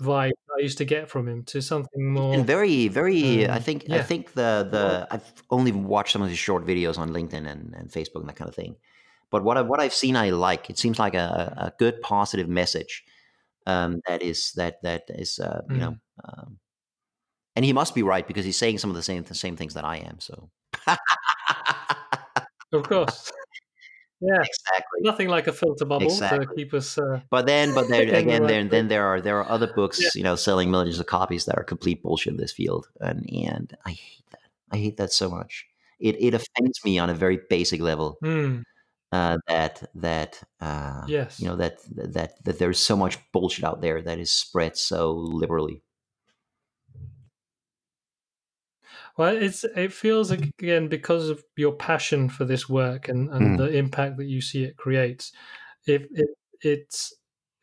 vibe 0.00 0.32
I 0.56 0.62
used 0.62 0.78
to 0.78 0.84
get 0.86 1.10
from 1.10 1.28
him 1.28 1.44
to 1.44 1.60
something 1.60 2.12
more 2.12 2.34
and 2.34 2.46
very 2.46 2.88
very. 2.88 3.46
Um, 3.46 3.54
I 3.54 3.60
think 3.60 3.84
yeah. 3.88 3.96
I 3.96 4.02
think 4.02 4.32
the 4.32 4.66
the 4.70 5.06
I've 5.10 5.32
only 5.50 5.72
watched 5.72 6.12
some 6.12 6.22
of 6.22 6.30
his 6.30 6.38
short 6.38 6.66
videos 6.66 6.98
on 6.98 7.10
LinkedIn 7.10 7.46
and, 7.46 7.74
and 7.74 7.90
Facebook 7.90 8.20
and 8.20 8.28
that 8.28 8.36
kind 8.36 8.48
of 8.48 8.54
thing. 8.54 8.76
But 9.32 9.42
what 9.44 9.56
I, 9.56 9.62
what 9.62 9.80
I've 9.80 9.94
seen, 9.94 10.14
I 10.14 10.30
like. 10.30 10.68
It 10.70 10.78
seems 10.78 10.98
like 10.98 11.14
a, 11.14 11.54
a 11.56 11.72
good 11.78 12.02
positive 12.02 12.48
message 12.48 13.02
um, 13.66 14.02
that 14.06 14.22
is 14.22 14.52
that 14.52 14.82
that 14.82 15.04
is 15.08 15.38
uh, 15.38 15.62
mm. 15.68 15.74
you 15.74 15.80
know. 15.80 15.96
Um, 16.22 16.58
and 17.56 17.64
he 17.64 17.72
must 17.72 17.94
be 17.94 18.02
right 18.02 18.26
because 18.26 18.44
he's 18.44 18.58
saying 18.58 18.78
some 18.78 18.90
of 18.90 18.96
the 18.96 19.02
same 19.02 19.22
the 19.22 19.34
same 19.34 19.56
things 19.56 19.74
that 19.74 19.84
I 19.84 19.96
am. 19.96 20.20
So, 20.20 20.50
of 22.72 22.82
course, 22.82 23.32
yeah, 24.20 24.42
exactly. 24.42 25.00
Nothing 25.00 25.28
like 25.28 25.46
a 25.46 25.52
filter 25.52 25.86
bubble 25.86 26.06
exactly. 26.06 26.46
to 26.46 26.54
keep 26.54 26.74
us. 26.74 26.98
Uh, 26.98 27.20
but 27.30 27.46
then, 27.46 27.74
but 27.74 27.88
there 27.88 28.02
again, 28.14 28.42
the 28.42 28.48
there 28.48 28.64
then 28.64 28.88
there 28.88 29.06
are 29.06 29.22
there 29.22 29.38
are 29.38 29.48
other 29.48 29.72
books, 29.72 29.98
yeah. 29.98 30.10
you 30.14 30.22
know, 30.22 30.36
selling 30.36 30.70
millions 30.70 31.00
of 31.00 31.06
copies 31.06 31.46
that 31.46 31.56
are 31.56 31.64
complete 31.64 32.02
bullshit 32.02 32.32
in 32.32 32.36
this 32.36 32.52
field, 32.52 32.88
and 33.00 33.26
and 33.32 33.74
I 33.86 33.92
hate 33.92 34.24
that. 34.30 34.50
I 34.70 34.76
hate 34.76 34.98
that 34.98 35.10
so 35.12 35.30
much. 35.30 35.66
It 36.00 36.16
it 36.20 36.34
offends 36.34 36.84
me 36.84 36.98
on 36.98 37.08
a 37.08 37.14
very 37.14 37.40
basic 37.48 37.80
level. 37.80 38.18
Mm 38.22 38.64
uh, 39.12 39.36
that 39.46 39.90
that 39.94 40.42
uh, 40.60 41.02
yes, 41.06 41.38
you 41.38 41.46
know 41.46 41.56
that 41.56 41.78
that 41.86 42.42
that 42.44 42.58
there's 42.58 42.78
so 42.78 42.96
much 42.96 43.18
bullshit 43.32 43.64
out 43.64 43.82
there 43.82 44.00
that 44.00 44.18
is 44.18 44.30
spread 44.30 44.76
so 44.76 45.12
liberally. 45.12 45.82
Well, 49.18 49.36
it's 49.36 49.64
it 49.64 49.92
feels 49.92 50.30
like, 50.30 50.50
again 50.58 50.88
because 50.88 51.28
of 51.28 51.44
your 51.56 51.72
passion 51.72 52.30
for 52.30 52.46
this 52.46 52.68
work 52.68 53.08
and, 53.08 53.28
and 53.30 53.50
mm. 53.50 53.58
the 53.58 53.76
impact 53.76 54.16
that 54.16 54.26
you 54.26 54.40
see 54.40 54.64
it 54.64 54.78
creates. 54.78 55.32
If 55.86 56.06
it, 56.10 56.30
it's 56.62 57.12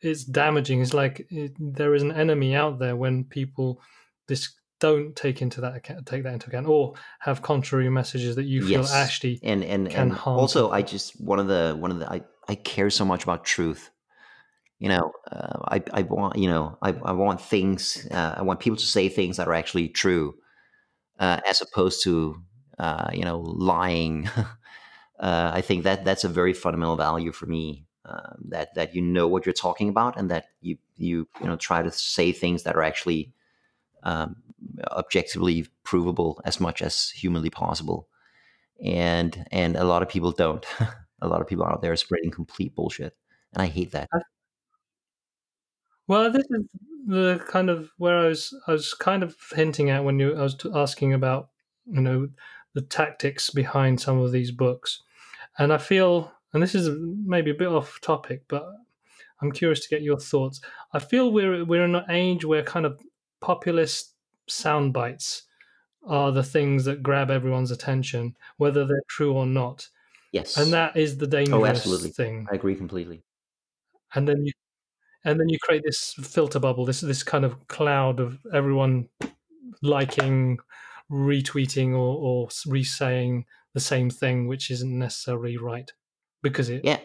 it's 0.00 0.24
damaging. 0.24 0.80
It's 0.80 0.94
like 0.94 1.26
it, 1.30 1.52
there 1.58 1.94
is 1.94 2.02
an 2.02 2.12
enemy 2.12 2.54
out 2.54 2.78
there 2.78 2.94
when 2.94 3.24
people 3.24 3.80
this 4.28 4.54
don't 4.80 5.14
take 5.14 5.42
into 5.42 5.60
that 5.60 5.76
account, 5.76 6.06
take 6.06 6.24
that 6.24 6.32
into 6.32 6.48
account, 6.48 6.66
or 6.66 6.94
have 7.20 7.42
contrary 7.42 7.88
messages 7.88 8.36
that 8.36 8.44
you 8.44 8.62
feel 8.62 8.80
yes. 8.80 8.92
actually 8.92 9.38
and 9.42 9.62
and 9.62 9.88
and 9.88 10.18
also 10.24 10.64
people. 10.64 10.72
I 10.72 10.82
just 10.82 11.20
one 11.20 11.38
of 11.38 11.46
the 11.46 11.76
one 11.78 11.90
of 11.90 12.00
the 12.00 12.10
I 12.10 12.22
I 12.48 12.56
care 12.56 12.90
so 12.90 13.04
much 13.04 13.22
about 13.22 13.44
truth. 13.44 13.90
You 14.78 14.88
know, 14.88 15.12
uh, 15.30 15.58
I 15.68 15.82
I 15.92 16.02
want 16.02 16.36
you 16.36 16.48
know 16.48 16.78
I 16.82 16.90
I 16.90 17.12
want 17.12 17.40
things 17.40 18.08
uh, 18.10 18.34
I 18.36 18.42
want 18.42 18.60
people 18.60 18.78
to 18.78 18.86
say 18.86 19.08
things 19.08 19.36
that 19.36 19.46
are 19.46 19.54
actually 19.54 19.88
true, 19.88 20.34
uh, 21.18 21.40
as 21.46 21.60
opposed 21.60 22.02
to 22.04 22.42
uh, 22.78 23.10
you 23.12 23.24
know 23.24 23.38
lying. 23.40 24.28
Uh, 25.20 25.50
I 25.52 25.60
think 25.60 25.84
that 25.84 26.02
that's 26.06 26.24
a 26.24 26.30
very 26.30 26.54
fundamental 26.54 26.96
value 26.96 27.30
for 27.30 27.44
me. 27.44 27.84
Um, 28.06 28.46
that 28.48 28.74
that 28.74 28.94
you 28.94 29.02
know 29.02 29.28
what 29.28 29.44
you're 29.44 29.52
talking 29.52 29.90
about 29.90 30.18
and 30.18 30.30
that 30.30 30.46
you 30.62 30.78
you 30.96 31.28
you 31.42 31.46
know 31.46 31.56
try 31.56 31.82
to 31.82 31.90
say 31.90 32.32
things 32.32 32.62
that 32.62 32.74
are 32.74 32.82
actually 32.82 33.34
um, 34.02 34.36
objectively 34.92 35.66
provable 35.84 36.40
as 36.44 36.60
much 36.60 36.82
as 36.82 37.10
humanly 37.10 37.50
possible. 37.50 38.08
And 38.82 39.46
and 39.52 39.76
a 39.76 39.84
lot 39.84 40.02
of 40.02 40.08
people 40.08 40.32
don't. 40.32 40.64
a 41.22 41.28
lot 41.28 41.40
of 41.40 41.46
people 41.46 41.64
out 41.64 41.82
there 41.82 41.92
are 41.92 41.96
spreading 41.96 42.30
complete 42.30 42.74
bullshit, 42.74 43.14
and 43.52 43.62
I 43.62 43.66
hate 43.66 43.92
that. 43.92 44.08
Well, 46.06 46.30
this 46.32 46.46
is 46.50 46.64
the 47.06 47.40
kind 47.48 47.70
of 47.70 47.90
where 47.98 48.18
I 48.18 48.28
was. 48.28 48.54
I 48.66 48.72
was 48.72 48.94
kind 48.94 49.22
of 49.22 49.36
hinting 49.54 49.90
at 49.90 50.04
when 50.04 50.18
you. 50.18 50.34
I 50.34 50.42
was 50.42 50.56
asking 50.74 51.12
about 51.12 51.50
you 51.86 52.00
know 52.00 52.28
the 52.74 52.82
tactics 52.82 53.50
behind 53.50 54.00
some 54.00 54.18
of 54.18 54.32
these 54.32 54.50
books, 54.50 55.02
and 55.58 55.72
I 55.72 55.78
feel, 55.78 56.32
and 56.52 56.62
this 56.62 56.74
is 56.74 56.88
maybe 57.24 57.50
a 57.50 57.54
bit 57.54 57.68
off 57.68 58.00
topic, 58.00 58.44
but 58.48 58.66
I'm 59.40 59.52
curious 59.52 59.80
to 59.80 59.88
get 59.88 60.02
your 60.02 60.18
thoughts. 60.18 60.60
I 60.92 60.98
feel 60.98 61.32
we're 61.32 61.64
we're 61.64 61.84
in 61.84 61.94
an 61.94 62.10
age 62.10 62.44
where 62.44 62.62
kind 62.62 62.86
of 62.86 63.00
populist 63.40 64.09
sound 64.50 64.92
bites 64.92 65.42
are 66.06 66.32
the 66.32 66.42
things 66.42 66.84
that 66.84 67.02
grab 67.02 67.30
everyone's 67.30 67.70
attention, 67.70 68.36
whether 68.56 68.86
they're 68.86 69.02
true 69.08 69.32
or 69.32 69.46
not. 69.46 69.88
Yes, 70.32 70.56
and 70.56 70.72
that 70.72 70.96
is 70.96 71.18
the 71.18 71.26
oh, 71.26 71.30
dangerous 71.30 71.62
oh, 71.62 71.66
absolutely. 71.66 72.10
thing. 72.10 72.46
I 72.50 72.54
agree 72.54 72.76
completely. 72.76 73.22
And 74.14 74.28
then 74.28 74.44
you, 74.44 74.52
and 75.24 75.38
then 75.38 75.48
you 75.48 75.58
create 75.60 75.82
this 75.84 76.14
filter 76.22 76.58
bubble, 76.58 76.84
this 76.84 77.00
this 77.00 77.22
kind 77.22 77.44
of 77.44 77.66
cloud 77.68 78.20
of 78.20 78.38
everyone 78.52 79.08
liking, 79.82 80.58
retweeting, 81.10 81.92
or 81.92 82.16
or 82.16 82.48
re-saying 82.66 83.44
the 83.74 83.80
same 83.80 84.10
thing, 84.10 84.46
which 84.46 84.70
isn't 84.70 84.98
necessarily 84.98 85.56
right, 85.56 85.92
because 86.42 86.70
it 86.70 86.84
yeah. 86.84 86.98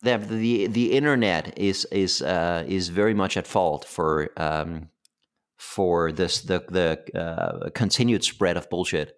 The, 0.00 0.16
the 0.16 0.68
the 0.68 0.92
internet 0.92 1.58
is 1.58 1.84
is 1.90 2.22
uh, 2.22 2.64
is 2.68 2.88
very 2.88 3.14
much 3.14 3.36
at 3.36 3.48
fault 3.48 3.84
for 3.84 4.30
um, 4.36 4.90
for 5.58 6.12
this 6.12 6.40
the 6.42 6.64
the 6.68 7.20
uh, 7.20 7.70
continued 7.70 8.24
spread 8.24 8.56
of 8.56 8.70
bullshit. 8.70 9.16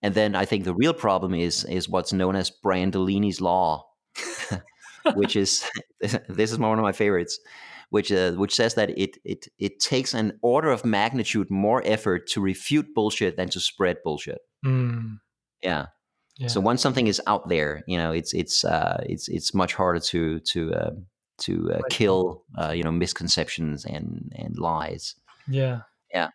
And 0.00 0.14
then 0.14 0.34
I 0.34 0.44
think 0.44 0.64
the 0.64 0.74
real 0.74 0.94
problem 0.94 1.34
is 1.34 1.64
is 1.64 1.88
what's 1.88 2.12
known 2.12 2.36
as 2.36 2.50
Brandolini's 2.50 3.40
law, 3.40 3.86
which 5.14 5.36
is 5.36 5.64
this 6.00 6.52
is 6.52 6.58
one 6.58 6.78
of 6.78 6.82
my 6.82 6.92
favorites, 6.92 7.38
which 7.90 8.10
uh, 8.10 8.32
which 8.32 8.54
says 8.54 8.74
that 8.74 8.90
it 8.98 9.18
it 9.24 9.48
it 9.58 9.80
takes 9.80 10.14
an 10.14 10.38
order 10.42 10.70
of 10.70 10.84
magnitude 10.84 11.50
more 11.50 11.82
effort 11.84 12.26
to 12.28 12.40
refute 12.40 12.94
bullshit 12.94 13.36
than 13.36 13.48
to 13.50 13.60
spread 13.60 13.98
bullshit. 14.04 14.38
Mm. 14.64 15.18
Yeah. 15.62 15.86
yeah. 16.38 16.48
So 16.48 16.60
once 16.60 16.80
something 16.80 17.06
is 17.06 17.20
out 17.26 17.48
there, 17.48 17.82
you 17.86 17.98
know, 17.98 18.12
it's 18.12 18.32
it's 18.34 18.64
uh, 18.64 19.02
it's 19.06 19.28
it's 19.28 19.52
much 19.52 19.74
harder 19.74 20.00
to 20.00 20.40
to 20.40 20.74
uh, 20.74 20.90
to 21.38 21.72
uh, 21.72 21.80
kill 21.90 22.44
uh, 22.60 22.70
you 22.70 22.82
know 22.82 22.92
misconceptions 22.92 23.84
and 23.84 24.32
and 24.36 24.58
lies. 24.58 25.14
Yeah. 25.48 25.82
Yeah. 26.12 26.30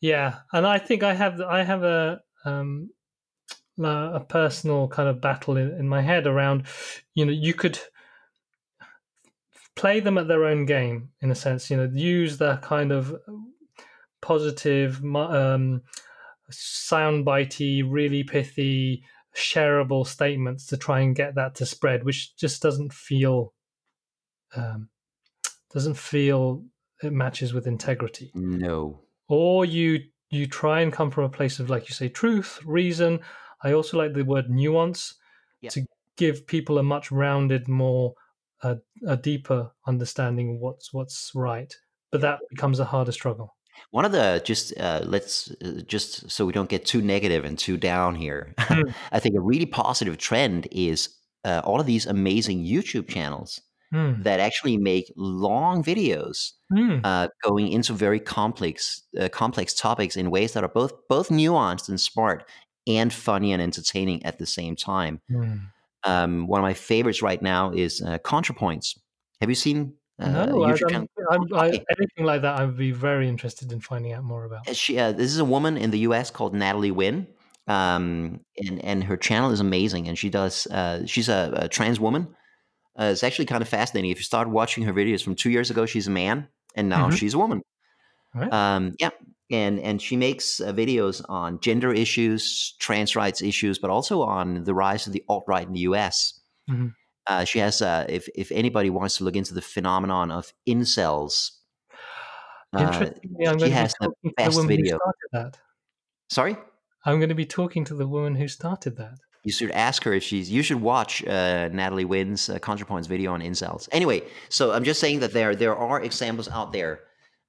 Yeah, 0.00 0.38
and 0.52 0.66
I 0.66 0.78
think 0.78 1.02
I 1.02 1.12
have 1.12 1.40
I 1.42 1.62
have 1.62 1.82
a 1.82 2.22
um, 2.46 2.90
a 3.78 4.20
personal 4.20 4.88
kind 4.88 5.08
of 5.08 5.20
battle 5.20 5.56
in, 5.56 5.70
in 5.72 5.88
my 5.88 6.00
head 6.02 6.26
around, 6.26 6.66
you 7.14 7.24
know, 7.24 7.32
you 7.32 7.54
could 7.54 7.78
play 9.76 10.00
them 10.00 10.18
at 10.18 10.28
their 10.28 10.44
own 10.44 10.66
game 10.66 11.10
in 11.20 11.30
a 11.30 11.34
sense. 11.34 11.70
You 11.70 11.76
know, 11.76 11.90
use 11.92 12.38
the 12.38 12.56
kind 12.62 12.92
of 12.92 13.14
positive, 14.20 15.02
um, 15.14 15.82
soundbitey, 16.50 17.82
really 17.86 18.24
pithy 18.24 19.04
shareable 19.36 20.06
statements 20.06 20.66
to 20.66 20.76
try 20.76 21.00
and 21.00 21.14
get 21.14 21.36
that 21.36 21.54
to 21.56 21.66
spread, 21.66 22.04
which 22.04 22.36
just 22.36 22.60
doesn't 22.60 22.92
feel 22.92 23.54
um, 24.56 24.88
doesn't 25.72 25.96
feel 25.96 26.64
matches 27.04 27.52
with 27.52 27.66
integrity. 27.66 28.30
No. 28.34 29.00
Or 29.28 29.64
you 29.64 30.00
you 30.30 30.46
try 30.46 30.80
and 30.80 30.92
come 30.92 31.10
from 31.10 31.24
a 31.24 31.28
place 31.28 31.58
of 31.58 31.70
like 31.70 31.88
you 31.88 31.94
say 31.94 32.08
truth, 32.08 32.60
reason. 32.64 33.20
I 33.62 33.72
also 33.72 33.98
like 33.98 34.14
the 34.14 34.22
word 34.22 34.50
nuance 34.50 35.14
Yeah. 35.60 35.70
to 35.70 35.84
give 36.16 36.46
people 36.46 36.78
a 36.78 36.82
much 36.82 37.10
rounded, 37.10 37.68
more 37.68 38.14
uh, 38.62 38.76
a 39.06 39.16
deeper 39.16 39.70
understanding 39.86 40.54
of 40.54 40.60
what's 40.60 40.92
what's 40.92 41.32
right. 41.34 41.74
But 42.12 42.20
that 42.22 42.40
becomes 42.50 42.80
a 42.80 42.84
harder 42.84 43.12
struggle. 43.12 43.56
One 43.92 44.04
of 44.04 44.12
the 44.12 44.42
just 44.44 44.76
uh, 44.78 45.00
let's 45.04 45.50
uh, 45.64 45.82
just 45.86 46.30
so 46.30 46.44
we 46.44 46.52
don't 46.52 46.68
get 46.68 46.84
too 46.84 47.00
negative 47.00 47.44
and 47.44 47.58
too 47.58 47.76
down 47.76 48.14
here. 48.14 48.54
Mm. 48.58 48.92
I 49.12 49.18
think 49.20 49.36
a 49.36 49.40
really 49.40 49.66
positive 49.66 50.18
trend 50.18 50.68
is 50.70 51.08
uh, 51.44 51.62
all 51.64 51.80
of 51.80 51.86
these 51.86 52.06
amazing 52.06 52.64
YouTube 52.64 53.08
channels 53.08 53.60
Mm. 53.92 54.22
that 54.22 54.38
actually 54.38 54.76
make 54.76 55.12
long 55.16 55.82
videos 55.82 56.52
Mm. 56.72 57.00
uh, 57.02 57.26
going 57.42 57.68
into 57.72 57.92
very 57.92 58.20
complex 58.20 59.02
uh, 59.20 59.28
complex 59.28 59.74
topics 59.74 60.16
in 60.16 60.30
ways 60.30 60.52
that 60.52 60.62
are 60.62 60.68
both 60.68 60.92
both 61.08 61.28
nuanced 61.28 61.88
and 61.88 62.00
smart 62.00 62.48
and 62.86 63.12
funny 63.12 63.52
and 63.52 63.60
entertaining 63.60 64.24
at 64.24 64.38
the 64.38 64.46
same 64.46 64.76
time. 64.76 65.20
Mm. 65.30 65.60
Um, 66.04 66.46
one 66.46 66.60
of 66.60 66.62
my 66.62 66.74
favorites 66.74 67.20
right 67.20 67.42
now 67.42 67.72
is 67.72 68.00
uh, 68.00 68.18
ContraPoints. 68.18 68.96
Have 69.40 69.48
you 69.50 69.56
seen 69.56 69.94
uh, 70.20 70.46
no, 70.46 70.62
I, 70.64 70.76
I'm. 70.92 71.06
I'm, 71.30 71.54
I, 71.54 71.66
anything 71.98 72.24
like 72.26 72.42
that, 72.42 72.60
I'd 72.60 72.76
be 72.76 72.92
very 72.92 73.26
interested 73.26 73.72
in 73.72 73.80
finding 73.80 74.12
out 74.12 74.22
more 74.22 74.44
about. 74.44 74.68
Uh, 74.68 74.74
She, 74.74 74.98
uh, 74.98 75.12
this 75.12 75.32
is 75.32 75.38
a 75.38 75.44
woman 75.44 75.76
in 75.78 75.90
the 75.90 76.00
U.S. 76.00 76.30
called 76.30 76.54
Natalie 76.54 76.90
Wynn, 76.90 77.26
um, 77.66 78.40
and 78.58 78.84
and 78.84 79.04
her 79.04 79.16
channel 79.16 79.50
is 79.50 79.60
amazing. 79.60 80.08
And 80.08 80.18
she 80.18 80.28
does. 80.28 80.66
Uh, 80.66 81.06
she's 81.06 81.28
a, 81.30 81.50
a 81.54 81.68
trans 81.68 81.98
woman. 81.98 82.28
Uh, 82.98 83.04
it's 83.04 83.22
actually 83.22 83.46
kind 83.46 83.62
of 83.62 83.68
fascinating. 83.68 84.10
If 84.10 84.18
you 84.18 84.24
start 84.24 84.48
watching 84.48 84.84
her 84.84 84.92
videos 84.92 85.22
from 85.22 85.34
two 85.34 85.50
years 85.50 85.70
ago, 85.70 85.86
she's 85.86 86.06
a 86.06 86.10
man, 86.10 86.48
and 86.74 86.88
now 86.88 87.08
Mhm. 87.08 87.16
she's 87.16 87.34
a 87.34 87.38
woman. 87.38 87.62
Right. 88.34 88.52
Um, 88.52 88.94
yeah, 89.00 89.10
and 89.50 89.80
and 89.80 90.00
she 90.02 90.16
makes 90.16 90.60
uh, 90.60 90.72
videos 90.72 91.24
on 91.28 91.60
gender 91.60 91.92
issues, 91.92 92.74
trans 92.80 93.14
rights 93.16 93.42
issues, 93.42 93.78
but 93.78 93.90
also 93.90 94.22
on 94.22 94.64
the 94.64 94.74
rise 94.74 95.06
of 95.06 95.12
the 95.12 95.24
alt 95.28 95.44
right 95.48 95.66
in 95.66 95.72
the 95.72 95.80
U.S. 95.80 96.40
Mhm. 96.68 96.94
Uh, 97.26 97.44
she 97.44 97.58
has. 97.60 97.80
Uh, 97.82 98.06
if 98.08 98.28
if 98.34 98.50
anybody 98.52 98.90
wants 98.90 99.16
to 99.18 99.24
look 99.24 99.36
into 99.36 99.54
the 99.54 99.62
phenomenon 99.62 100.30
of 100.30 100.52
incels, 100.68 101.52
uh, 102.72 102.80
Interestingly, 102.80 103.46
I'm 103.46 103.58
she 103.58 103.58
going 103.58 103.58
to 103.58 103.64
be 103.66 103.70
has 103.70 103.94
the 104.00 104.06
talking 104.06 104.14
to 104.22 104.28
the 104.28 104.34
best 104.36 104.66
video. 104.66 104.94
who 104.94 104.98
started 104.98 105.28
that. 105.54 105.58
sorry. 106.30 106.56
I'm 107.04 107.18
going 107.18 107.28
to 107.30 107.34
be 107.34 107.46
talking 107.46 107.84
to 107.86 107.94
the 107.94 108.06
woman 108.06 108.34
who 108.34 108.46
started 108.48 108.96
that. 108.98 109.18
You 109.42 109.52
should 109.52 109.70
ask 109.70 110.04
her 110.04 110.12
if 110.12 110.22
she's. 110.22 110.50
You 110.50 110.62
should 110.62 110.80
watch 110.82 111.24
uh, 111.26 111.68
Natalie 111.72 112.04
Wynn's 112.04 112.48
uh, 112.50 112.58
ContraPoints 112.58 113.08
video 113.08 113.32
on 113.32 113.40
incels. 113.40 113.88
Anyway, 113.90 114.22
so 114.50 114.72
I'm 114.72 114.84
just 114.84 115.00
saying 115.00 115.20
that 115.20 115.32
there 115.32 115.54
there 115.56 115.74
are 115.74 116.02
examples 116.02 116.48
out 116.48 116.72
there, 116.72 117.00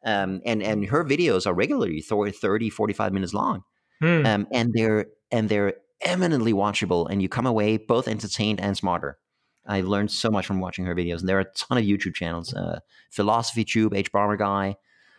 um, 0.05 0.41
and 0.45 0.63
and 0.63 0.85
her 0.85 1.03
videos 1.03 1.45
are 1.45 1.53
regularly 1.53 2.01
thir- 2.01 2.31
30, 2.31 2.69
45 2.69 3.11
minutes 3.13 3.33
long, 3.33 3.63
Hmm. 4.01 4.25
um, 4.25 4.47
and 4.51 4.71
they're 4.73 5.07
and 5.31 5.49
they're 5.49 5.73
eminently 6.01 6.53
watchable, 6.53 7.07
and 7.09 7.21
you 7.21 7.27
come 7.29 7.45
away 7.45 7.77
both 7.77 8.07
entertained 8.07 8.61
and 8.61 8.77
smarter. 8.77 9.17
I've 9.67 9.85
learned 9.85 10.11
so 10.11 10.31
much 10.31 10.45
from 10.47 10.59
watching 10.61 10.85
her 10.85 10.95
videos, 10.95 11.19
and 11.19 11.29
there 11.29 11.37
are 11.37 11.41
a 11.41 11.53
ton 11.55 11.77
of 11.77 11.83
YouTube 11.83 12.15
channels, 12.15 12.53
uh, 12.53 12.79
Philosophy 13.11 13.63
Tube, 13.63 13.93
hbomberguy, 13.93 14.75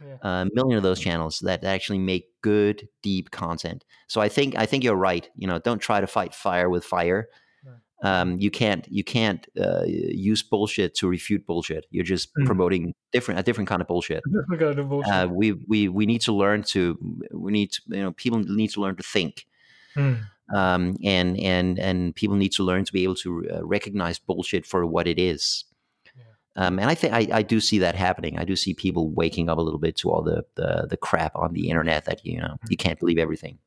Yeah. 0.06 0.16
a 0.22 0.46
million 0.54 0.76
of 0.76 0.82
those 0.82 1.00
channels 1.00 1.40
that 1.40 1.64
actually 1.64 1.98
make 1.98 2.26
good, 2.42 2.88
deep 3.02 3.30
content. 3.30 3.84
So 4.08 4.20
I 4.20 4.28
think 4.28 4.54
I 4.58 4.66
think 4.66 4.84
you're 4.84 4.96
right. 4.96 5.28
You 5.36 5.46
know, 5.46 5.58
don't 5.58 5.78
try 5.80 6.00
to 6.00 6.06
fight 6.06 6.34
fire 6.34 6.68
with 6.68 6.84
fire. 6.84 7.28
Um, 8.04 8.36
you 8.40 8.50
can't 8.50 8.84
you 8.90 9.04
can't 9.04 9.46
uh, 9.60 9.84
use 9.86 10.42
bullshit 10.42 10.92
to 10.96 11.06
refute 11.06 11.46
bullshit. 11.46 11.86
You're 11.92 12.02
just 12.04 12.34
Mm. 12.34 12.46
promoting 12.46 12.94
different 13.12 13.38
a 13.38 13.44
different 13.44 13.68
kind 13.68 13.80
of 13.80 13.86
bullshit. 13.86 14.24
We're 14.48 14.56
going 14.56 14.76
to 14.76 14.82
bullshit. 14.82 15.12
Uh, 15.12 15.28
we 15.30 15.52
we 15.68 15.88
we 15.88 16.04
need 16.04 16.20
to 16.22 16.32
learn 16.32 16.64
to 16.74 16.98
we 17.32 17.52
need 17.52 17.70
to, 17.70 17.80
you 17.90 18.02
know 18.02 18.10
people 18.12 18.40
need 18.40 18.70
to 18.72 18.80
learn 18.80 18.96
to 18.96 19.04
think. 19.04 19.46
Hmm. 19.94 20.14
Um, 20.52 20.96
and 21.04 21.38
and 21.38 21.78
and 21.78 22.12
people 22.16 22.34
need 22.36 22.50
to 22.54 22.64
learn 22.64 22.84
to 22.84 22.92
be 22.92 23.04
able 23.04 23.14
to 23.16 23.48
uh, 23.54 23.64
recognize 23.64 24.18
bullshit 24.18 24.66
for 24.66 24.84
what 24.84 25.06
it 25.06 25.18
is. 25.20 25.64
Um, 26.56 26.78
and 26.78 26.90
I 26.90 26.94
think 26.94 27.14
I, 27.14 27.38
I 27.38 27.42
do 27.42 27.60
see 27.60 27.78
that 27.78 27.94
happening. 27.94 28.38
I 28.38 28.44
do 28.44 28.56
see 28.56 28.74
people 28.74 29.10
waking 29.10 29.48
up 29.48 29.58
a 29.58 29.62
little 29.62 29.80
bit 29.80 29.96
to 29.98 30.10
all 30.10 30.22
the, 30.22 30.44
the 30.54 30.86
the 30.90 30.96
crap 30.96 31.34
on 31.34 31.54
the 31.54 31.70
internet 31.70 32.04
that 32.04 32.24
you 32.26 32.38
know 32.38 32.56
you 32.68 32.76
can't 32.76 32.98
believe 32.98 33.18
everything. 33.18 33.58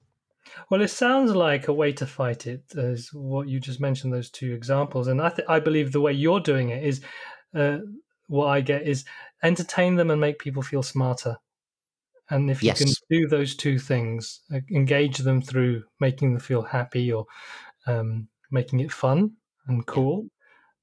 Well, 0.69 0.81
it 0.81 0.89
sounds 0.89 1.31
like 1.31 1.67
a 1.67 1.73
way 1.73 1.91
to 1.93 2.05
fight 2.05 2.47
it 2.47 2.63
is 2.75 3.09
what 3.11 3.47
you 3.47 3.59
just 3.59 3.79
mentioned 3.79 4.13
those 4.13 4.29
two 4.29 4.53
examples, 4.53 5.07
and 5.07 5.21
I 5.21 5.29
th- 5.29 5.47
I 5.49 5.59
believe 5.59 5.91
the 5.91 6.01
way 6.01 6.13
you're 6.13 6.39
doing 6.39 6.69
it 6.69 6.83
is 6.83 7.01
uh, 7.55 7.79
what 8.27 8.47
I 8.47 8.61
get 8.61 8.83
is 8.83 9.03
entertain 9.43 9.95
them 9.95 10.11
and 10.11 10.21
make 10.21 10.39
people 10.39 10.61
feel 10.61 10.83
smarter. 10.83 11.37
And 12.29 12.49
if 12.49 12.63
you 12.63 12.73
can 12.73 12.87
do 13.09 13.27
those 13.27 13.55
two 13.55 13.77
things, 13.77 14.41
uh, 14.53 14.59
engage 14.71 15.19
them 15.19 15.41
through 15.41 15.83
making 15.99 16.33
them 16.33 16.39
feel 16.39 16.63
happy 16.63 17.11
or 17.11 17.25
um, 17.85 18.27
making 18.51 18.79
it 18.79 18.91
fun 18.91 19.33
and 19.67 19.85
cool, 19.85 20.27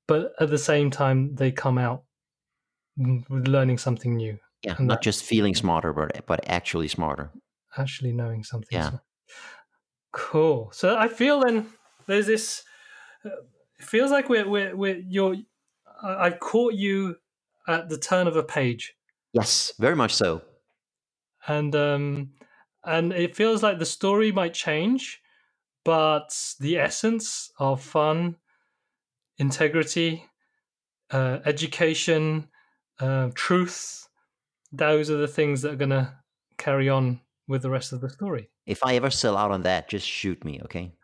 but 0.06 0.32
at 0.40 0.50
the 0.50 0.58
same 0.58 0.90
time 0.90 1.34
they 1.34 1.50
come 1.52 1.78
out 1.78 2.04
with 2.96 3.48
learning 3.48 3.78
something 3.78 4.16
new, 4.16 4.38
Yeah, 4.62 4.74
And 4.78 4.86
not 4.88 4.94
that- 4.96 5.02
just 5.02 5.24
feeling 5.24 5.54
smarter, 5.54 5.92
but 5.92 6.26
but 6.26 6.40
actually 6.48 6.88
smarter. 6.88 7.30
actually 7.76 8.12
knowing 8.12 8.44
something. 8.44 8.78
Yeah. 8.78 8.90
so- 8.90 9.00
Cool. 10.12 10.70
So 10.72 10.96
I 10.96 11.08
feel 11.08 11.40
then 11.40 11.66
there's 12.06 12.26
this. 12.26 12.64
Uh, 13.24 13.30
it 13.78 13.84
feels 13.84 14.10
like 14.10 14.28
we're 14.28 14.46
we're, 14.48 14.76
we're 14.76 14.96
you're. 15.08 15.36
I- 16.02 16.26
I've 16.26 16.38
caught 16.40 16.74
you 16.74 17.16
at 17.66 17.88
the 17.88 17.96
turn 17.98 18.26
of 18.26 18.36
a 18.36 18.42
page, 18.42 18.94
Yes, 19.32 19.72
very 19.78 19.96
much 19.96 20.12
so. 20.14 20.42
and 21.46 21.74
um, 21.74 22.32
and 22.84 23.12
it 23.12 23.34
feels 23.36 23.62
like 23.62 23.78
the 23.78 23.86
story 23.86 24.32
might 24.32 24.52
change, 24.52 25.22
but 25.84 26.28
the 26.60 26.76
essence 26.78 27.50
of 27.58 27.80
fun, 27.80 28.36
integrity, 29.38 30.26
uh, 31.10 31.38
education, 31.44 32.48
uh, 33.00 33.30
truth, 33.34 34.08
those 34.72 35.10
are 35.10 35.16
the 35.16 35.28
things 35.28 35.62
that 35.62 35.72
are 35.72 35.76
going 35.76 35.90
to 35.90 36.12
carry 36.58 36.88
on 36.88 37.20
with 37.48 37.62
the 37.62 37.70
rest 37.70 37.92
of 37.92 38.00
the 38.00 38.08
story. 38.08 38.48
If 38.66 38.84
I 38.84 38.94
ever 38.96 39.10
sell 39.10 39.36
out 39.36 39.50
on 39.50 39.62
that, 39.62 39.88
just 39.88 40.06
shoot 40.06 40.44
me, 40.44 40.60
okay? 40.64 40.94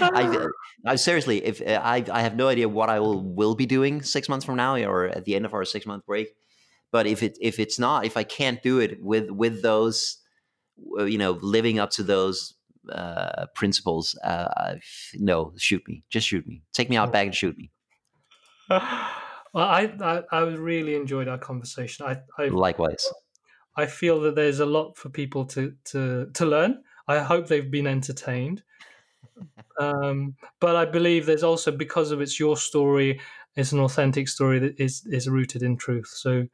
I, 0.00 0.46
I 0.86 0.96
seriously, 0.96 1.44
if 1.44 1.60
uh, 1.60 1.80
I, 1.82 2.04
I 2.12 2.22
have 2.22 2.36
no 2.36 2.48
idea 2.48 2.68
what 2.68 2.88
I 2.88 3.00
will 3.00 3.20
will 3.22 3.54
be 3.54 3.66
doing 3.66 4.02
six 4.02 4.28
months 4.28 4.44
from 4.44 4.56
now 4.56 4.76
or 4.76 5.06
at 5.06 5.24
the 5.24 5.34
end 5.34 5.44
of 5.44 5.54
our 5.54 5.64
six 5.64 5.86
month 5.86 6.06
break. 6.06 6.28
But 6.92 7.06
if 7.06 7.22
it 7.22 7.36
if 7.40 7.58
it's 7.58 7.78
not, 7.78 8.04
if 8.04 8.16
I 8.16 8.22
can't 8.22 8.62
do 8.62 8.78
it 8.78 9.02
with 9.02 9.30
with 9.30 9.62
those, 9.62 10.18
uh, 10.98 11.04
you 11.04 11.18
know, 11.18 11.32
living 11.32 11.78
up 11.78 11.90
to 11.92 12.02
those 12.02 12.54
uh, 12.90 13.46
principles, 13.54 14.16
uh, 14.24 14.76
no, 15.14 15.52
shoot 15.56 15.86
me, 15.88 16.04
just 16.10 16.28
shoot 16.28 16.46
me, 16.46 16.62
take 16.72 16.90
me 16.90 16.96
out 16.96 17.12
back 17.12 17.26
and 17.26 17.34
shoot 17.34 17.56
me. 17.56 17.70
well, 18.68 18.80
I, 19.54 19.92
I 20.00 20.22
I 20.30 20.40
really 20.42 20.94
enjoyed 20.94 21.28
our 21.28 21.38
conversation. 21.38 22.06
I 22.06 22.18
I, 22.42 22.48
Likewise, 22.48 23.06
I 23.76 23.86
feel 23.86 24.20
that 24.20 24.34
there's 24.34 24.60
a 24.60 24.66
lot 24.66 24.96
for 24.96 25.08
people 25.08 25.44
to 25.46 25.74
to 25.86 26.30
to 26.34 26.46
learn. 26.46 26.82
I 27.06 27.20
hope 27.20 27.46
they've 27.46 27.70
been 27.70 27.86
entertained. 27.86 28.62
Um, 29.78 30.34
but 30.60 30.76
I 30.76 30.84
believe 30.84 31.24
there's 31.24 31.44
also 31.44 31.70
because 31.70 32.10
of 32.10 32.20
it's 32.20 32.40
your 32.40 32.56
story, 32.56 33.20
it's 33.56 33.72
an 33.72 33.80
authentic 33.80 34.28
story 34.28 34.58
that 34.58 34.78
is 34.80 35.06
is 35.06 35.28
rooted 35.28 35.62
in 35.62 35.76
truth. 35.76 36.08
So 36.08 36.46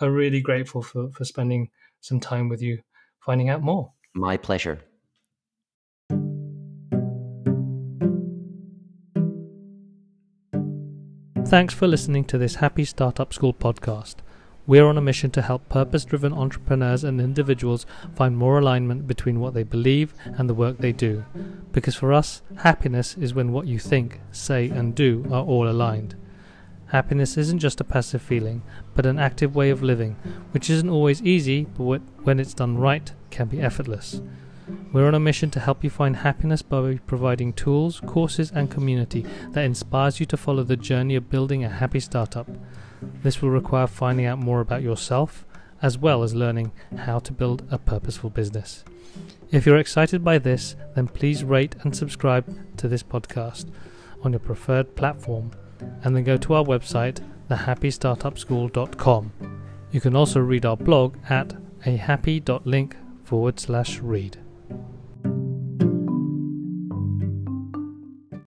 I'm 0.00 0.14
really 0.14 0.40
grateful 0.40 0.82
for 0.82 1.10
for 1.10 1.24
spending 1.24 1.70
some 2.00 2.20
time 2.20 2.48
with 2.48 2.62
you, 2.62 2.78
finding 3.20 3.48
out 3.48 3.62
more. 3.62 3.92
my 4.14 4.36
pleasure. 4.36 4.80
Thanks 11.48 11.74
for 11.74 11.86
listening 11.86 12.24
to 12.24 12.38
this 12.38 12.56
Happy 12.56 12.84
Startup 12.84 13.32
School 13.32 13.54
podcast. 13.54 14.16
We're 14.66 14.84
on 14.84 14.98
a 14.98 15.00
mission 15.00 15.30
to 15.30 15.42
help 15.42 15.68
purpose 15.68 16.04
driven 16.04 16.32
entrepreneurs 16.32 17.04
and 17.04 17.20
individuals 17.20 17.86
find 18.16 18.36
more 18.36 18.58
alignment 18.58 19.06
between 19.06 19.38
what 19.38 19.54
they 19.54 19.62
believe 19.62 20.12
and 20.24 20.50
the 20.50 20.54
work 20.54 20.78
they 20.78 20.90
do. 20.90 21.24
Because 21.70 21.94
for 21.94 22.12
us, 22.12 22.42
happiness 22.58 23.16
is 23.16 23.32
when 23.32 23.52
what 23.52 23.68
you 23.68 23.78
think, 23.78 24.20
say, 24.32 24.68
and 24.68 24.92
do 24.92 25.24
are 25.30 25.44
all 25.44 25.68
aligned. 25.68 26.16
Happiness 26.86 27.36
isn't 27.36 27.60
just 27.60 27.80
a 27.80 27.84
passive 27.84 28.22
feeling, 28.22 28.62
but 28.96 29.06
an 29.06 29.20
active 29.20 29.54
way 29.54 29.70
of 29.70 29.84
living, 29.84 30.16
which 30.50 30.68
isn't 30.68 30.90
always 30.90 31.22
easy, 31.22 31.66
but 31.78 32.00
when 32.24 32.40
it's 32.40 32.54
done 32.54 32.76
right, 32.76 33.12
can 33.30 33.46
be 33.46 33.60
effortless. 33.60 34.20
We're 34.92 35.06
on 35.06 35.14
a 35.14 35.20
mission 35.20 35.50
to 35.50 35.60
help 35.60 35.84
you 35.84 35.90
find 35.90 36.16
happiness 36.16 36.62
by 36.62 36.98
providing 37.06 37.52
tools, 37.52 38.00
courses, 38.00 38.50
and 38.50 38.70
community 38.70 39.24
that 39.50 39.64
inspires 39.64 40.18
you 40.18 40.26
to 40.26 40.36
follow 40.36 40.62
the 40.62 40.76
journey 40.76 41.14
of 41.14 41.30
building 41.30 41.64
a 41.64 41.68
happy 41.68 42.00
startup. 42.00 42.48
This 43.22 43.40
will 43.40 43.50
require 43.50 43.86
finding 43.86 44.26
out 44.26 44.38
more 44.38 44.60
about 44.60 44.82
yourself 44.82 45.44
as 45.82 45.98
well 45.98 46.22
as 46.22 46.34
learning 46.34 46.72
how 46.96 47.18
to 47.20 47.32
build 47.32 47.62
a 47.70 47.78
purposeful 47.78 48.30
business. 48.30 48.84
If 49.50 49.66
you're 49.66 49.76
excited 49.76 50.24
by 50.24 50.38
this, 50.38 50.74
then 50.94 51.08
please 51.08 51.44
rate 51.44 51.76
and 51.82 51.94
subscribe 51.94 52.76
to 52.78 52.88
this 52.88 53.02
podcast 53.02 53.66
on 54.22 54.32
your 54.32 54.40
preferred 54.40 54.96
platform 54.96 55.52
and 56.02 56.16
then 56.16 56.24
go 56.24 56.36
to 56.38 56.54
our 56.54 56.64
website, 56.64 57.20
thehappystartupschool.com. 57.50 59.32
You 59.92 60.00
can 60.00 60.16
also 60.16 60.40
read 60.40 60.66
our 60.66 60.76
blog 60.76 61.16
at 61.28 61.54
ahappy.link 61.84 62.96
forward 63.24 63.60
slash 63.60 64.00
read. 64.00 64.38